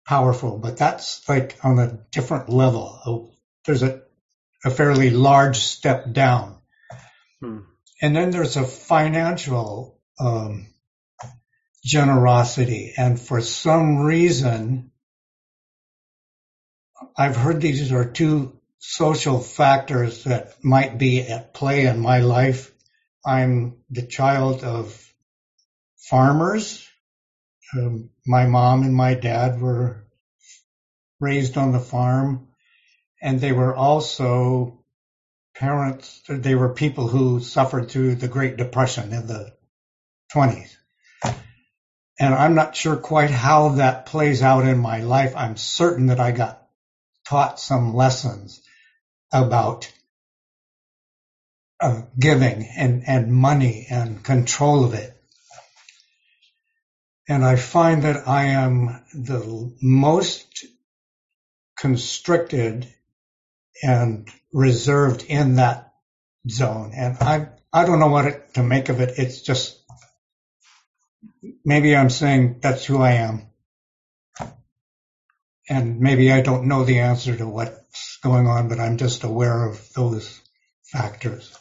powerful, 0.07 0.59
but 0.59 0.77
that's 0.77 1.29
like 1.29 1.57
on 1.62 1.79
a 1.79 1.99
different 2.11 2.49
level. 2.49 3.35
There's 3.67 3.83
a, 3.83 4.03
a 4.65 4.71
fairly 4.71 5.11
large 5.11 5.59
step 5.59 6.12
down. 6.12 6.59
Hmm. 7.41 7.61
And 8.03 8.15
then 8.15 8.31
there's 8.31 8.57
a 8.57 8.65
financial 8.65 9.99
um, 10.21 10.67
generosity. 11.85 12.93
And 12.97 13.21
for 13.21 13.41
some 13.41 13.99
reason, 13.99 14.91
I've 17.17 17.37
heard 17.37 17.61
these 17.61 17.93
are 17.93 18.05
two 18.05 18.61
social 18.79 19.39
factors 19.41 20.25
that 20.25 20.62
might 20.62 20.99
be 20.99 21.23
at 21.23 21.55
play 21.55 21.87
in 21.87 22.01
my 22.01 22.21
life. 22.21 22.74
I'm 23.27 23.79
the 23.91 24.07
child 24.07 24.64
of 24.64 25.12
farmers 25.97 26.87
um, 27.72 28.11
my 28.27 28.47
mom 28.47 28.83
and 28.83 28.95
my 28.95 29.14
dad 29.14 29.61
were 29.61 30.07
raised 31.20 31.57
on 31.57 31.72
the 31.72 31.81
farm, 31.81 32.49
and 33.22 33.41
they 33.41 33.53
were 33.53 33.75
also 33.75 34.85
parents, 35.57 36.22
they 36.29 36.55
were 36.55 36.75
people 36.75 37.09
who 37.09 37.41
suffered 37.41 37.91
through 37.91 38.16
the 38.16 38.29
Great 38.29 38.57
Depression 38.57 39.12
in 39.12 39.27
the 39.27 39.53
20s. 40.35 40.70
And 42.20 42.35
I'm 42.35 42.55
not 42.55 42.77
sure 42.77 42.97
quite 42.97 43.31
how 43.31 43.70
that 43.70 44.07
plays 44.07 44.43
out 44.43 44.64
in 44.66 44.79
my 44.79 45.01
life. 45.01 45.35
I'm 45.37 45.57
certain 45.57 46.07
that 46.07 46.20
I 46.20 46.31
got 46.31 46.62
taught 47.27 47.59
some 47.59 47.95
lessons 47.95 48.61
about 49.33 49.91
uh, 51.85 52.01
giving 52.18 52.66
and, 52.78 53.03
and 53.07 53.30
money 53.30 53.87
and 53.91 54.24
control 54.24 54.87
of 54.87 54.95
it. 54.95 55.14
And 57.28 57.45
I 57.45 57.57
find 57.57 58.05
that 58.05 58.26
I 58.26 58.45
am 58.45 59.05
the 59.12 59.70
most 59.82 60.64
constricted 61.76 62.91
and 63.82 64.30
reserved 64.51 65.24
in 65.24 65.57
that 65.57 65.93
zone. 66.49 66.93
And 66.97 67.18
I, 67.20 67.49
I 67.70 67.85
don't 67.85 68.01
know 68.01 68.09
what 68.09 68.24
it, 68.24 68.55
to 68.55 68.62
make 68.62 68.89
of 68.89 69.01
it. 69.01 69.18
It's 69.18 69.43
just, 69.43 69.78
maybe 71.66 71.95
I'm 71.95 72.09
saying 72.09 72.61
that's 72.62 72.87
who 72.87 73.03
I 73.03 73.12
am. 73.12 73.43
And 75.68 76.01
maybe 76.01 76.32
I 76.32 76.41
don't 76.41 76.66
know 76.66 76.85
the 76.85 77.01
answer 77.01 77.37
to 77.37 77.47
what's 77.47 78.18
going 78.22 78.47
on, 78.47 78.68
but 78.68 78.80
I'm 78.80 78.97
just 78.97 79.22
aware 79.22 79.68
of 79.68 79.93
those 79.93 80.41
factors. 80.85 81.59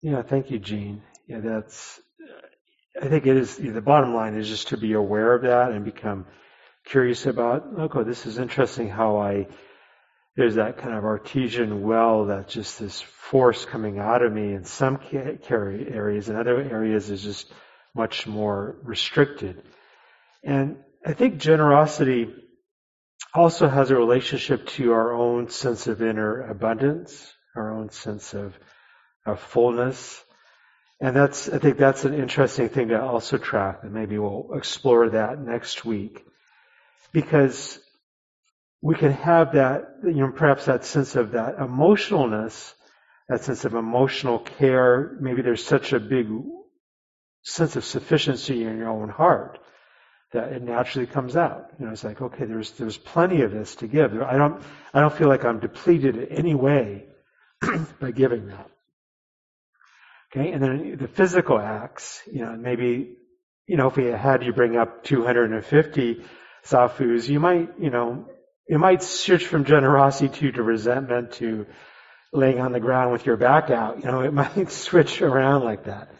Yeah, 0.00 0.22
thank 0.22 0.50
you, 0.50 0.58
Gene. 0.58 1.02
Yeah, 1.26 1.40
that's, 1.40 2.00
I 3.00 3.08
think 3.08 3.26
it 3.26 3.36
is, 3.36 3.56
the 3.56 3.80
bottom 3.80 4.14
line 4.14 4.34
is 4.34 4.48
just 4.48 4.68
to 4.68 4.76
be 4.76 4.92
aware 4.92 5.34
of 5.34 5.42
that 5.42 5.72
and 5.72 5.84
become 5.84 6.26
curious 6.84 7.26
about, 7.26 7.66
okay, 7.78 8.04
this 8.04 8.24
is 8.24 8.38
interesting 8.38 8.88
how 8.88 9.18
I, 9.18 9.48
there's 10.36 10.54
that 10.54 10.78
kind 10.78 10.94
of 10.94 11.04
artesian 11.04 11.82
well 11.82 12.26
that 12.26 12.48
just 12.48 12.78
this 12.78 13.00
force 13.00 13.64
coming 13.64 13.98
out 13.98 14.22
of 14.22 14.32
me 14.32 14.54
in 14.54 14.64
some 14.64 14.98
carry 14.98 15.88
areas, 15.92 16.28
in 16.28 16.36
other 16.36 16.60
areas 16.60 17.10
is 17.10 17.22
just 17.22 17.52
much 17.94 18.26
more 18.26 18.76
restricted. 18.84 19.62
And 20.44 20.76
I 21.04 21.12
think 21.12 21.38
generosity 21.38 22.32
also 23.34 23.68
has 23.68 23.90
a 23.90 23.96
relationship 23.96 24.66
to 24.68 24.92
our 24.92 25.12
own 25.12 25.50
sense 25.50 25.88
of 25.88 26.02
inner 26.02 26.48
abundance, 26.48 27.32
our 27.56 27.74
own 27.74 27.90
sense 27.90 28.32
of, 28.32 28.56
of 29.28 29.40
fullness. 29.40 30.22
And 31.00 31.14
that's, 31.14 31.48
I 31.48 31.58
think 31.58 31.78
that's 31.78 32.04
an 32.04 32.14
interesting 32.14 32.68
thing 32.68 32.88
to 32.88 33.00
also 33.00 33.38
track, 33.38 33.80
and 33.82 33.92
maybe 33.92 34.18
we'll 34.18 34.50
explore 34.54 35.10
that 35.10 35.38
next 35.40 35.84
week 35.84 36.24
because 37.12 37.78
we 38.82 38.94
can 38.94 39.12
have 39.12 39.52
that, 39.52 39.98
you 40.04 40.14
know, 40.14 40.32
perhaps 40.32 40.66
that 40.66 40.84
sense 40.84 41.16
of 41.16 41.32
that 41.32 41.58
emotionalness, 41.58 42.72
that 43.28 43.42
sense 43.42 43.64
of 43.64 43.74
emotional 43.74 44.38
care. 44.38 45.16
Maybe 45.20 45.42
there's 45.42 45.64
such 45.64 45.92
a 45.92 46.00
big 46.00 46.28
sense 47.42 47.76
of 47.76 47.84
sufficiency 47.84 48.64
in 48.64 48.78
your 48.78 48.88
own 48.88 49.08
heart 49.08 49.58
that 50.32 50.52
it 50.52 50.62
naturally 50.62 51.06
comes 51.06 51.36
out. 51.36 51.70
You 51.78 51.86
know, 51.86 51.92
it's 51.92 52.04
like, 52.04 52.20
okay, 52.20 52.44
there's 52.44 52.72
there's 52.72 52.98
plenty 52.98 53.42
of 53.42 53.50
this 53.50 53.76
to 53.76 53.86
give. 53.86 54.20
I 54.20 54.36
don't 54.36 54.62
I 54.92 55.00
don't 55.00 55.14
feel 55.14 55.28
like 55.28 55.44
I'm 55.44 55.60
depleted 55.60 56.16
in 56.16 56.26
any 56.36 56.54
way 56.54 57.06
by 58.00 58.10
giving 58.10 58.48
that. 58.48 58.70
Okay, 60.30 60.52
and 60.52 60.62
then 60.62 60.96
the 60.98 61.08
physical 61.08 61.58
acts, 61.58 62.22
you 62.30 62.44
know, 62.44 62.54
maybe, 62.54 63.16
you 63.66 63.76
know, 63.76 63.88
if 63.88 63.96
we 63.96 64.04
had 64.06 64.44
you 64.44 64.52
bring 64.52 64.76
up 64.76 65.02
250 65.04 66.22
zafus, 66.66 67.28
you 67.28 67.40
might, 67.40 67.70
you 67.80 67.88
know, 67.88 68.26
it 68.66 68.78
might 68.78 69.02
switch 69.02 69.46
from 69.46 69.64
generosity 69.64 70.28
to, 70.28 70.52
to 70.52 70.62
resentment 70.62 71.32
to 71.32 71.66
laying 72.32 72.60
on 72.60 72.72
the 72.72 72.80
ground 72.80 73.10
with 73.10 73.24
your 73.24 73.38
back 73.38 73.70
out. 73.70 74.04
You 74.04 74.10
know, 74.10 74.20
it 74.20 74.34
might 74.34 74.70
switch 74.70 75.22
around 75.22 75.64
like 75.64 75.84
that. 75.84 76.12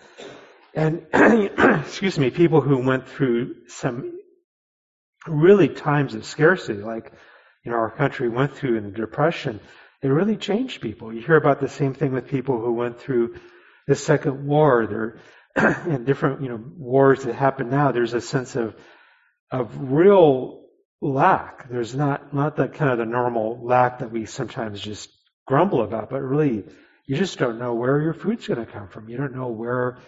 And, 0.75 1.07
excuse 1.13 2.19
me, 2.19 2.31
people 2.31 2.63
who 2.63 2.79
went 2.79 3.07
through 3.09 3.57
some 3.67 4.19
really 5.27 5.69
times 5.69 6.15
of 6.15 6.25
scarcity, 6.25 6.81
like, 6.81 7.13
you 7.63 7.73
know, 7.73 7.77
our 7.77 7.91
country 7.91 8.31
went 8.31 8.55
through 8.55 8.79
in 8.79 8.85
the 8.85 8.91
Depression, 8.91 9.61
it 10.01 10.09
really 10.09 10.37
changed 10.37 10.81
people. 10.81 11.13
You 11.13 11.21
hear 11.21 11.37
about 11.37 11.61
the 11.61 11.69
same 11.69 11.93
thing 11.93 12.13
with 12.13 12.29
people 12.29 12.59
who 12.61 12.73
went 12.73 12.99
through 12.99 13.35
the 13.89 13.97
Second 13.97 14.47
War. 14.47 14.87
There, 14.87 15.19
and 15.57 16.07
different, 16.07 16.43
you 16.43 16.49
know, 16.49 16.63
wars 16.77 17.25
that 17.25 17.35
happen 17.35 17.71
now. 17.71 17.91
There's 17.91 18.15
a 18.15 18.21
sense 18.21 18.55
of 18.55 18.77
of 19.51 19.91
real 19.93 20.67
lack. 21.01 21.69
There's 21.69 21.95
not 21.95 22.33
not 22.33 22.57
that 22.57 22.75
kind 22.75 22.93
of 22.93 22.99
the 22.99 23.07
normal 23.07 23.65
lack 23.65 23.99
that 23.99 24.13
we 24.13 24.27
sometimes 24.27 24.81
just 24.81 25.11
grumble 25.47 25.83
about, 25.83 26.11
but 26.11 26.21
really 26.21 26.65
you 27.07 27.17
just 27.17 27.39
don't 27.39 27.59
know 27.59 27.75
where 27.75 28.01
your 28.01 28.15
food's 28.15 28.47
going 28.47 28.65
to 28.65 28.71
come 28.71 28.89
from. 28.89 29.09
You 29.09 29.17
don't 29.17 29.35
know 29.35 29.49
where 29.49 29.99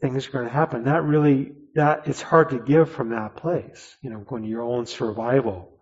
things 0.00 0.26
are 0.28 0.32
going 0.32 0.46
to 0.46 0.52
happen. 0.52 0.84
That 0.84 1.04
really 1.04 1.52
that 1.74 2.08
it's 2.08 2.22
hard 2.22 2.50
to 2.50 2.58
give 2.58 2.90
from 2.90 3.10
that 3.10 3.36
place. 3.36 3.96
You 4.02 4.10
know, 4.10 4.24
when 4.28 4.44
your 4.44 4.62
own 4.62 4.86
survival 4.86 5.80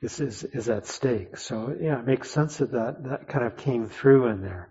is 0.00 0.18
is, 0.18 0.44
is 0.44 0.68
at 0.68 0.86
stake. 0.86 1.36
So 1.36 1.76
yeah, 1.80 1.98
it 2.00 2.06
makes 2.06 2.30
sense 2.30 2.56
that, 2.56 2.72
that 2.72 3.04
that 3.04 3.28
kind 3.28 3.44
of 3.44 3.56
came 3.58 3.86
through 3.86 4.28
in 4.28 4.42
there. 4.42 4.70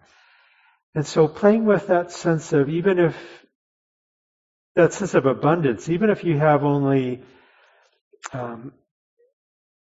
And 0.94 1.06
so 1.06 1.28
playing 1.28 1.66
with 1.66 1.88
that 1.88 2.12
sense 2.12 2.52
of 2.54 2.70
even 2.70 3.00
if 3.00 3.16
that 4.76 4.94
sense 4.94 5.14
of 5.14 5.26
abundance, 5.26 5.90
even 5.90 6.10
if 6.10 6.24
you 6.24 6.38
have 6.38 6.64
only, 6.64 7.24
um, 8.34 8.74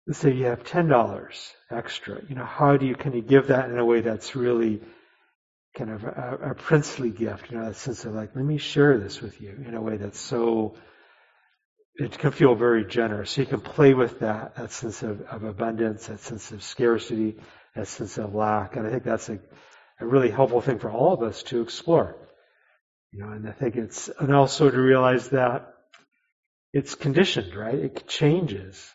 let's 0.06 0.18
say 0.18 0.32
you 0.32 0.46
have 0.46 0.64
ten 0.64 0.88
dollars 0.88 1.52
extra, 1.70 2.20
you 2.28 2.34
know, 2.34 2.44
how 2.44 2.76
do 2.76 2.86
you 2.86 2.94
can 2.94 3.12
you 3.12 3.22
give 3.22 3.48
that 3.48 3.70
in 3.70 3.78
a 3.78 3.84
way 3.84 4.00
that's 4.00 4.34
really 4.36 4.82
kind 5.76 5.90
of 5.90 6.04
a, 6.04 6.50
a, 6.50 6.54
princely 6.54 7.10
gift, 7.10 7.50
you 7.50 7.56
know, 7.56 7.64
that 7.64 7.76
sense 7.76 8.04
of 8.04 8.12
like, 8.12 8.36
let 8.36 8.44
me 8.44 8.58
share 8.58 8.98
this 8.98 9.22
with 9.22 9.40
you 9.40 9.56
in 9.66 9.74
a 9.74 9.80
way 9.80 9.96
that's 9.96 10.20
so 10.20 10.74
it 11.96 12.18
can 12.18 12.30
feel 12.30 12.54
very 12.54 12.84
generous. 12.84 13.30
So 13.30 13.42
you 13.42 13.46
can 13.46 13.60
play 13.60 13.94
with 13.94 14.20
that, 14.20 14.56
that 14.56 14.72
sense 14.72 15.02
of, 15.02 15.22
of 15.22 15.44
abundance, 15.44 16.06
that 16.06 16.20
sense 16.20 16.52
of 16.52 16.62
scarcity, 16.62 17.36
that 17.74 17.88
sense 17.88 18.18
of 18.18 18.34
lack. 18.34 18.76
And 18.76 18.86
I 18.86 18.90
think 18.90 19.04
that's 19.04 19.28
a, 19.28 19.38
a 20.02 20.06
really 20.06 20.30
helpful 20.30 20.60
thing 20.60 20.78
for 20.78 20.90
all 20.90 21.14
of 21.14 21.22
us 21.22 21.42
to 21.44 21.62
explore. 21.62 22.16
You 23.12 23.20
know, 23.20 23.32
and 23.32 23.48
I 23.48 23.52
think 23.52 23.76
it's, 23.76 24.08
and 24.18 24.34
also 24.34 24.70
to 24.70 24.80
realize 24.80 25.28
that 25.30 25.74
it's 26.72 26.94
conditioned, 26.94 27.54
right? 27.54 27.74
It 27.74 28.08
changes. 28.08 28.90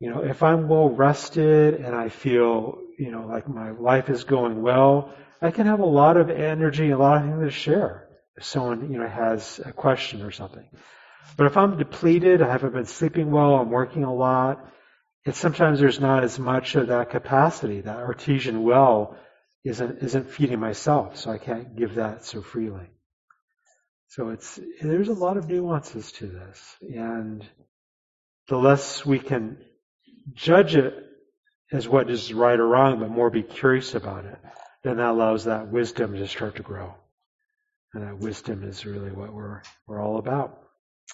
You 0.00 0.10
know, 0.10 0.24
if 0.24 0.42
I'm 0.42 0.68
well 0.68 0.90
rested 0.90 1.74
and 1.74 1.94
I 1.94 2.08
feel, 2.08 2.78
you 2.98 3.10
know, 3.10 3.26
like 3.26 3.48
my 3.48 3.70
life 3.70 4.10
is 4.10 4.24
going 4.24 4.62
well, 4.62 5.12
I 5.40 5.50
can 5.50 5.66
have 5.66 5.80
a 5.80 5.86
lot 5.86 6.16
of 6.16 6.30
energy, 6.30 6.90
a 6.90 6.98
lot 6.98 7.22
of 7.22 7.28
things 7.28 7.42
to 7.42 7.50
share 7.50 8.08
if 8.36 8.44
someone, 8.44 8.92
you 8.92 8.98
know, 8.98 9.08
has 9.08 9.60
a 9.64 9.72
question 9.72 10.22
or 10.22 10.30
something. 10.30 10.68
But 11.36 11.46
if 11.46 11.56
I'm 11.56 11.78
depleted, 11.78 12.42
I 12.42 12.50
haven't 12.50 12.72
been 12.72 12.86
sleeping 12.86 13.30
well, 13.30 13.54
I'm 13.54 13.70
working 13.70 14.04
a 14.04 14.14
lot, 14.14 14.64
and 15.24 15.34
sometimes 15.34 15.78
there's 15.78 16.00
not 16.00 16.24
as 16.24 16.38
much 16.38 16.74
of 16.74 16.88
that 16.88 17.10
capacity. 17.10 17.80
That 17.82 17.98
artesian 17.98 18.62
well 18.62 19.16
isn't, 19.64 20.02
isn't 20.02 20.30
feeding 20.30 20.60
myself, 20.60 21.16
so 21.16 21.30
I 21.30 21.38
can't 21.38 21.76
give 21.76 21.96
that 21.96 22.24
so 22.24 22.42
freely. 22.42 22.88
So 24.08 24.30
it's 24.30 24.58
there's 24.80 25.08
a 25.08 25.14
lot 25.14 25.36
of 25.36 25.48
nuances 25.48 26.12
to 26.12 26.26
this, 26.26 26.76
and 26.80 27.46
the 28.48 28.56
less 28.56 29.04
we 29.04 29.18
can 29.18 29.58
judge 30.32 30.76
it 30.76 30.94
as 31.70 31.86
what 31.86 32.10
is 32.10 32.32
right 32.32 32.58
or 32.58 32.66
wrong, 32.66 33.00
but 33.00 33.10
more 33.10 33.30
be 33.30 33.42
curious 33.42 33.94
about 33.94 34.24
it, 34.24 34.38
then 34.82 34.96
that 34.96 35.10
allows 35.10 35.44
that 35.44 35.68
wisdom 35.68 36.14
to 36.14 36.26
start 36.26 36.56
to 36.56 36.62
grow. 36.62 36.94
And 37.92 38.06
that 38.06 38.18
wisdom 38.18 38.64
is 38.64 38.86
really 38.86 39.10
what 39.10 39.32
we're 39.32 39.62
we're 39.86 40.02
all 40.02 40.18
about. 40.18 40.58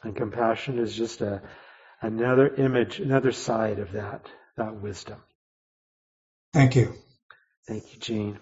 And 0.04 0.14
compassion 0.14 0.78
is 0.78 0.94
just 0.94 1.20
a 1.20 1.42
another 2.00 2.48
image, 2.54 3.00
another 3.00 3.32
side 3.32 3.80
of 3.80 3.92
that 3.92 4.26
that 4.56 4.80
wisdom. 4.80 5.20
Thank 6.52 6.76
you. 6.76 6.94
Thank 7.66 7.94
you, 7.94 8.00
Gene. 8.00 8.38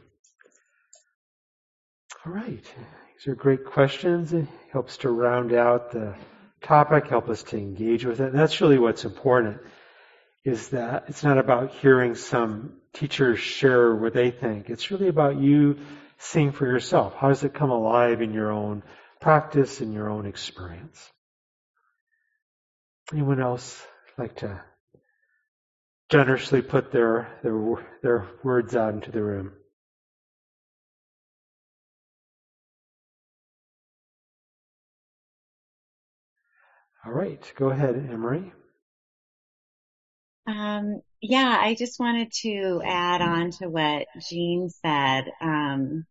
All 2.27 2.33
right. 2.33 2.65
These 3.15 3.29
are 3.29 3.35
great 3.35 3.65
questions. 3.65 4.33
It 4.33 4.47
helps 4.73 4.99
to 4.99 5.11
round 5.11 5.53
out 5.53 5.93
the 5.93 6.15
topic, 6.63 7.09
help 7.09 7.29
us 7.29 7.43
to 7.45 7.57
engage 7.57 8.05
with 8.05 8.21
it. 8.21 8.29
And 8.31 8.39
that's 8.39 8.61
really 8.61 8.79
what's 8.79 9.05
important 9.05 9.59
is 10.45 10.71
that 10.71 11.05
it's 11.07 11.23
not 11.23 11.39
about 11.39 11.71
hearing 11.71 12.17
some 12.17 12.75
teachers 12.95 13.39
share 13.39 13.95
what 13.95 14.13
they 14.13 14.33
think. 14.33 14.71
It's 14.71 14.91
really 14.91 15.09
about 15.09 15.39
you 15.41 15.79
seeing 16.19 16.51
for 16.51 16.67
yourself. 16.67 17.15
How 17.15 17.29
does 17.29 17.45
it 17.45 17.55
come 17.55 17.71
alive 17.71 18.23
in 18.23 18.33
your 18.33 18.51
own 18.51 18.83
practice, 19.21 19.81
in 19.81 19.93
your 19.93 20.11
own 20.11 20.27
experience? 20.27 21.11
Anyone 23.13 23.41
else 23.41 23.81
like 24.19 24.37
to 24.37 24.61
generously 26.13 26.61
put 26.61 26.93
their, 26.93 27.27
their, 27.43 27.59
their 28.03 28.29
words 28.45 28.77
out 28.77 28.93
into 28.93 29.11
the 29.11 29.23
room? 29.23 29.51
All 37.07 37.13
right, 37.13 37.51
go 37.57 37.71
ahead, 37.71 37.95
Emery. 38.13 38.53
Um, 40.47 41.01
yeah, 41.23 41.59
I 41.59 41.75
just 41.75 41.99
wanted 41.99 42.31
to 42.43 42.83
add 42.85 43.23
on 43.23 43.51
to 43.53 43.71
what 43.71 44.07
Gene 44.29 44.69
said, 44.69 45.33
um, 45.41 46.05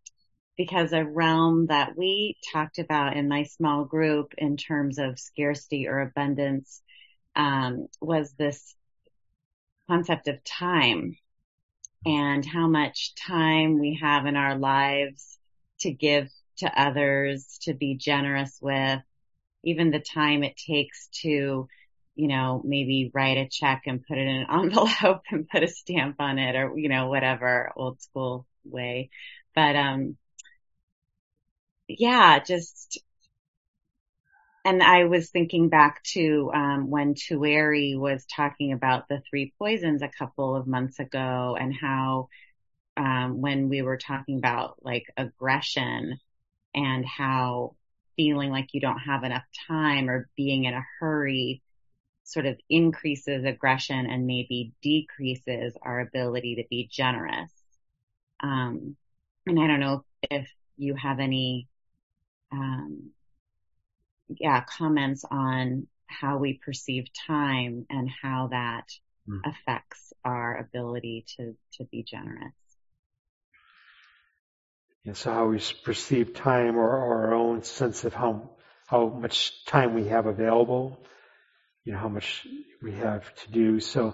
because 0.57 0.93
a 0.93 1.05
realm 1.05 1.67
that 1.67 1.95
we 1.95 2.37
talked 2.51 2.79
about 2.79 3.15
in 3.15 3.29
my 3.29 3.43
small 3.43 3.85
group 3.85 4.33
in 4.35 4.57
terms 4.57 4.97
of 4.97 5.19
scarcity 5.19 5.87
or 5.87 5.99
abundance 5.99 6.81
um, 7.35 7.85
was 8.01 8.33
this 8.33 8.75
concept 9.91 10.29
of 10.29 10.41
time 10.45 11.17
and 12.05 12.45
how 12.45 12.65
much 12.69 13.13
time 13.15 13.77
we 13.77 13.99
have 14.01 14.25
in 14.25 14.37
our 14.37 14.57
lives 14.57 15.37
to 15.81 15.91
give 15.91 16.29
to 16.57 16.81
others, 16.81 17.59
to 17.63 17.73
be 17.73 17.97
generous 17.97 18.57
with, 18.61 19.01
even 19.65 19.91
the 19.91 19.99
time 19.99 20.43
it 20.43 20.55
takes 20.55 21.09
to, 21.21 21.67
you 22.15 22.27
know, 22.29 22.61
maybe 22.63 23.11
write 23.13 23.37
a 23.37 23.49
check 23.49 23.81
and 23.85 24.05
put 24.07 24.17
it 24.17 24.21
in 24.21 24.27
an 24.27 24.47
envelope 24.63 25.23
and 25.29 25.49
put 25.49 25.63
a 25.63 25.67
stamp 25.67 26.15
on 26.19 26.39
it 26.39 26.55
or, 26.55 26.77
you 26.77 26.87
know, 26.87 27.09
whatever 27.09 27.73
old 27.75 28.01
school 28.01 28.47
way. 28.63 29.09
But, 29.53 29.75
um, 29.75 30.15
yeah, 31.89 32.39
just 32.39 33.01
and 34.63 34.83
I 34.83 35.05
was 35.05 35.29
thinking 35.29 35.69
back 35.69 36.03
to 36.13 36.51
um, 36.53 36.89
when 36.89 37.15
Tuere 37.15 37.97
was 37.97 38.25
talking 38.25 38.73
about 38.73 39.07
the 39.07 39.21
three 39.29 39.53
poisons 39.57 40.01
a 40.01 40.07
couple 40.07 40.55
of 40.55 40.67
months 40.67 40.99
ago, 40.99 41.57
and 41.59 41.73
how 41.73 42.29
um, 42.97 43.41
when 43.41 43.69
we 43.69 43.81
were 43.81 43.97
talking 43.97 44.37
about 44.37 44.77
like 44.81 45.05
aggression 45.17 46.19
and 46.75 47.05
how 47.05 47.75
feeling 48.15 48.51
like 48.51 48.73
you 48.73 48.81
don't 48.81 48.99
have 48.99 49.23
enough 49.23 49.45
time 49.67 50.09
or 50.09 50.29
being 50.35 50.65
in 50.65 50.73
a 50.73 50.85
hurry 50.99 51.61
sort 52.23 52.45
of 52.45 52.57
increases 52.69 53.43
aggression 53.45 54.05
and 54.05 54.27
maybe 54.27 54.73
decreases 54.81 55.75
our 55.81 55.99
ability 55.99 56.55
to 56.55 56.63
be 56.69 56.87
generous. 56.91 57.51
Um, 58.41 58.95
and 59.45 59.59
I 59.59 59.67
don't 59.67 59.79
know 59.79 60.05
if 60.29 60.49
you 60.77 60.95
have 60.95 61.19
any 61.19 61.67
um, 62.51 63.11
yeah, 64.39 64.63
comments 64.77 65.25
on 65.29 65.87
how 66.07 66.37
we 66.37 66.59
perceive 66.63 67.05
time 67.27 67.85
and 67.89 68.09
how 68.21 68.49
that 68.51 68.85
mm. 69.27 69.39
affects 69.45 70.13
our 70.23 70.57
ability 70.57 71.25
to, 71.37 71.55
to 71.73 71.85
be 71.85 72.03
generous. 72.03 72.53
And 75.05 75.17
so 75.17 75.33
how 75.33 75.47
we 75.47 75.59
perceive 75.83 76.35
time 76.35 76.77
or, 76.77 76.87
or 76.87 77.27
our 77.27 77.33
own 77.33 77.63
sense 77.63 78.03
of 78.03 78.13
how, 78.13 78.51
how 78.85 79.07
much 79.07 79.65
time 79.65 79.95
we 79.95 80.07
have 80.07 80.27
available, 80.27 80.99
you 81.85 81.93
know, 81.93 81.99
how 81.99 82.09
much 82.09 82.45
we 82.83 82.91
have 82.93 83.33
to 83.43 83.51
do. 83.51 83.79
So 83.79 84.13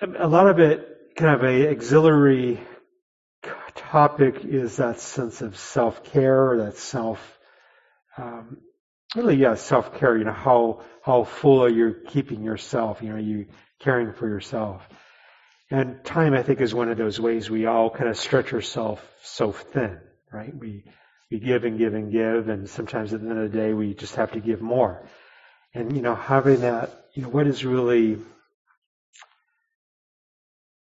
a 0.00 0.26
lot 0.26 0.46
of 0.48 0.58
it, 0.58 1.14
kind 1.16 1.34
of 1.34 1.42
a 1.44 1.70
auxiliary 1.70 2.60
topic 3.74 4.44
is 4.44 4.76
that 4.76 5.00
sense 5.00 5.42
of 5.42 5.56
self-care, 5.58 6.56
that 6.64 6.76
self 6.76 7.35
um, 8.16 8.58
really, 9.14 9.36
yeah, 9.36 9.54
self-care, 9.54 10.16
you 10.16 10.24
know, 10.24 10.32
how, 10.32 10.82
how 11.02 11.24
full 11.24 11.62
are 11.62 11.68
you 11.68 11.96
keeping 12.08 12.42
yourself? 12.42 13.02
You 13.02 13.10
know, 13.10 13.16
you 13.16 13.46
caring 13.80 14.12
for 14.12 14.28
yourself. 14.28 14.82
And 15.70 16.04
time, 16.04 16.34
I 16.34 16.42
think, 16.42 16.60
is 16.60 16.74
one 16.74 16.90
of 16.90 16.98
those 16.98 17.18
ways 17.18 17.50
we 17.50 17.66
all 17.66 17.90
kind 17.90 18.08
of 18.08 18.16
stretch 18.16 18.52
ourselves 18.52 19.02
so 19.22 19.52
thin, 19.52 19.98
right? 20.32 20.54
We, 20.56 20.84
we 21.30 21.40
give 21.40 21.64
and 21.64 21.78
give 21.78 21.94
and 21.94 22.12
give, 22.12 22.48
and 22.48 22.68
sometimes 22.68 23.12
at 23.12 23.20
the 23.20 23.28
end 23.28 23.38
of 23.38 23.50
the 23.50 23.58
day, 23.58 23.72
we 23.72 23.94
just 23.94 24.14
have 24.14 24.32
to 24.32 24.40
give 24.40 24.60
more. 24.60 25.08
And, 25.74 25.94
you 25.96 26.02
know, 26.02 26.14
having 26.14 26.60
that, 26.60 27.06
you 27.14 27.22
know, 27.22 27.28
what 27.28 27.46
is 27.46 27.64
really 27.64 28.18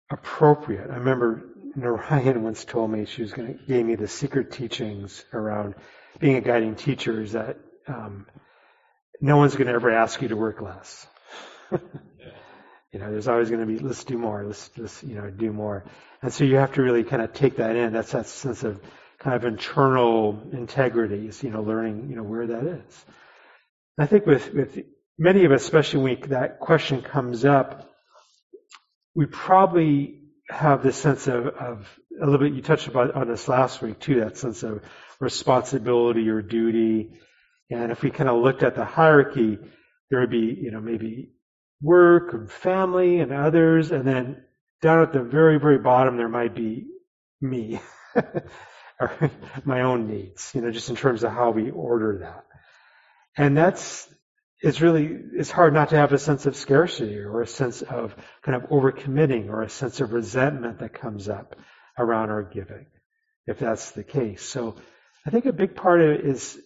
appropriate. 0.09 0.89
I 0.89 0.95
remember 0.95 1.43
Narayan 1.75 2.43
once 2.43 2.65
told 2.65 2.91
me 2.91 3.05
she 3.05 3.21
was 3.21 3.33
going 3.33 3.57
to 3.57 3.63
gave 3.65 3.85
me 3.85 3.95
the 3.95 4.07
secret 4.07 4.51
teachings 4.51 5.23
around 5.33 5.75
being 6.19 6.35
a 6.35 6.41
guiding 6.41 6.75
teacher 6.75 7.21
is 7.21 7.33
that 7.33 7.57
um, 7.87 8.25
no 9.19 9.37
one's 9.37 9.55
going 9.55 9.67
to 9.67 9.73
ever 9.73 9.91
ask 9.91 10.21
you 10.21 10.27
to 10.29 10.35
work 10.35 10.61
less. 10.61 11.07
you 11.71 12.99
know, 12.99 13.11
there's 13.11 13.27
always 13.27 13.49
going 13.49 13.61
to 13.61 13.67
be 13.67 13.79
let's 13.79 14.03
do 14.03 14.17
more, 14.17 14.43
let's 14.45 14.69
let's 14.77 15.03
you 15.03 15.15
know 15.15 15.29
do 15.29 15.51
more, 15.51 15.85
and 16.21 16.33
so 16.33 16.43
you 16.43 16.57
have 16.57 16.73
to 16.73 16.81
really 16.81 17.03
kind 17.03 17.21
of 17.21 17.33
take 17.33 17.57
that 17.57 17.75
in. 17.75 17.93
That's 17.93 18.11
that 18.11 18.27
sense 18.27 18.63
of 18.63 18.81
kind 19.19 19.35
of 19.35 19.45
internal 19.45 20.41
integrity, 20.51 21.27
is, 21.27 21.43
you 21.43 21.51
know, 21.51 21.61
learning 21.61 22.09
you 22.09 22.15
know 22.15 22.23
where 22.23 22.47
that 22.47 22.65
is. 22.65 23.05
I 23.97 24.05
think 24.05 24.25
with 24.25 24.53
with 24.53 24.79
many 25.17 25.45
of 25.45 25.51
us, 25.51 25.63
especially 25.63 26.15
when 26.15 26.29
that 26.29 26.59
question 26.59 27.01
comes 27.01 27.45
up, 27.45 27.89
we 29.15 29.25
probably 29.25 30.19
have 30.49 30.83
this 30.83 30.97
sense 30.97 31.27
of, 31.27 31.47
of 31.47 31.99
a 32.19 32.25
little 32.25 32.39
bit. 32.39 32.53
You 32.53 32.61
touched 32.61 32.87
about 32.87 33.13
on 33.15 33.27
this 33.27 33.47
last 33.47 33.81
week 33.81 33.99
too. 33.99 34.21
That 34.21 34.37
sense 34.37 34.63
of 34.63 34.81
responsibility 35.19 36.29
or 36.29 36.41
duty. 36.41 37.11
And 37.69 37.91
if 37.91 38.01
we 38.01 38.11
kind 38.11 38.29
of 38.29 38.41
looked 38.41 38.63
at 38.63 38.75
the 38.75 38.83
hierarchy, 38.83 39.59
there 40.09 40.19
would 40.19 40.29
be, 40.31 40.57
you 40.59 40.71
know, 40.71 40.81
maybe 40.81 41.31
work 41.81 42.33
and 42.33 42.51
family 42.51 43.19
and 43.19 43.31
others, 43.31 43.91
and 43.91 44.05
then 44.05 44.43
down 44.81 45.01
at 45.01 45.13
the 45.13 45.23
very, 45.23 45.59
very 45.59 45.77
bottom 45.77 46.17
there 46.17 46.29
might 46.29 46.55
be 46.55 46.87
me, 47.39 47.79
or 48.99 49.31
my 49.63 49.81
own 49.81 50.07
needs, 50.07 50.51
you 50.53 50.61
know, 50.61 50.71
just 50.71 50.89
in 50.89 50.95
terms 50.95 51.23
of 51.23 51.31
how 51.31 51.51
we 51.51 51.71
order 51.71 52.19
that. 52.19 52.45
And 53.37 53.55
that's, 53.57 54.13
it's 54.61 54.81
really, 54.81 55.17
it's 55.33 55.49
hard 55.49 55.73
not 55.73 55.89
to 55.89 55.95
have 55.95 56.13
a 56.13 56.19
sense 56.19 56.45
of 56.45 56.55
scarcity 56.55 57.19
or 57.19 57.41
a 57.41 57.47
sense 57.47 57.81
of 57.81 58.15
kind 58.43 58.61
of 58.61 58.69
overcommitting 58.69 59.49
or 59.49 59.61
a 59.61 59.69
sense 59.69 60.01
of 60.01 60.13
resentment 60.13 60.79
that 60.79 60.93
comes 60.93 61.29
up 61.29 61.55
around 62.01 62.29
our 62.29 62.43
giving, 62.43 62.87
if 63.47 63.59
that's 63.59 63.91
the 63.91 64.03
case. 64.03 64.43
So 64.43 64.75
I 65.25 65.29
think 65.29 65.45
a 65.45 65.53
big 65.53 65.75
part 65.75 66.01
of 66.01 66.09
it 66.09 66.25
is, 66.25 66.59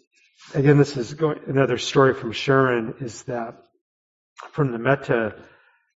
again, 0.53 0.77
this 0.77 0.97
is 0.97 1.13
going, 1.13 1.39
another 1.47 1.77
story 1.77 2.13
from 2.13 2.31
Sharon, 2.31 2.95
is 2.99 3.23
that 3.23 3.57
from 4.51 4.71
the 4.71 4.79
metta 4.79 5.35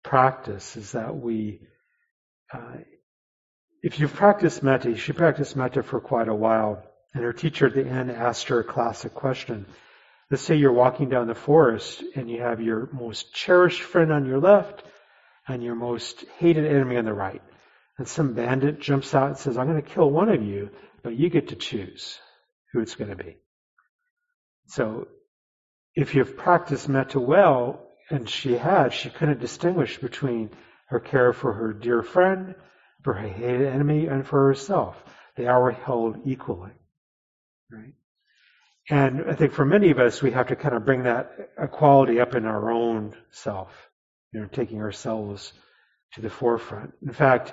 practice, 0.03 0.77
is 0.77 0.93
that 0.93 1.17
we, 1.17 1.61
uh, 2.53 2.79
if 3.83 4.01
you've 4.01 4.15
practiced 4.15 4.63
metta, 4.63 4.97
she 4.97 5.13
practiced 5.13 5.57
metta 5.57 5.83
for 5.83 6.01
quite 6.01 6.29
a 6.29 6.35
while, 6.35 6.83
and 7.15 7.23
her 7.25 7.33
teacher 7.33 7.67
at 7.67 7.75
the 7.75 7.87
end 7.87 8.11
asked 8.11 8.49
her 8.49 8.61
a 8.61 8.65
classic 8.65 9.15
question. 9.15 9.67
Let's 10.31 10.43
say 10.43 10.57
you're 10.57 10.73
walking 10.73 11.09
down 11.09 11.27
the 11.27 11.35
forest 11.35 12.03
and 12.15 12.31
you 12.31 12.43
have 12.43 12.61
your 12.61 12.89
most 12.93 13.33
cherished 13.33 13.81
friend 13.81 14.13
on 14.13 14.27
your 14.27 14.39
left 14.39 14.83
and 15.47 15.63
your 15.63 15.75
most 15.75 16.25
hated 16.39 16.67
enemy 16.67 16.99
on 16.99 17.07
the 17.07 17.15
right. 17.15 17.43
And 17.99 18.07
some 18.07 18.35
bandit 18.35 18.81
jumps 18.81 19.15
out 19.15 19.29
and 19.29 19.39
says, 19.39 19.59
I'm 19.59 19.67
going 19.67 19.83
to 19.83 19.89
kill 19.89 20.11
one 20.11 20.29
of 20.29 20.43
you, 20.43 20.71
but 21.03 21.17
you 21.17 21.29
get 21.29 21.49
to 21.49 21.57
choose 21.57 22.19
who 22.73 22.81
it's 22.81 22.95
going 22.95 23.11
to 23.11 23.17
be. 23.17 23.37
So 24.69 25.09
if 25.95 26.15
you've 26.15 26.37
practiced 26.37 26.89
metta 26.89 27.19
well, 27.19 27.85
and 28.11 28.29
she 28.29 28.57
had, 28.57 28.93
she 28.93 29.11
couldn't 29.11 29.41
distinguish 29.41 29.99
between 29.99 30.51
her 30.87 31.01
care 31.01 31.33
for 31.33 31.53
her 31.53 31.73
dear 31.73 32.03
friend, 32.03 32.55
for 33.03 33.15
her 33.15 33.29
hated 33.29 33.67
enemy, 33.67 34.07
and 34.07 34.27
for 34.27 34.47
herself. 34.47 34.97
They 35.37 35.47
are 35.47 35.71
held 35.71 36.21
equally. 36.25 36.73
Right? 37.71 37.95
And 38.91 39.25
I 39.29 39.35
think 39.35 39.53
for 39.53 39.65
many 39.65 39.91
of 39.91 39.99
us, 39.99 40.23
we 40.23 40.31
have 40.31 40.49
to 40.49 40.57
kind 40.57 40.75
of 40.75 40.87
bring 40.87 41.03
that 41.03 41.51
equality 41.59 42.21
up 42.21 42.35
in 42.35 42.47
our 42.47 42.71
own 42.71 43.15
self, 43.31 43.71
you 44.33 44.41
know, 44.41 44.47
taking 44.47 44.81
ourselves 44.81 45.53
to 46.15 46.23
the 46.23 46.31
forefront. 46.31 46.95
In 47.03 47.13
fact, 47.13 47.53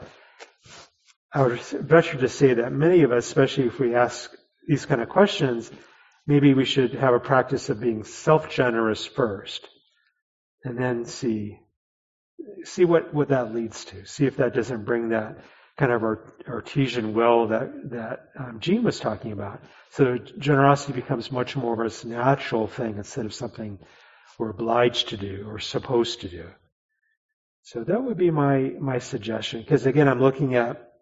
I 1.36 1.46
would 1.46 1.60
venture 1.60 2.18
to 2.18 2.30
say 2.30 2.54
that 2.54 2.72
many 2.72 3.02
of 3.02 3.12
us, 3.12 3.26
especially 3.26 3.66
if 3.66 3.78
we 3.78 3.94
ask 3.94 4.34
these 4.70 4.86
kind 4.86 5.02
of 5.02 5.10
questions, 5.10 5.70
maybe 6.26 6.54
we 6.54 6.64
should 6.64 6.94
have 6.94 7.14
a 7.14 7.20
practice 7.20 7.68
of 7.68 7.82
being 7.82 8.06
self-generous 8.06 9.06
first, 9.06 9.68
and 10.64 10.78
then 10.78 11.04
see 11.04 11.60
see 12.64 12.86
what, 12.86 13.14
what 13.14 13.30
that 13.30 13.54
leads 13.54 13.84
to. 13.86 14.06
See 14.06 14.26
if 14.26 14.38
that 14.38 14.56
doesn't 14.56 14.86
bring 14.86 15.10
that 15.10 15.40
kind 15.78 15.92
of 15.92 16.04
artesian 16.48 17.14
well 17.14 17.48
that 17.48 17.90
that 17.90 18.30
um, 18.40 18.62
Gene 18.62 18.84
was 18.84 19.02
talking 19.02 19.34
about. 19.34 19.62
So 19.92 20.18
generosity 20.18 20.94
becomes 20.94 21.34
much 21.34 21.58
more 21.58 21.74
of 21.84 22.04
a 22.04 22.08
natural 22.08 22.68
thing 22.68 22.96
instead 22.96 23.26
of 23.26 23.34
something 23.34 23.78
we're 24.40 24.52
obliged 24.52 25.10
to 25.10 25.18
do 25.18 25.46
or 25.50 25.60
supposed 25.60 26.22
to 26.22 26.30
do. 26.30 26.46
So 27.64 27.84
that 27.84 28.02
would 28.02 28.18
be 28.18 28.32
my 28.32 28.72
my 28.80 29.00
suggestion. 29.00 29.60
Because 29.60 29.86
again, 29.86 30.08
I'm 30.08 30.22
looking 30.22 30.56
at 30.56 30.94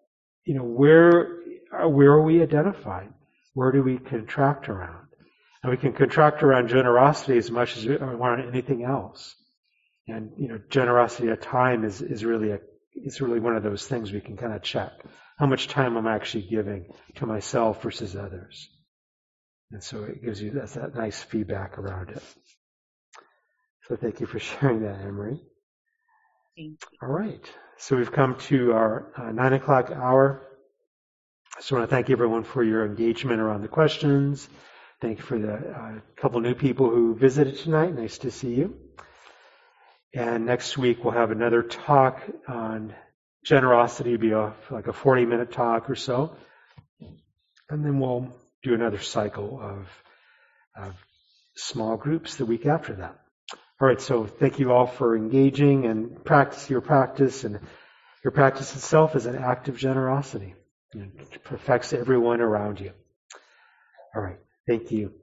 you 0.44 0.54
know 0.54 0.64
where 0.64 1.38
uh, 1.72 1.88
where 1.88 2.12
are 2.12 2.22
we 2.22 2.42
identified? 2.42 3.12
Where 3.54 3.72
do 3.72 3.82
we 3.82 3.98
contract 3.98 4.68
around? 4.68 5.06
And 5.62 5.70
we 5.70 5.78
can 5.78 5.92
contract 5.92 6.42
around 6.42 6.68
generosity 6.68 7.38
as 7.38 7.50
much 7.50 7.76
as 7.76 7.86
we 7.86 7.96
uh, 7.96 8.16
want 8.16 8.46
anything 8.46 8.84
else. 8.84 9.34
And, 10.06 10.32
you 10.36 10.48
know, 10.48 10.60
generosity 10.68 11.28
of 11.28 11.40
time 11.40 11.84
is, 11.84 12.02
is 12.02 12.24
really 12.24 12.50
a, 12.50 12.58
is 12.94 13.20
really 13.20 13.40
one 13.40 13.56
of 13.56 13.62
those 13.62 13.86
things 13.86 14.12
we 14.12 14.20
can 14.20 14.36
kind 14.36 14.52
of 14.52 14.62
check. 14.62 14.92
How 15.38 15.46
much 15.46 15.68
time 15.68 15.96
am 15.96 16.06
I'm 16.06 16.14
actually 16.14 16.42
giving 16.42 16.92
to 17.16 17.26
myself 17.26 17.82
versus 17.82 18.14
others. 18.14 18.68
And 19.72 19.82
so 19.82 20.04
it 20.04 20.22
gives 20.22 20.42
you 20.42 20.50
that, 20.52 20.74
that 20.74 20.94
nice 20.94 21.22
feedback 21.22 21.78
around 21.78 22.10
it. 22.10 22.22
So 23.88 23.96
thank 23.96 24.20
you 24.20 24.26
for 24.26 24.38
sharing 24.38 24.82
that, 24.82 25.00
Emery. 25.00 25.40
Thank 26.56 26.78
you. 26.92 26.98
All 27.02 27.08
right. 27.08 27.50
So 27.78 27.96
we've 27.96 28.12
come 28.12 28.36
to 28.48 28.72
our 28.72 29.12
uh, 29.16 29.32
nine 29.32 29.52
o'clock 29.52 29.90
hour. 29.90 30.46
I 31.56 31.60
just 31.60 31.72
want 31.72 31.82
to 31.82 31.94
thank 31.94 32.08
everyone 32.08 32.44
for 32.44 32.62
your 32.62 32.86
engagement 32.86 33.40
around 33.40 33.62
the 33.62 33.68
questions. 33.68 34.48
Thank 35.00 35.18
you 35.18 35.24
for 35.24 35.38
the 35.38 35.54
uh, 35.54 35.92
couple 36.16 36.40
new 36.40 36.54
people 36.54 36.88
who 36.88 37.16
visited 37.16 37.58
tonight. 37.58 37.94
Nice 37.94 38.18
to 38.18 38.30
see 38.30 38.54
you. 38.54 38.76
And 40.14 40.46
next 40.46 40.78
week 40.78 41.02
we'll 41.02 41.14
have 41.14 41.32
another 41.32 41.62
talk 41.62 42.22
on 42.46 42.94
generosity, 43.44 44.16
be 44.16 44.30
a, 44.30 44.54
like 44.70 44.86
a 44.86 44.92
40 44.92 45.26
minute 45.26 45.50
talk 45.52 45.90
or 45.90 45.96
so. 45.96 46.36
And 47.68 47.84
then 47.84 47.98
we'll 47.98 48.32
do 48.62 48.74
another 48.74 49.00
cycle 49.00 49.60
of, 49.60 49.88
of 50.76 50.94
small 51.56 51.96
groups 51.96 52.36
the 52.36 52.46
week 52.46 52.66
after 52.66 52.94
that. 52.94 53.18
All 53.80 53.88
right, 53.88 54.00
so 54.00 54.24
thank 54.24 54.60
you 54.60 54.72
all 54.72 54.86
for 54.86 55.16
engaging 55.16 55.86
and 55.86 56.24
practice 56.24 56.70
your 56.70 56.80
practice, 56.80 57.42
and 57.42 57.58
your 58.22 58.30
practice 58.30 58.74
itself 58.76 59.16
is 59.16 59.26
an 59.26 59.36
act 59.36 59.68
of 59.68 59.76
generosity. 59.76 60.54
It 60.94 61.40
affects 61.50 61.92
everyone 61.92 62.40
around 62.40 62.78
you. 62.78 62.92
All 64.14 64.22
right, 64.22 64.38
thank 64.68 64.92
you. 64.92 65.14